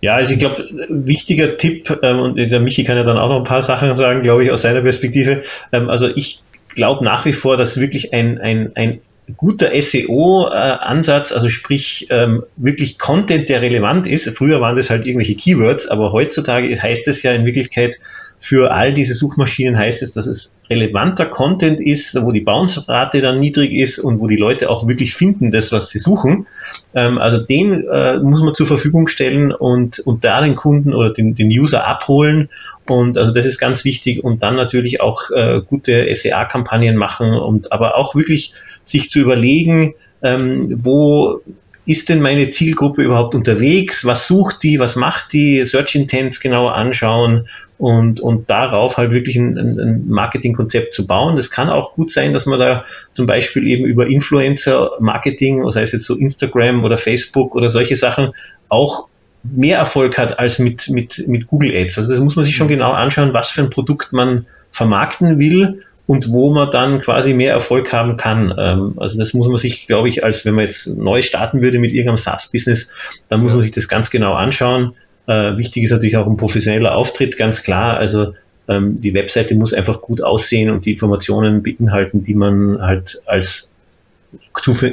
Ja, 0.00 0.16
also 0.16 0.34
ich 0.34 0.38
glaube, 0.38 0.68
wichtiger 0.88 1.56
Tipp, 1.56 1.98
ähm, 2.02 2.18
und 2.18 2.36
der 2.36 2.60
Michi 2.60 2.84
kann 2.84 2.96
ja 2.96 3.04
dann 3.04 3.16
auch 3.16 3.30
noch 3.30 3.38
ein 3.38 3.44
paar 3.44 3.62
Sachen 3.62 3.96
sagen, 3.96 4.22
glaube 4.22 4.44
ich, 4.44 4.50
aus 4.50 4.62
seiner 4.62 4.82
Perspektive. 4.82 5.44
Ähm, 5.72 5.88
also 5.88 6.08
ich 6.08 6.40
glaube 6.74 7.04
nach 7.04 7.24
wie 7.24 7.32
vor, 7.32 7.56
dass 7.56 7.80
wirklich 7.80 8.12
ein, 8.12 8.38
ein, 8.38 8.72
ein 8.74 9.00
guter 9.36 9.70
SEO-Ansatz, 9.80 11.32
also 11.32 11.48
sprich 11.48 12.06
ähm, 12.10 12.44
wirklich 12.56 12.98
Content, 12.98 13.48
der 13.48 13.62
relevant 13.62 14.06
ist. 14.06 14.28
Früher 14.36 14.60
waren 14.60 14.76
das 14.76 14.90
halt 14.90 15.06
irgendwelche 15.06 15.34
Keywords, 15.34 15.86
aber 15.86 16.12
heutzutage 16.12 16.80
heißt 16.80 17.08
es 17.08 17.22
ja 17.22 17.32
in 17.32 17.46
Wirklichkeit, 17.46 17.96
für 18.44 18.72
all 18.72 18.92
diese 18.92 19.14
Suchmaschinen 19.14 19.78
heißt 19.78 20.02
es, 20.02 20.12
dass 20.12 20.26
es 20.26 20.54
relevanter 20.68 21.24
Content 21.24 21.80
ist, 21.80 22.14
wo 22.20 22.30
die 22.30 22.42
Bounce-Rate 22.42 23.22
dann 23.22 23.40
niedrig 23.40 23.72
ist 23.72 23.98
und 23.98 24.20
wo 24.20 24.26
die 24.26 24.36
Leute 24.36 24.68
auch 24.68 24.86
wirklich 24.86 25.14
finden, 25.14 25.50
das, 25.50 25.72
was 25.72 25.88
sie 25.88 25.98
suchen. 25.98 26.46
Ähm, 26.94 27.16
also 27.16 27.38
den 27.38 27.88
äh, 27.88 28.18
muss 28.18 28.42
man 28.42 28.52
zur 28.52 28.66
Verfügung 28.66 29.08
stellen 29.08 29.50
und, 29.50 29.98
und 30.00 30.24
da 30.24 30.42
den 30.42 30.56
Kunden 30.56 30.92
oder 30.92 31.10
den, 31.10 31.34
den 31.34 31.48
User 31.48 31.86
abholen. 31.86 32.50
Und 32.86 33.16
also 33.16 33.32
das 33.32 33.46
ist 33.46 33.58
ganz 33.58 33.82
wichtig. 33.86 34.22
Und 34.22 34.42
dann 34.42 34.56
natürlich 34.56 35.00
auch 35.00 35.30
äh, 35.30 35.62
gute 35.66 36.14
SEA-Kampagnen 36.14 36.96
machen 36.96 37.32
und 37.32 37.72
aber 37.72 37.96
auch 37.96 38.14
wirklich 38.14 38.52
sich 38.84 39.10
zu 39.10 39.20
überlegen, 39.20 39.94
ähm, 40.22 40.84
wo 40.84 41.40
ist 41.86 42.08
denn 42.08 42.20
meine 42.20 42.50
Zielgruppe 42.50 43.02
überhaupt 43.02 43.34
unterwegs? 43.34 44.04
Was 44.04 44.26
sucht 44.26 44.62
die? 44.62 44.78
Was 44.78 44.96
macht 44.96 45.32
die? 45.32 45.64
Search 45.66 45.94
Intents 45.94 46.40
genauer 46.40 46.74
anschauen 46.74 47.46
und, 47.76 48.20
und 48.20 48.48
darauf 48.48 48.96
halt 48.96 49.10
wirklich 49.10 49.36
ein, 49.36 49.58
ein 49.58 50.08
Marketingkonzept 50.08 50.94
zu 50.94 51.06
bauen. 51.06 51.36
Das 51.36 51.50
kann 51.50 51.68
auch 51.68 51.94
gut 51.94 52.10
sein, 52.10 52.32
dass 52.32 52.46
man 52.46 52.58
da 52.58 52.84
zum 53.12 53.26
Beispiel 53.26 53.66
eben 53.66 53.84
über 53.84 54.06
Influencer-Marketing, 54.06 55.70
sei 55.70 55.82
es 55.82 55.92
jetzt 55.92 56.04
so 56.06 56.14
Instagram 56.14 56.84
oder 56.84 56.96
Facebook 56.96 57.54
oder 57.54 57.68
solche 57.70 57.96
Sachen, 57.96 58.32
auch 58.68 59.08
mehr 59.42 59.78
Erfolg 59.78 60.16
hat 60.16 60.38
als 60.38 60.58
mit, 60.58 60.88
mit, 60.88 61.28
mit 61.28 61.46
Google 61.48 61.76
Ads. 61.76 61.98
Also 61.98 62.10
das 62.10 62.20
muss 62.20 62.36
man 62.36 62.46
sich 62.46 62.56
schon 62.56 62.68
genau 62.68 62.92
anschauen, 62.92 63.34
was 63.34 63.50
für 63.50 63.60
ein 63.60 63.70
Produkt 63.70 64.12
man 64.12 64.46
vermarkten 64.72 65.38
will 65.38 65.82
und 66.06 66.30
wo 66.30 66.52
man 66.52 66.70
dann 66.70 67.00
quasi 67.00 67.32
mehr 67.32 67.52
Erfolg 67.52 67.92
haben 67.92 68.16
kann. 68.16 68.54
Ähm, 68.58 68.94
also 68.96 69.18
das 69.18 69.32
muss 69.32 69.48
man 69.48 69.58
sich, 69.58 69.86
glaube 69.86 70.08
ich, 70.08 70.22
als 70.22 70.44
wenn 70.44 70.54
man 70.54 70.66
jetzt 70.66 70.86
neu 70.86 71.22
starten 71.22 71.62
würde 71.62 71.78
mit 71.78 71.92
irgendeinem 71.92 72.18
SaaS-Business, 72.18 72.90
dann 73.28 73.40
muss 73.40 73.54
man 73.54 73.62
sich 73.62 73.72
das 73.72 73.88
ganz 73.88 74.10
genau 74.10 74.34
anschauen. 74.34 74.94
Äh, 75.26 75.56
wichtig 75.56 75.84
ist 75.84 75.90
natürlich 75.90 76.16
auch 76.16 76.26
ein 76.26 76.36
professioneller 76.36 76.94
Auftritt, 76.94 77.38
ganz 77.38 77.62
klar. 77.62 77.96
Also 77.96 78.34
ähm, 78.68 79.00
die 79.00 79.14
Webseite 79.14 79.54
muss 79.54 79.72
einfach 79.72 80.02
gut 80.02 80.22
aussehen 80.22 80.70
und 80.70 80.84
die 80.84 80.92
Informationen 80.92 81.62
beinhalten, 81.62 82.22
die 82.24 82.34
man 82.34 82.82
halt 82.82 83.20
als 83.24 83.70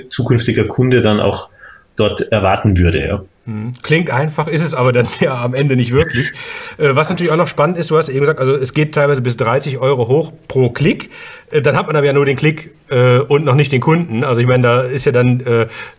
zukünftiger 0.10 0.66
Kunde 0.66 1.02
dann 1.02 1.20
auch 1.20 1.50
dort 1.96 2.32
erwarten 2.32 2.78
würde. 2.78 3.06
Ja. 3.06 3.24
Mhm. 3.52 3.72
Klingt 3.82 4.10
einfach, 4.10 4.48
ist 4.48 4.64
es 4.64 4.74
aber 4.74 4.92
dann 4.92 5.08
ja 5.20 5.44
am 5.44 5.54
Ende 5.54 5.76
nicht 5.76 5.92
wirklich. 5.92 6.32
Äh, 6.78 6.96
was 6.96 7.10
natürlich 7.10 7.32
auch 7.32 7.38
noch 7.38 7.48
spannend 7.48 7.78
ist, 7.78 7.92
du 7.92 7.98
hast 7.98 8.10
eben 8.10 8.22
gesagt, 8.22 8.40
also 8.40 8.56
es 8.56 8.74
geht 8.74 8.96
teilweise 8.96 9.22
bis 9.22 9.38
30 9.38 9.78
Euro 9.80 10.08
hoch 10.08 10.32
pro 10.48 10.70
Klick. 10.70 11.10
Äh, 11.52 11.62
dann 11.62 11.78
hat 11.78 11.88
man 11.88 11.96
aber 11.96 12.06
ja 12.06 12.14
nur 12.14 12.26
den 12.26 12.38
Klick 12.38 12.72
äh, 12.90 13.20
und 13.20 13.46
noch 13.46 13.56
nicht 13.56 13.72
den 13.72 13.82
Kunden. 13.82 14.24
Also 14.24 14.42
ich 14.42 14.48
meine, 14.48 14.64
da 14.64 14.82
ist 14.82 15.06
ja 15.06 15.12
dann 15.12 15.42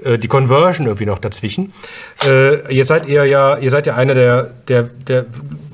die 0.05 0.29
Conversion 0.29 0.87
irgendwie 0.87 1.07
noch 1.07 1.19
dazwischen. 1.19 1.73
Jetzt 2.69 2.89
seid 2.89 3.07
ihr 3.07 3.25
ja, 3.25 3.57
ihr 3.57 3.71
seid 3.71 3.87
ja 3.87 3.95
einer 3.95 4.15
der, 4.15 4.51
der, 4.69 4.85
der, 5.07 5.27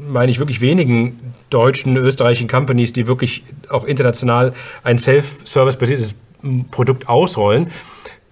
meine 0.08 0.30
ich, 0.30 0.38
wirklich 0.38 0.60
wenigen 0.60 1.18
deutschen, 1.50 1.96
österreichischen 1.96 2.48
Companies, 2.48 2.92
die 2.92 3.06
wirklich 3.06 3.44
auch 3.68 3.84
international 3.84 4.52
ein 4.82 4.98
Self-Service-basiertes 4.98 6.14
Produkt 6.70 7.08
ausrollen. 7.08 7.70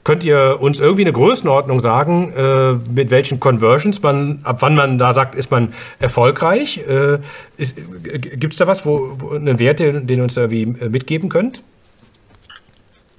Könnt 0.06 0.22
ihr 0.22 0.58
uns 0.60 0.78
irgendwie 0.78 1.02
eine 1.02 1.12
Größenordnung 1.12 1.80
sagen, 1.80 2.32
äh, 2.32 2.74
mit 2.94 3.10
welchen 3.10 3.40
Conversions 3.40 4.04
man, 4.04 4.38
ab 4.44 4.58
wann 4.60 4.76
man 4.76 4.98
da 4.98 5.12
sagt, 5.12 5.34
ist 5.34 5.50
man 5.50 5.72
erfolgreich? 5.98 6.78
Äh, 6.88 7.18
Gibt 8.36 8.52
es 8.52 8.58
da 8.60 8.68
was, 8.68 8.86
wo, 8.86 9.16
wo 9.18 9.30
einen 9.34 9.58
Wert, 9.58 9.80
den, 9.80 10.06
den 10.06 10.18
ihr 10.18 10.22
uns 10.22 10.36
irgendwie 10.36 10.62
äh, 10.62 10.88
mitgeben 10.90 11.28
könnt? 11.28 11.60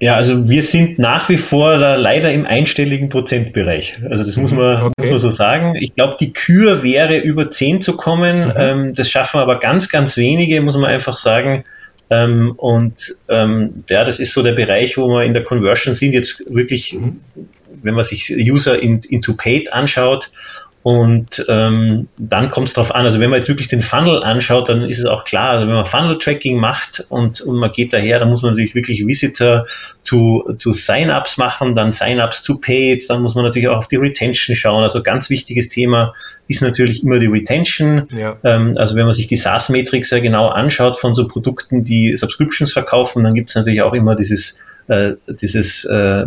Ja, 0.00 0.14
also 0.14 0.48
wir 0.48 0.62
sind 0.62 0.98
nach 0.98 1.28
wie 1.28 1.36
vor 1.36 1.76
da 1.76 1.96
leider 1.96 2.32
im 2.32 2.46
einstelligen 2.46 3.10
Prozentbereich. 3.10 3.98
Also 4.08 4.24
das 4.24 4.38
muss 4.38 4.52
man, 4.52 4.76
okay. 4.76 4.92
muss 4.98 5.10
man 5.10 5.18
so 5.18 5.30
sagen. 5.30 5.74
Ich 5.78 5.94
glaube, 5.94 6.16
die 6.18 6.32
Kür 6.32 6.82
wäre 6.82 7.18
über 7.18 7.50
10 7.50 7.82
zu 7.82 7.98
kommen. 7.98 8.46
Mhm. 8.46 8.54
Ähm, 8.56 8.94
das 8.94 9.10
schaffen 9.10 9.40
aber 9.40 9.60
ganz, 9.60 9.90
ganz 9.90 10.16
wenige, 10.16 10.62
muss 10.62 10.78
man 10.78 10.86
einfach 10.86 11.18
sagen. 11.18 11.64
Ähm, 12.10 12.52
und 12.56 13.16
ähm, 13.28 13.84
ja, 13.88 14.04
das 14.04 14.18
ist 14.18 14.32
so 14.32 14.42
der 14.42 14.52
Bereich, 14.52 14.96
wo 14.96 15.08
wir 15.08 15.24
in 15.24 15.34
der 15.34 15.44
Conversion 15.44 15.94
sind, 15.94 16.12
jetzt 16.12 16.42
wirklich, 16.48 16.96
wenn 17.82 17.94
man 17.94 18.04
sich 18.04 18.30
User 18.30 18.80
in, 18.80 19.02
into 19.02 19.34
Paid 19.34 19.72
anschaut, 19.72 20.30
und 20.84 21.44
ähm, 21.48 22.08
dann 22.16 22.50
kommt 22.50 22.68
es 22.68 22.74
darauf 22.74 22.94
an, 22.94 23.04
also 23.04 23.18
wenn 23.20 23.28
man 23.28 23.40
jetzt 23.40 23.48
wirklich 23.48 23.68
den 23.68 23.82
Funnel 23.82 24.20
anschaut, 24.24 24.68
dann 24.68 24.82
ist 24.82 24.98
es 24.98 25.04
auch 25.04 25.24
klar, 25.24 25.50
also 25.50 25.66
wenn 25.66 25.74
man 25.74 25.84
Funnel-Tracking 25.84 26.58
macht 26.58 27.04
und, 27.08 27.40
und 27.40 27.56
man 27.56 27.72
geht 27.72 27.92
daher, 27.92 28.20
dann 28.20 28.30
muss 28.30 28.42
man 28.42 28.52
natürlich 28.52 28.74
wirklich 28.74 29.06
Visitor 29.06 29.66
zu, 30.02 30.54
zu 30.58 30.72
Sign-ups 30.72 31.36
machen, 31.36 31.74
dann 31.74 31.90
Sign-ups 31.92 32.42
zu 32.42 32.58
Paid, 32.58 33.10
dann 33.10 33.22
muss 33.22 33.34
man 33.34 33.44
natürlich 33.44 33.68
auch 33.68 33.76
auf 33.78 33.88
die 33.88 33.96
Retention 33.96 34.54
schauen. 34.56 34.82
Also 34.82 35.02
ganz 35.02 35.28
wichtiges 35.30 35.68
Thema 35.68 36.14
ist 36.48 36.62
natürlich 36.62 37.04
immer 37.04 37.18
die 37.18 37.26
Retention. 37.26 38.06
Ja. 38.16 38.36
Ähm, 38.42 38.76
also 38.76 38.96
wenn 38.96 39.06
man 39.06 39.14
sich 39.14 39.28
die 39.28 39.36
SaaS-Metrics 39.36 40.08
sehr 40.08 40.20
genau 40.20 40.48
anschaut 40.48 40.98
von 40.98 41.14
so 41.14 41.28
Produkten, 41.28 41.84
die 41.84 42.16
Subscriptions 42.16 42.72
verkaufen, 42.72 43.22
dann 43.22 43.34
gibt 43.34 43.50
es 43.50 43.56
natürlich 43.56 43.82
auch 43.82 43.92
immer 43.92 44.16
dieses, 44.16 44.58
äh, 44.88 45.12
dieses 45.28 45.84
äh, 45.84 46.26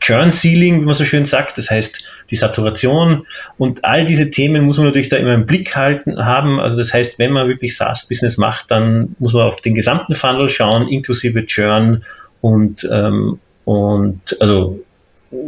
Churn-Sealing, 0.00 0.80
wie 0.80 0.84
man 0.84 0.94
so 0.94 1.04
schön 1.04 1.24
sagt. 1.24 1.58
Das 1.58 1.70
heißt, 1.70 2.04
die 2.30 2.36
Saturation 2.36 3.26
und 3.58 3.84
all 3.84 4.06
diese 4.06 4.30
Themen 4.30 4.64
muss 4.64 4.78
man 4.78 4.86
natürlich 4.86 5.08
da 5.08 5.16
immer 5.16 5.34
im 5.34 5.44
Blick 5.44 5.74
halten 5.74 6.24
haben. 6.24 6.60
Also 6.60 6.78
das 6.78 6.94
heißt, 6.94 7.18
wenn 7.18 7.32
man 7.32 7.48
wirklich 7.48 7.76
SaaS-Business 7.76 8.38
macht, 8.38 8.70
dann 8.70 9.16
muss 9.18 9.32
man 9.32 9.42
auf 9.42 9.60
den 9.60 9.74
gesamten 9.74 10.14
Funnel 10.14 10.50
schauen, 10.50 10.88
inklusive 10.88 11.46
Churn 11.46 12.04
und, 12.40 12.88
ähm, 12.90 13.38
und 13.64 14.36
also 14.40 14.80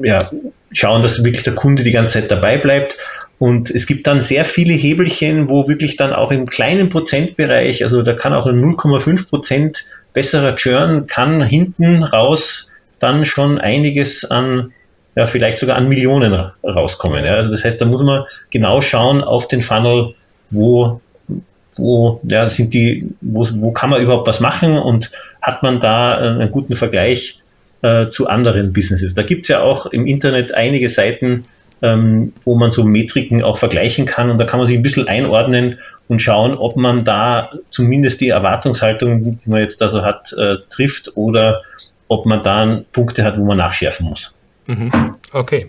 ja, 0.03 0.31
schauen, 0.73 1.03
dass 1.03 1.23
wirklich 1.23 1.45
der 1.45 1.55
Kunde 1.55 1.85
die 1.85 1.93
ganze 1.93 2.21
Zeit 2.21 2.31
dabei 2.31 2.59
bleibt. 2.59 2.97
Und 3.39 3.71
es 3.71 3.87
gibt 3.87 4.07
dann 4.07 4.23
sehr 4.23 4.45
viele 4.45 4.75
Hebelchen, 4.75 5.49
wo 5.49 5.69
wirklich 5.69 5.97
dann 5.97 6.13
auch 6.13 6.31
im 6.31 6.47
kleinen 6.47 6.89
Prozentbereich, 6.89 7.83
also 7.83 8.03
da 8.03 8.15
kann 8.15 8.33
auch 8.33 8.47
ein 8.47 8.61
0,5 8.61 9.29
Prozent 9.29 9.85
besserer 10.13 10.57
Churn, 10.57 11.07
kann 11.07 11.43
hinten 11.43 12.03
raus 12.03 12.71
dann 13.01 13.27
schon 13.27 13.59
einiges 13.59 14.25
an, 14.25 14.73
ja, 15.17 15.27
vielleicht 15.27 15.59
sogar 15.59 15.77
an 15.77 15.89
Millionen 15.89 16.33
rauskommen. 16.63 17.25
Ja. 17.25 17.35
Also 17.35 17.51
das 17.51 17.65
heißt, 17.65 17.81
da 17.81 17.85
muss 17.85 18.03
man 18.03 18.25
genau 18.51 18.81
schauen 18.81 19.23
auf 19.23 19.49
den 19.49 19.63
Funnel, 19.63 20.15
wo, 20.51 21.01
wo, 21.77 22.21
ja, 22.23 22.49
sind 22.49 22.73
die, 22.73 23.15
wo, 23.21 23.47
wo 23.57 23.73
kann 23.73 23.91
man 23.91 24.01
überhaupt 24.01 24.29
was 24.29 24.41
machen 24.41 24.79
und 24.79 25.11
hat 25.43 25.63
man 25.63 25.81
da 25.81 26.17
einen 26.17 26.51
guten 26.51 26.77
Vergleich 26.77 27.41
äh, 27.83 28.11
zu 28.11 28.29
anderen 28.29 28.73
Businesses. 28.73 29.15
Da 29.15 29.23
gibt 29.23 29.43
es 29.43 29.49
ja 29.49 29.61
auch 29.61 29.87
im 29.87 30.07
Internet 30.07 30.55
einige 30.55 30.89
Seiten, 30.89 31.45
ähm, 31.85 32.33
wo 32.45 32.55
man 32.55 32.71
so 32.71 32.83
Metriken 32.83 33.45
auch 33.45 33.59
vergleichen 33.59 34.07
kann 34.07 34.31
und 34.31 34.39
da 34.39 34.47
kann 34.47 34.59
man 34.59 34.67
sich 34.67 34.77
ein 34.77 34.83
bisschen 34.83 35.07
einordnen 35.07 35.79
und 36.09 36.23
schauen, 36.23 36.57
ob 36.57 36.77
man 36.77 37.05
da 37.05 37.51
zumindest 37.71 38.23
die 38.23 38.31
Erwartungshaltung, 38.31 39.39
die 39.39 39.51
man 39.51 39.61
jetzt 39.61 39.81
da 39.81 39.91
so 39.91 40.03
hat, 40.03 40.33
äh, 40.33 40.57
trifft 40.71 41.13
oder 41.15 41.63
ob 42.09 42.25
man 42.25 42.43
da 42.43 42.81
Punkte 42.93 43.23
hat, 43.23 43.39
wo 43.39 43.45
man 43.45 43.59
nachschärfen 43.59 44.07
muss. 44.07 44.33
Mhm. 44.67 45.17
Okay. 45.33 45.67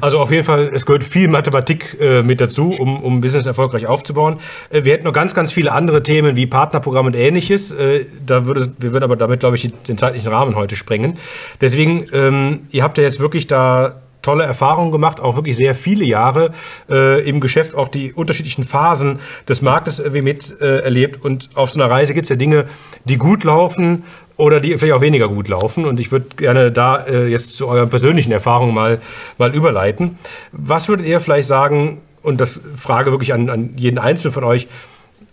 Also 0.00 0.20
auf 0.20 0.30
jeden 0.30 0.44
Fall, 0.44 0.70
es 0.72 0.86
gehört 0.86 1.04
viel 1.04 1.28
Mathematik 1.28 1.98
äh, 2.00 2.22
mit 2.22 2.40
dazu, 2.40 2.72
um, 2.72 3.02
um 3.02 3.20
Business 3.20 3.44
erfolgreich 3.44 3.86
aufzubauen. 3.86 4.38
Äh, 4.70 4.84
wir 4.84 4.94
hätten 4.94 5.04
noch 5.04 5.12
ganz, 5.12 5.34
ganz 5.34 5.52
viele 5.52 5.72
andere 5.72 6.02
Themen 6.02 6.34
wie 6.34 6.46
Partnerprogramm 6.46 7.06
und 7.06 7.16
ähnliches. 7.16 7.72
Äh, 7.72 8.06
da 8.24 8.46
würde, 8.46 8.72
wir 8.78 8.92
würden 8.92 9.04
aber 9.04 9.16
damit, 9.16 9.40
glaube 9.40 9.56
ich, 9.56 9.70
den 9.70 9.98
zeitlichen 9.98 10.32
Rahmen 10.32 10.54
heute 10.54 10.76
sprengen. 10.76 11.18
Deswegen, 11.60 12.06
ähm, 12.14 12.60
ihr 12.70 12.84
habt 12.84 12.96
ja 12.96 13.04
jetzt 13.04 13.20
wirklich 13.20 13.48
da 13.48 13.96
tolle 14.22 14.44
Erfahrungen 14.44 14.90
gemacht, 14.90 15.20
auch 15.20 15.36
wirklich 15.36 15.56
sehr 15.56 15.74
viele 15.74 16.04
Jahre 16.04 16.50
äh, 16.90 17.28
im 17.28 17.40
Geschäft, 17.40 17.74
auch 17.74 17.88
die 17.88 18.12
unterschiedlichen 18.12 18.64
Phasen 18.64 19.20
des 19.48 19.62
Marktes 19.62 19.98
irgendwie 19.98 20.22
mit 20.22 20.60
äh, 20.60 20.80
erlebt. 20.80 21.24
Und 21.24 21.50
auf 21.54 21.70
so 21.70 21.80
einer 21.80 21.90
Reise 21.90 22.14
gibt 22.14 22.24
es 22.24 22.30
ja 22.30 22.36
Dinge, 22.36 22.66
die 23.04 23.16
gut 23.16 23.44
laufen 23.44 24.04
oder 24.36 24.60
die 24.60 24.76
vielleicht 24.78 24.94
auch 24.94 25.00
weniger 25.00 25.28
gut 25.28 25.48
laufen. 25.48 25.84
Und 25.84 26.00
ich 26.00 26.12
würde 26.12 26.26
gerne 26.36 26.72
da 26.72 27.04
äh, 27.06 27.28
jetzt 27.28 27.56
zu 27.56 27.68
euren 27.68 27.90
persönlichen 27.90 28.32
Erfahrungen 28.32 28.74
mal, 28.74 29.00
mal 29.36 29.54
überleiten. 29.54 30.18
Was 30.52 30.88
würdet 30.88 31.06
ihr 31.06 31.20
vielleicht 31.20 31.48
sagen, 31.48 32.00
und 32.22 32.40
das 32.40 32.60
frage 32.76 33.10
wirklich 33.10 33.32
an, 33.32 33.50
an 33.50 33.70
jeden 33.76 33.98
Einzelnen 33.98 34.32
von 34.32 34.44
euch, 34.44 34.68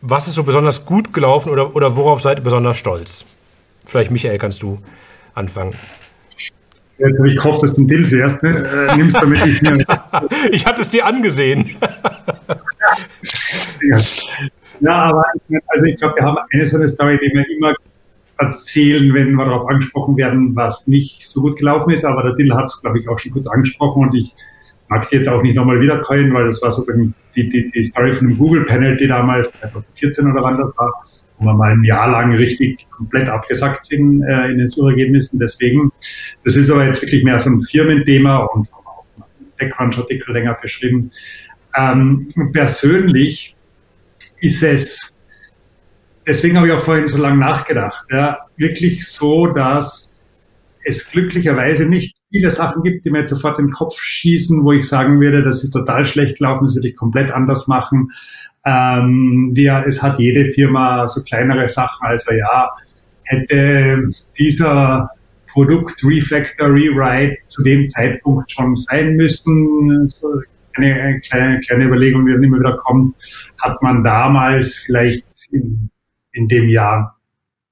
was 0.01 0.27
ist 0.27 0.35
so 0.35 0.43
besonders 0.43 0.85
gut 0.85 1.13
gelaufen 1.13 1.49
oder, 1.49 1.75
oder 1.75 1.95
worauf 1.95 2.21
seid 2.21 2.39
ihr 2.39 2.43
besonders 2.43 2.77
stolz? 2.77 3.25
Vielleicht, 3.85 4.11
Michael, 4.11 4.37
kannst 4.37 4.61
du 4.61 4.79
anfangen. 5.33 5.75
Jetzt 6.97 7.17
habe 7.17 7.27
ich 7.27 7.35
gehofft, 7.35 7.63
dass 7.63 7.73
du 7.73 7.81
den 7.81 7.87
Bill 7.87 8.07
zuerst 8.07 8.41
ne, 8.41 8.63
äh, 8.89 8.95
nimmst, 8.95 9.17
damit 9.21 9.45
ich 9.45 9.61
mir. 9.61 9.85
ich 10.51 10.65
hatte 10.65 10.81
es 10.81 10.91
dir 10.91 11.05
angesehen. 11.05 11.75
ja. 13.81 13.97
ja, 14.79 14.93
aber 14.93 15.25
also 15.67 15.85
ich 15.85 15.97
glaube, 15.97 16.15
wir 16.15 16.25
haben 16.25 16.37
eine 16.51 16.65
so 16.65 16.77
eine 16.77 16.87
Story, 16.87 17.19
die 17.21 17.33
wir 17.35 17.45
immer 17.57 17.73
erzählen, 18.37 19.13
wenn 19.13 19.33
wir 19.33 19.45
darauf 19.45 19.67
angesprochen 19.69 20.15
werden, 20.17 20.55
was 20.55 20.87
nicht 20.87 21.27
so 21.27 21.41
gut 21.41 21.57
gelaufen 21.57 21.91
ist. 21.91 22.05
Aber 22.05 22.23
der 22.23 22.33
Dill 22.33 22.53
hat 22.53 22.65
es, 22.65 22.81
glaube 22.81 22.97
ich, 22.97 23.09
auch 23.09 23.19
schon 23.19 23.31
kurz 23.31 23.47
angesprochen 23.47 24.07
und 24.07 24.15
ich 24.15 24.33
mag 24.87 25.07
die 25.09 25.17
jetzt 25.17 25.27
auch 25.27 25.41
nicht 25.41 25.55
nochmal 25.55 25.79
wiederkäuen, 25.79 26.33
weil 26.33 26.45
das 26.45 26.61
war 26.61 26.71
sozusagen 26.71 27.13
die, 27.35 27.49
die, 27.49 27.71
die 27.71 27.83
Story 27.83 28.13
von 28.13 28.27
dem 28.27 28.37
Google-Panel, 28.37 28.97
die 28.97 29.07
damals 29.07 29.49
2014 29.59 30.31
oder 30.31 30.43
wann 30.43 30.57
das 30.57 30.71
war 30.77 30.93
wo 31.37 31.45
wir 31.45 31.53
mal 31.53 31.71
ein 31.71 31.83
Jahr 31.83 32.09
lang 32.09 32.33
richtig 32.35 32.87
komplett 32.89 33.29
abgesackt 33.29 33.85
sind 33.85 34.23
äh, 34.23 34.51
in 34.51 34.57
den 34.59 34.67
Suchergebnissen. 34.67 35.39
Deswegen, 35.39 35.91
das 36.43 36.55
ist 36.55 36.69
aber 36.69 36.85
jetzt 36.85 37.01
wirklich 37.01 37.23
mehr 37.23 37.39
so 37.39 37.49
ein 37.49 37.61
Firmenthema 37.61 38.37
und 38.37 38.71
auch 38.73 39.05
Background-Artikel 39.59 40.33
länger 40.33 40.57
beschrieben. 40.61 41.11
Ähm, 41.75 42.27
persönlich 42.53 43.55
ist 44.39 44.63
es, 44.63 45.13
deswegen 46.25 46.57
habe 46.57 46.67
ich 46.67 46.73
auch 46.73 46.81
vorhin 46.81 47.07
so 47.07 47.17
lange 47.17 47.37
nachgedacht, 47.37 48.05
ja, 48.11 48.39
wirklich 48.57 49.07
so, 49.07 49.47
dass 49.47 50.09
es 50.85 51.09
glücklicherweise 51.09 51.87
nicht 51.87 52.15
viele 52.31 52.51
Sachen 52.51 52.83
gibt, 52.83 53.05
die 53.05 53.09
mir 53.09 53.19
jetzt 53.19 53.31
sofort 53.31 53.59
in 53.59 53.67
den 53.67 53.73
Kopf 53.73 53.99
schießen, 53.99 54.63
wo 54.63 54.71
ich 54.71 54.87
sagen 54.87 55.19
würde, 55.19 55.43
das 55.43 55.63
ist 55.63 55.71
total 55.71 56.05
schlecht 56.05 56.37
gelaufen, 56.37 56.65
das 56.65 56.75
würde 56.75 56.87
ich 56.87 56.95
komplett 56.95 57.31
anders 57.31 57.67
machen. 57.67 58.11
Ähm, 58.65 59.51
wir, 59.53 59.83
es 59.87 60.01
hat 60.01 60.19
jede 60.19 60.45
Firma 60.45 61.07
so 61.07 61.21
kleinere 61.21 61.67
Sachen, 61.67 62.05
also 62.07 62.33
ja, 62.33 62.69
hätte 63.23 64.09
dieser 64.37 65.09
Produkt 65.47 66.03
Refactor, 66.03 66.67
Rewrite 66.67 67.37
zu 67.47 67.63
dem 67.63 67.87
Zeitpunkt 67.87 68.51
schon 68.51 68.75
sein 68.75 69.15
müssen. 69.15 70.07
So 70.09 70.41
eine 70.73 71.21
kleine, 71.21 71.59
kleine 71.61 71.85
Überlegung, 71.85 72.25
die 72.25 72.33
dann 72.33 72.43
immer 72.43 72.59
wieder 72.59 72.75
kommt, 72.75 73.15
hat 73.63 73.81
man 73.81 74.03
damals 74.03 74.75
vielleicht 74.75 75.25
in, 75.51 75.89
in 76.33 76.47
dem 76.47 76.67
Jahr 76.67 77.15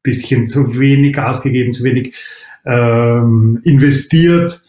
bisschen 0.04 0.48
zu 0.48 0.78
wenig 0.78 1.14
Gas 1.14 1.41
gegeben, 1.41 1.74
zu 1.74 1.84
wenig 1.84 2.16
ähm, 2.66 3.62
investiert. 3.64 4.62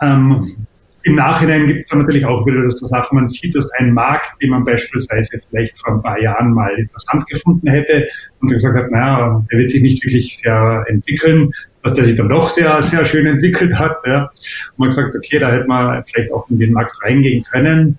Ähm, 0.00 0.66
im 1.02 1.14
Nachhinein 1.14 1.66
gibt 1.66 1.80
es 1.80 1.88
dann 1.88 2.00
natürlich 2.00 2.24
auch 2.26 2.44
wieder 2.46 2.68
so 2.70 2.86
Sachen, 2.86 3.14
man 3.14 3.28
sieht, 3.28 3.54
dass 3.54 3.70
ein 3.78 3.92
Markt, 3.92 4.30
den 4.42 4.50
man 4.50 4.64
beispielsweise 4.64 5.40
vielleicht 5.48 5.78
vor 5.78 5.94
ein 5.94 6.02
paar 6.02 6.20
Jahren 6.20 6.52
mal 6.52 6.72
interessant 6.78 7.26
gefunden 7.26 7.66
hätte 7.68 8.06
und 8.40 8.50
gesagt 8.50 8.76
hat, 8.76 8.90
naja, 8.90 9.42
der 9.50 9.58
wird 9.58 9.70
sich 9.70 9.82
nicht 9.82 10.04
wirklich 10.04 10.38
sehr 10.38 10.84
entwickeln, 10.88 11.50
dass 11.82 11.94
der 11.94 12.04
sich 12.04 12.16
dann 12.16 12.28
doch 12.28 12.48
sehr, 12.50 12.82
sehr 12.82 13.04
schön 13.06 13.26
entwickelt 13.26 13.74
hat. 13.78 13.96
Ja. 14.04 14.24
Und 14.24 14.78
man 14.78 14.88
gesagt, 14.90 15.16
okay, 15.16 15.38
da 15.38 15.52
hätte 15.52 15.66
man 15.66 16.04
vielleicht 16.04 16.32
auch 16.32 16.48
in 16.50 16.58
den 16.58 16.72
Markt 16.72 16.92
reingehen 17.02 17.44
können. 17.44 17.98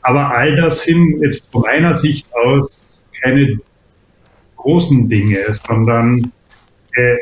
Aber 0.00 0.30
all 0.30 0.56
das 0.56 0.84
sind 0.84 1.22
jetzt 1.22 1.50
von 1.52 1.62
meiner 1.62 1.94
Sicht 1.94 2.26
aus 2.34 3.06
keine 3.22 3.58
großen 4.56 5.08
Dinge, 5.08 5.40
sondern 5.50 6.32
äh, 6.92 7.16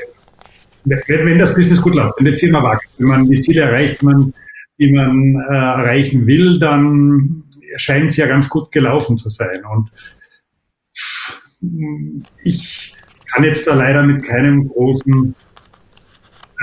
wenn, 0.85 1.27
wenn 1.27 1.39
das 1.39 1.55
Business 1.55 1.81
gut 1.81 1.95
läuft, 1.95 2.15
wenn 2.19 2.27
die 2.27 2.35
Firma 2.35 2.63
wächst, 2.63 2.91
wenn 2.99 3.09
man 3.09 3.29
die 3.29 3.41
Ziele 3.41 3.63
erreicht, 3.63 4.03
man, 4.03 4.33
die 4.83 4.93
man 4.93 5.37
äh, 5.49 5.55
erreichen 5.55 6.27
will, 6.27 6.59
dann 6.59 7.45
scheint 7.77 8.11
es 8.11 8.17
ja 8.17 8.27
ganz 8.27 8.49
gut 8.49 8.73
gelaufen 8.73 9.17
zu 9.17 9.29
sein. 9.29 9.63
Und 9.65 9.93
ich 12.43 12.95
kann 13.33 13.45
jetzt 13.45 13.67
da 13.67 13.75
leider 13.75 14.03
mit 14.03 14.25
keinem 14.25 14.69
großen 14.69 15.35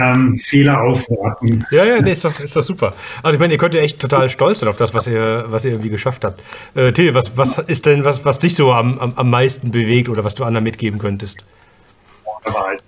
ähm, 0.01 0.37
Fehler 0.37 0.81
aufwarten. 0.81 1.65
Ja, 1.71 1.85
ja, 1.85 2.01
nee, 2.01 2.11
ist 2.11 2.25
doch, 2.25 2.39
ist 2.39 2.55
doch 2.55 2.63
super. 2.63 2.93
Also 3.23 3.35
ich 3.35 3.39
meine, 3.39 3.53
ihr 3.53 3.59
könnt 3.59 3.73
ja 3.73 3.81
echt 3.81 3.99
total 3.99 4.29
stolz 4.29 4.59
sein 4.59 4.69
auf 4.69 4.77
das, 4.77 4.93
was 4.93 5.07
ihr, 5.07 5.45
was 5.47 5.65
ihr 5.65 5.71
irgendwie 5.71 5.89
geschafft 5.89 6.23
habt. 6.23 6.41
Äh, 6.75 6.91
Till, 6.91 7.13
was, 7.13 7.37
was 7.37 7.57
ist 7.57 7.85
denn, 7.85 8.05
was, 8.05 8.25
was 8.25 8.39
dich 8.39 8.55
so 8.55 8.71
am, 8.71 8.99
am, 8.99 9.13
am 9.15 9.29
meisten 9.29 9.71
bewegt 9.71 10.09
oder 10.09 10.23
was 10.23 10.35
du 10.35 10.43
anderen 10.43 10.63
mitgeben 10.63 10.99
könntest? 10.99 11.43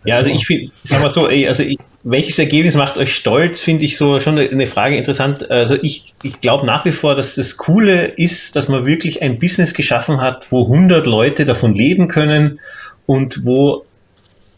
Ja, 0.06 0.18
also 0.18 0.30
ich 0.30 0.46
finde, 0.46 0.72
sag 0.84 1.04
mal 1.04 1.14
so, 1.14 1.26
also 1.26 1.64
ich, 1.64 1.78
welches 2.04 2.40
Ergebnis 2.40 2.76
macht 2.76 2.98
euch 2.98 3.16
stolz, 3.16 3.62
finde 3.62 3.86
ich 3.86 3.98
so 3.98 4.20
schon 4.20 4.38
eine 4.38 4.68
Frage 4.68 4.98
interessant. 4.98 5.50
Also 5.52 5.76
ich, 5.82 6.14
ich 6.24 6.42
glaube 6.42 6.66
nach 6.66 6.86
wie 6.86 6.92
vor, 6.92 7.16
dass 7.16 7.36
das 7.36 7.58
Coole 7.58 8.06
ist, 8.06 8.56
dass 8.56 8.68
man 8.68 8.86
wirklich 8.86 9.22
ein 9.22 9.40
Business 9.40 9.74
geschaffen 9.74 10.22
hat, 10.22 10.52
wo 10.52 10.64
100 10.64 11.06
Leute 11.06 11.46
davon 11.46 11.76
leben 11.76 12.08
können 12.08 12.60
und 13.06 13.46
wo 13.46 13.86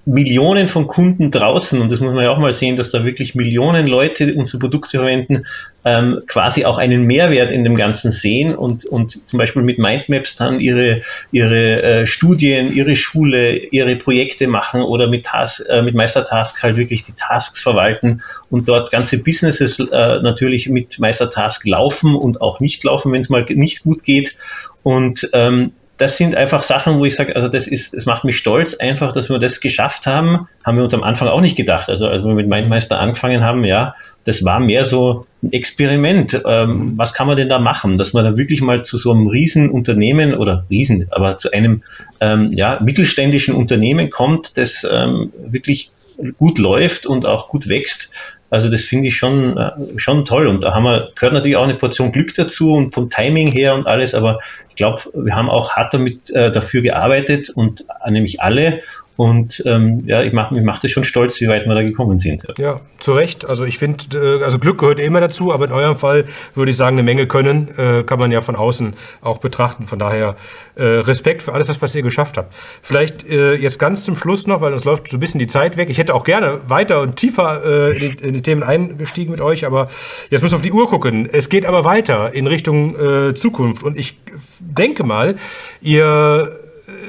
Millionen 0.05 0.67
von 0.67 0.87
Kunden 0.87 1.31
draußen, 1.31 1.79
und 1.79 1.89
das 1.89 2.01
muss 2.01 2.13
man 2.13 2.23
ja 2.25 2.31
auch 2.31 2.37
mal 2.37 2.53
sehen, 2.53 2.75
dass 2.75 2.91
da 2.91 3.05
wirklich 3.05 3.35
Millionen 3.35 3.87
Leute 3.87 4.33
unsere 4.35 4.59
Produkte 4.59 4.97
verwenden, 4.97 5.45
ähm, 5.85 6.21
quasi 6.27 6.65
auch 6.65 6.77
einen 6.77 7.03
Mehrwert 7.03 7.51
in 7.51 7.63
dem 7.63 7.75
Ganzen 7.75 8.11
sehen 8.11 8.53
und, 8.53 8.83
und 8.85 9.27
zum 9.29 9.39
Beispiel 9.39 9.61
mit 9.61 9.79
Mindmaps 9.79 10.35
dann 10.35 10.59
ihre, 10.59 11.03
ihre 11.31 11.83
äh, 11.83 12.07
Studien, 12.07 12.73
ihre 12.73 12.97
Schule, 12.97 13.55
ihre 13.55 13.95
Projekte 13.95 14.47
machen 14.47 14.81
oder 14.81 15.07
mit, 15.07 15.25
Task, 15.25 15.63
äh, 15.69 15.81
mit 15.81 15.95
Meistertask 15.95 16.61
halt 16.61 16.75
wirklich 16.75 17.05
die 17.05 17.13
Tasks 17.13 17.61
verwalten 17.61 18.21
und 18.49 18.67
dort 18.67 18.91
ganze 18.91 19.17
Businesses 19.17 19.79
äh, 19.79 20.19
natürlich 20.21 20.67
mit 20.67 20.99
Meistertask 20.99 21.65
laufen 21.65 22.15
und 22.15 22.41
auch 22.41 22.59
nicht 22.59 22.83
laufen, 22.83 23.13
wenn 23.13 23.21
es 23.21 23.29
mal 23.29 23.45
nicht 23.49 23.83
gut 23.83 24.03
geht. 24.03 24.35
Und 24.83 25.29
ähm, 25.31 25.71
das 25.97 26.17
sind 26.17 26.35
einfach 26.35 26.63
Sachen, 26.63 26.97
wo 26.97 27.05
ich 27.05 27.15
sage, 27.15 27.35
also 27.35 27.47
das 27.47 27.67
ist, 27.67 27.93
es 27.93 28.05
macht 28.05 28.23
mich 28.23 28.37
stolz, 28.37 28.73
einfach, 28.73 29.13
dass 29.13 29.29
wir 29.29 29.39
das 29.39 29.61
geschafft 29.61 30.07
haben. 30.07 30.47
Haben 30.65 30.77
wir 30.77 30.83
uns 30.83 30.93
am 30.93 31.03
Anfang 31.03 31.27
auch 31.27 31.41
nicht 31.41 31.55
gedacht. 31.55 31.89
Also 31.89 32.07
als 32.07 32.23
wir 32.23 32.33
mit 32.33 32.47
Mindmeister 32.47 32.99
angefangen 32.99 33.43
haben, 33.43 33.63
ja, 33.63 33.95
das 34.25 34.43
war 34.43 34.59
mehr 34.59 34.85
so 34.85 35.25
ein 35.43 35.51
Experiment. 35.51 36.41
Ähm, 36.45 36.93
was 36.95 37.13
kann 37.13 37.27
man 37.27 37.37
denn 37.37 37.49
da 37.49 37.59
machen? 37.59 37.97
Dass 37.97 38.13
man 38.13 38.25
da 38.25 38.37
wirklich 38.37 38.61
mal 38.61 38.83
zu 38.83 38.97
so 38.97 39.11
einem 39.11 39.27
Riesenunternehmen 39.27 40.33
oder 40.33 40.65
Riesen, 40.69 41.07
aber 41.11 41.37
zu 41.37 41.51
einem 41.51 41.83
ähm, 42.21 42.53
ja, 42.53 42.79
mittelständischen 42.81 43.53
Unternehmen 43.53 44.09
kommt, 44.09 44.57
das 44.57 44.87
ähm, 44.89 45.31
wirklich 45.45 45.91
gut 46.37 46.57
läuft 46.57 47.05
und 47.05 47.25
auch 47.25 47.49
gut 47.49 47.67
wächst. 47.67 48.09
Also 48.53 48.69
das 48.69 48.83
finde 48.83 49.07
ich 49.07 49.17
schon, 49.17 49.57
äh, 49.57 49.71
schon 49.97 50.25
toll. 50.25 50.45
Und 50.45 50.63
da 50.63 50.75
haben 50.75 50.83
wir, 50.83 51.09
gehört 51.15 51.33
natürlich 51.33 51.57
auch 51.57 51.63
eine 51.63 51.73
Portion 51.73 52.11
Glück 52.11 52.35
dazu 52.35 52.73
und 52.73 52.93
vom 52.93 53.09
Timing 53.09 53.47
her 53.47 53.73
und 53.73 53.87
alles, 53.87 54.13
aber 54.13 54.41
ich 54.69 54.75
glaube, 54.75 55.01
wir 55.15 55.35
haben 55.35 55.49
auch 55.49 55.71
hart 55.71 55.91
damit 55.95 56.29
äh, 56.29 56.51
dafür 56.51 56.83
gearbeitet 56.83 57.49
und 57.49 57.83
äh, 58.05 58.11
nämlich 58.11 58.41
alle 58.41 58.83
und 59.15 59.61
ähm, 59.67 60.03
ja, 60.05 60.23
ich 60.23 60.33
mache 60.33 60.55
mich 60.55 60.63
macht 60.63 60.83
es 60.83 60.91
schon 60.91 61.03
stolz, 61.03 61.39
wie 61.39 61.47
weit 61.47 61.67
wir 61.67 61.75
da 61.75 61.83
gekommen 61.83 62.19
sind. 62.19 62.43
Ja, 62.57 62.79
zu 62.97 63.13
Recht. 63.13 63.47
Also 63.47 63.63
ich 63.63 63.77
finde, 63.77 64.17
äh, 64.17 64.43
also 64.43 64.57
Glück 64.57 64.79
gehört 64.79 64.99
immer 64.99 65.21
dazu, 65.21 65.53
aber 65.53 65.65
in 65.65 65.71
eurem 65.71 65.97
Fall 65.97 66.25
würde 66.55 66.71
ich 66.71 66.77
sagen, 66.77 66.95
eine 66.95 67.03
Menge 67.03 67.27
können 67.27 67.69
äh, 67.77 68.03
kann 68.03 68.17
man 68.17 68.31
ja 68.31 68.41
von 68.41 68.55
außen 68.55 68.93
auch 69.21 69.37
betrachten. 69.37 69.85
Von 69.85 69.99
daher 69.99 70.35
äh, 70.75 70.83
Respekt 70.83 71.43
für 71.43 71.53
alles 71.53 71.67
das, 71.67 71.81
was 71.81 71.93
ihr 71.93 72.01
geschafft 72.01 72.37
habt. 72.37 72.55
Vielleicht 72.81 73.29
äh, 73.29 73.53
jetzt 73.53 73.77
ganz 73.77 74.03
zum 74.03 74.15
Schluss 74.15 74.47
noch, 74.47 74.61
weil 74.61 74.73
uns 74.73 74.83
läuft 74.83 75.07
so 75.07 75.17
ein 75.17 75.19
bisschen 75.19 75.39
die 75.39 75.47
Zeit 75.47 75.77
weg. 75.77 75.89
Ich 75.91 75.99
hätte 75.99 76.15
auch 76.15 76.23
gerne 76.23 76.61
weiter 76.67 77.01
und 77.01 77.15
tiefer 77.15 77.61
äh, 77.63 77.95
in, 77.95 77.99
die, 77.99 78.23
in, 78.23 78.33
die, 78.33 78.41
Themen 78.41 78.63
eingestiegen 78.63 79.31
mit 79.31 79.41
euch, 79.41 79.65
aber 79.65 79.89
jetzt 80.31 80.41
müssen 80.41 80.53
wir 80.53 80.57
auf 80.57 80.61
die 80.63 80.71
Uhr 80.71 80.89
gucken. 80.89 81.29
Es 81.31 81.49
geht 81.49 81.67
aber 81.67 81.85
weiter 81.85 82.33
in 82.33 82.47
Richtung 82.47 82.95
äh, 82.95 83.33
Zukunft 83.35 83.83
und 83.83 83.97
ich 83.97 84.17
denke 84.59 85.03
mal, 85.03 85.35
ihr 85.81 86.62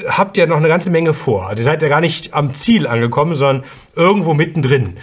habt 0.09 0.37
ja 0.37 0.47
noch 0.47 0.57
eine 0.57 0.69
ganze 0.69 0.91
Menge 0.91 1.15
vor. 1.15 1.49
Also 1.49 1.63
ihr 1.63 1.65
seid 1.65 1.83
ja 1.83 1.89
gar 1.89 2.01
nicht 2.01 2.35
am 2.35 2.53
Ziel 2.53 2.87
angekommen, 2.87 3.35
sondern 3.35 3.65
irgendwo 3.97 4.35
mittendrin. 4.35 4.95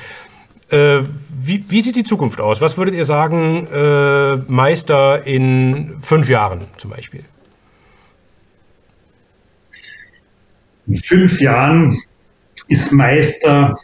Äh, 0.70 1.02
wie, 1.44 1.66
wie, 1.68 1.82
sieht 1.82 1.96
die 1.96 2.04
Zukunft 2.04 2.40
aus? 2.40 2.62
Was 2.62 2.78
würdet 2.78 2.94
ihr 2.96 3.06
sagen, 3.06 3.68
äh, 3.74 4.38
Meister 4.48 5.26
in 5.26 5.98
fünf 6.02 6.30
Jahren 6.30 6.68
zum 6.78 6.92
Beispiel? 6.92 7.24
In 10.88 10.96
fünf 10.96 11.40
Jahren 11.42 11.98
ist 12.68 12.92
Meister 12.92 13.76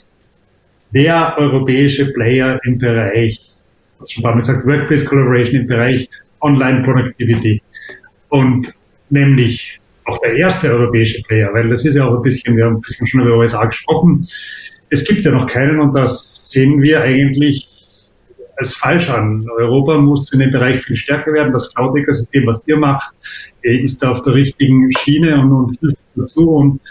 der 0.92 1.36
europäische 1.38 2.14
Player 2.14 2.60
im 2.64 2.78
Bereich, 2.78 3.42
schon 4.06 4.22
ein 4.22 4.24
paar 4.24 4.32
Mal 4.34 4.42
gesagt, 4.42 4.66
Workplace 4.66 5.06
Collaboration 5.06 5.62
im 5.62 5.68
Bereich 5.68 6.10
Online 6.42 6.84
Productivity. 6.84 7.62
Und 8.30 8.74
nämlich 9.10 9.80
auch 10.08 10.18
der 10.20 10.36
erste 10.36 10.72
europäische 10.72 11.22
Player, 11.24 11.54
weil 11.54 11.68
das 11.68 11.86
ist 11.86 11.96
ja 11.96 12.06
auch 12.06 12.16
ein 12.16 12.22
bisschen, 12.22 12.56
wir 12.56 12.66
haben 12.66 12.76
ein 12.76 12.82
bisschen 12.82 13.08
schon 13.08 13.22
über 13.22 13.38
USA 13.38 13.66
gesprochen. 13.66 14.26
Es 14.90 15.04
gibt 15.04 15.26
ja 15.26 15.32
noch 15.32 15.48
keinen 15.48 15.80
und 15.80 15.94
das 15.94 16.50
sehen 16.50 16.82
wir 16.82 17.02
eigentlich 17.02 17.68
als 18.58 18.74
falsch 18.74 19.10
an. 19.10 19.46
Europa 19.58 19.98
muss 20.00 20.32
in 20.32 20.40
dem 20.40 20.52
Bereich 20.52 20.82
viel 20.82 20.96
stärker 20.96 21.34
werden. 21.34 21.54
Das 21.54 21.74
Cloud-Ökosystem, 21.74 22.48
was 22.48 22.64
ihr 22.68 22.78
macht, 22.78 23.14
äh, 23.64 23.78
ist 23.78 24.02
da 24.02 24.12
auf 24.12 24.22
der 24.24 24.34
richtigen 24.34 24.90
Schiene 24.98 25.40
und, 25.40 25.52
und 25.52 25.80
hilft 25.80 25.98
dazu. 26.16 26.50
Und 26.50 26.82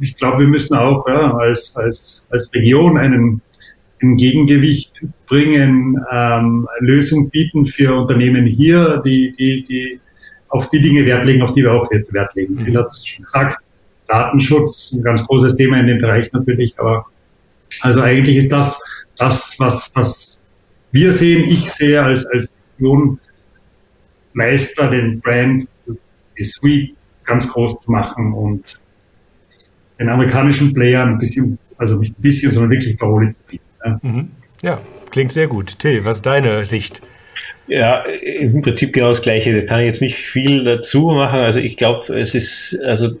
ich 0.00 0.16
glaube, 0.16 0.40
wir 0.40 0.48
müssen 0.48 0.74
auch 0.74 1.06
ja, 1.06 1.34
als, 1.34 1.76
als, 1.76 2.24
als 2.30 2.52
Region 2.52 2.98
einen, 2.98 3.42
ein 4.02 4.16
Gegengewicht 4.16 5.06
bringen, 5.26 5.98
ähm, 6.10 6.66
Lösung 6.80 7.30
bieten 7.30 7.66
für 7.66 7.94
Unternehmen 7.94 8.46
hier, 8.46 9.00
die, 9.04 9.32
die, 9.38 9.62
die 9.62 10.00
auf 10.54 10.70
die 10.70 10.80
Dinge 10.80 11.04
Wert 11.04 11.24
legen, 11.24 11.42
auf 11.42 11.52
die 11.52 11.62
wir 11.62 11.72
auch 11.72 11.90
Wert 11.90 12.34
legen. 12.36 12.64
Phil 12.64 12.78
hat 12.78 12.88
es 12.88 13.04
schon 13.04 13.24
gesagt. 13.24 13.58
Datenschutz, 14.06 14.92
ein 14.92 15.02
ganz 15.02 15.26
großes 15.26 15.56
Thema 15.56 15.80
in 15.80 15.88
dem 15.88 15.98
Bereich 15.98 16.30
natürlich, 16.32 16.78
aber 16.78 17.06
also 17.80 18.00
eigentlich 18.02 18.36
ist 18.36 18.52
das 18.52 18.80
das, 19.16 19.56
was, 19.58 19.90
was 19.94 20.44
wir 20.92 21.12
sehen, 21.12 21.44
ich 21.44 21.70
sehe 21.72 22.00
als, 22.00 22.24
als 22.26 22.52
Vision 22.76 23.18
Meister, 24.32 24.90
den 24.90 25.20
Brand, 25.20 25.66
die 26.38 26.44
Suite 26.44 26.94
ganz 27.24 27.48
groß 27.48 27.78
zu 27.78 27.90
machen 27.90 28.32
und 28.32 28.78
den 29.98 30.08
amerikanischen 30.08 30.72
Playern 30.72 31.14
ein 31.14 31.18
bisschen, 31.18 31.58
also 31.78 31.96
nicht 31.96 32.16
ein 32.16 32.22
bisschen, 32.22 32.52
sondern 32.52 32.70
wirklich 32.70 32.96
Parole 32.96 33.28
zu 33.30 33.38
bieten. 33.48 33.64
Ja. 33.84 34.00
Mhm. 34.02 34.30
ja, 34.62 34.78
klingt 35.10 35.32
sehr 35.32 35.48
gut. 35.48 35.80
Till, 35.80 36.04
was 36.04 36.16
ist 36.16 36.26
deine 36.26 36.64
Sicht? 36.64 37.02
Ja, 37.66 38.02
im 38.02 38.62
Prinzip 38.62 38.92
genau 38.92 39.08
das 39.08 39.22
Gleiche. 39.22 39.54
Da 39.54 39.66
kann 39.66 39.80
ich 39.80 39.86
jetzt 39.86 40.02
nicht 40.02 40.16
viel 40.16 40.64
dazu 40.64 41.08
machen. 41.08 41.40
Also 41.40 41.58
ich 41.58 41.76
glaube, 41.76 42.18
es 42.18 42.34
ist 42.34 42.78
also 42.84 43.12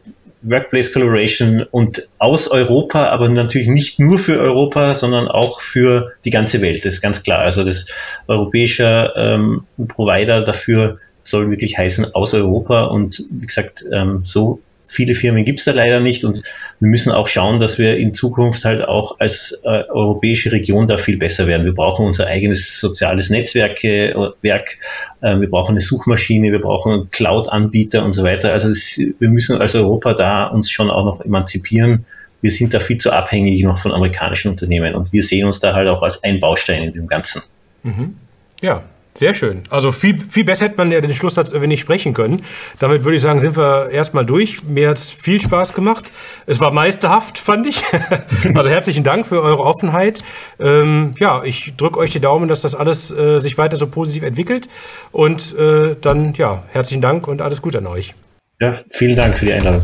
Workplace 0.42 0.92
Collaboration 0.92 1.62
und 1.70 2.06
aus 2.18 2.48
Europa, 2.48 3.08
aber 3.08 3.28
natürlich 3.28 3.68
nicht 3.68 3.98
nur 3.98 4.18
für 4.18 4.38
Europa, 4.38 4.94
sondern 4.94 5.28
auch 5.28 5.60
für 5.60 6.12
die 6.24 6.30
ganze 6.30 6.60
Welt. 6.60 6.84
Das 6.84 6.94
ist 6.94 7.00
ganz 7.00 7.22
klar. 7.22 7.40
Also 7.40 7.64
das 7.64 7.86
europäische 8.28 9.12
ähm, 9.16 9.64
Provider 9.88 10.42
dafür 10.42 10.98
soll 11.22 11.50
wirklich 11.50 11.78
heißen 11.78 12.14
aus 12.14 12.34
Europa 12.34 12.84
und 12.84 13.24
wie 13.30 13.46
gesagt, 13.46 13.84
ähm, 13.90 14.22
so 14.26 14.60
viele 14.86 15.14
Firmen 15.14 15.44
gibt 15.44 15.60
es 15.60 15.64
da 15.64 15.72
leider 15.72 16.00
nicht 16.00 16.24
und 16.24 16.42
wir 16.80 16.88
müssen 16.88 17.12
auch 17.12 17.28
schauen, 17.28 17.60
dass 17.60 17.78
wir 17.78 17.96
in 17.96 18.14
Zukunft 18.14 18.64
halt 18.64 18.82
auch 18.82 19.20
als 19.20 19.58
äh, 19.64 19.84
europäische 19.88 20.52
Region 20.52 20.86
da 20.86 20.98
viel 20.98 21.16
besser 21.16 21.46
werden. 21.46 21.64
Wir 21.64 21.74
brauchen 21.74 22.06
unser 22.06 22.26
eigenes 22.26 22.78
soziales 22.78 23.30
Netzwerk, 23.30 23.82
äh, 23.84 24.14
Werk, 24.42 24.78
äh, 25.20 25.38
wir 25.38 25.50
brauchen 25.50 25.72
eine 25.72 25.80
Suchmaschine, 25.80 26.52
wir 26.52 26.60
brauchen 26.60 27.10
Cloud-Anbieter 27.10 28.04
und 28.04 28.12
so 28.12 28.24
weiter. 28.24 28.52
Also 28.52 28.68
das, 28.68 28.98
wir 28.98 29.28
müssen 29.28 29.60
als 29.60 29.74
Europa 29.74 30.14
da 30.14 30.46
uns 30.46 30.70
schon 30.70 30.90
auch 30.90 31.04
noch 31.04 31.24
emanzipieren. 31.24 32.04
Wir 32.40 32.50
sind 32.50 32.74
da 32.74 32.80
viel 32.80 32.98
zu 32.98 33.10
abhängig 33.10 33.62
noch 33.62 33.78
von 33.78 33.92
amerikanischen 33.92 34.50
Unternehmen 34.50 34.94
und 34.94 35.12
wir 35.12 35.22
sehen 35.22 35.46
uns 35.46 35.60
da 35.60 35.72
halt 35.74 35.88
auch 35.88 36.02
als 36.02 36.22
ein 36.22 36.40
Baustein 36.40 36.82
in 36.82 36.92
dem 36.92 37.06
Ganzen. 37.06 37.42
Mhm. 37.82 38.16
Ja, 38.60 38.82
Sehr 39.16 39.32
schön. 39.32 39.62
Also 39.70 39.92
viel, 39.92 40.20
viel 40.28 40.44
besser 40.44 40.64
hätte 40.64 40.76
man 40.76 40.90
ja 40.90 41.00
den 41.00 41.14
Schlusssatz 41.14 41.50
irgendwie 41.50 41.68
nicht 41.68 41.80
sprechen 41.80 42.14
können. 42.14 42.44
Damit 42.80 43.04
würde 43.04 43.14
ich 43.14 43.22
sagen, 43.22 43.38
sind 43.38 43.56
wir 43.56 43.90
erstmal 43.90 44.26
durch. 44.26 44.64
Mir 44.64 44.88
hat 44.88 44.96
es 44.96 45.12
viel 45.12 45.40
Spaß 45.40 45.72
gemacht. 45.72 46.10
Es 46.46 46.58
war 46.58 46.72
meisterhaft, 46.72 47.38
fand 47.38 47.68
ich. 47.68 47.84
also 48.54 48.68
herzlichen 48.70 49.04
Dank 49.04 49.24
für 49.28 49.40
eure 49.40 49.62
Offenheit. 49.62 50.18
Ähm, 50.58 51.14
ja, 51.18 51.44
ich 51.44 51.74
drücke 51.76 52.00
euch 52.00 52.10
die 52.10 52.18
Daumen, 52.18 52.48
dass 52.48 52.62
das 52.62 52.74
alles 52.74 53.12
äh, 53.12 53.38
sich 53.38 53.56
weiter 53.56 53.76
so 53.76 53.86
positiv 53.86 54.24
entwickelt. 54.24 54.68
Und 55.12 55.56
äh, 55.56 55.94
dann, 56.00 56.34
ja, 56.34 56.64
herzlichen 56.72 57.00
Dank 57.00 57.28
und 57.28 57.40
alles 57.40 57.62
Gute 57.62 57.78
an 57.78 57.86
euch. 57.86 58.14
Ja, 58.60 58.80
vielen 58.90 59.14
Dank 59.14 59.38
für 59.38 59.46
die 59.46 59.52
Einladung. 59.52 59.82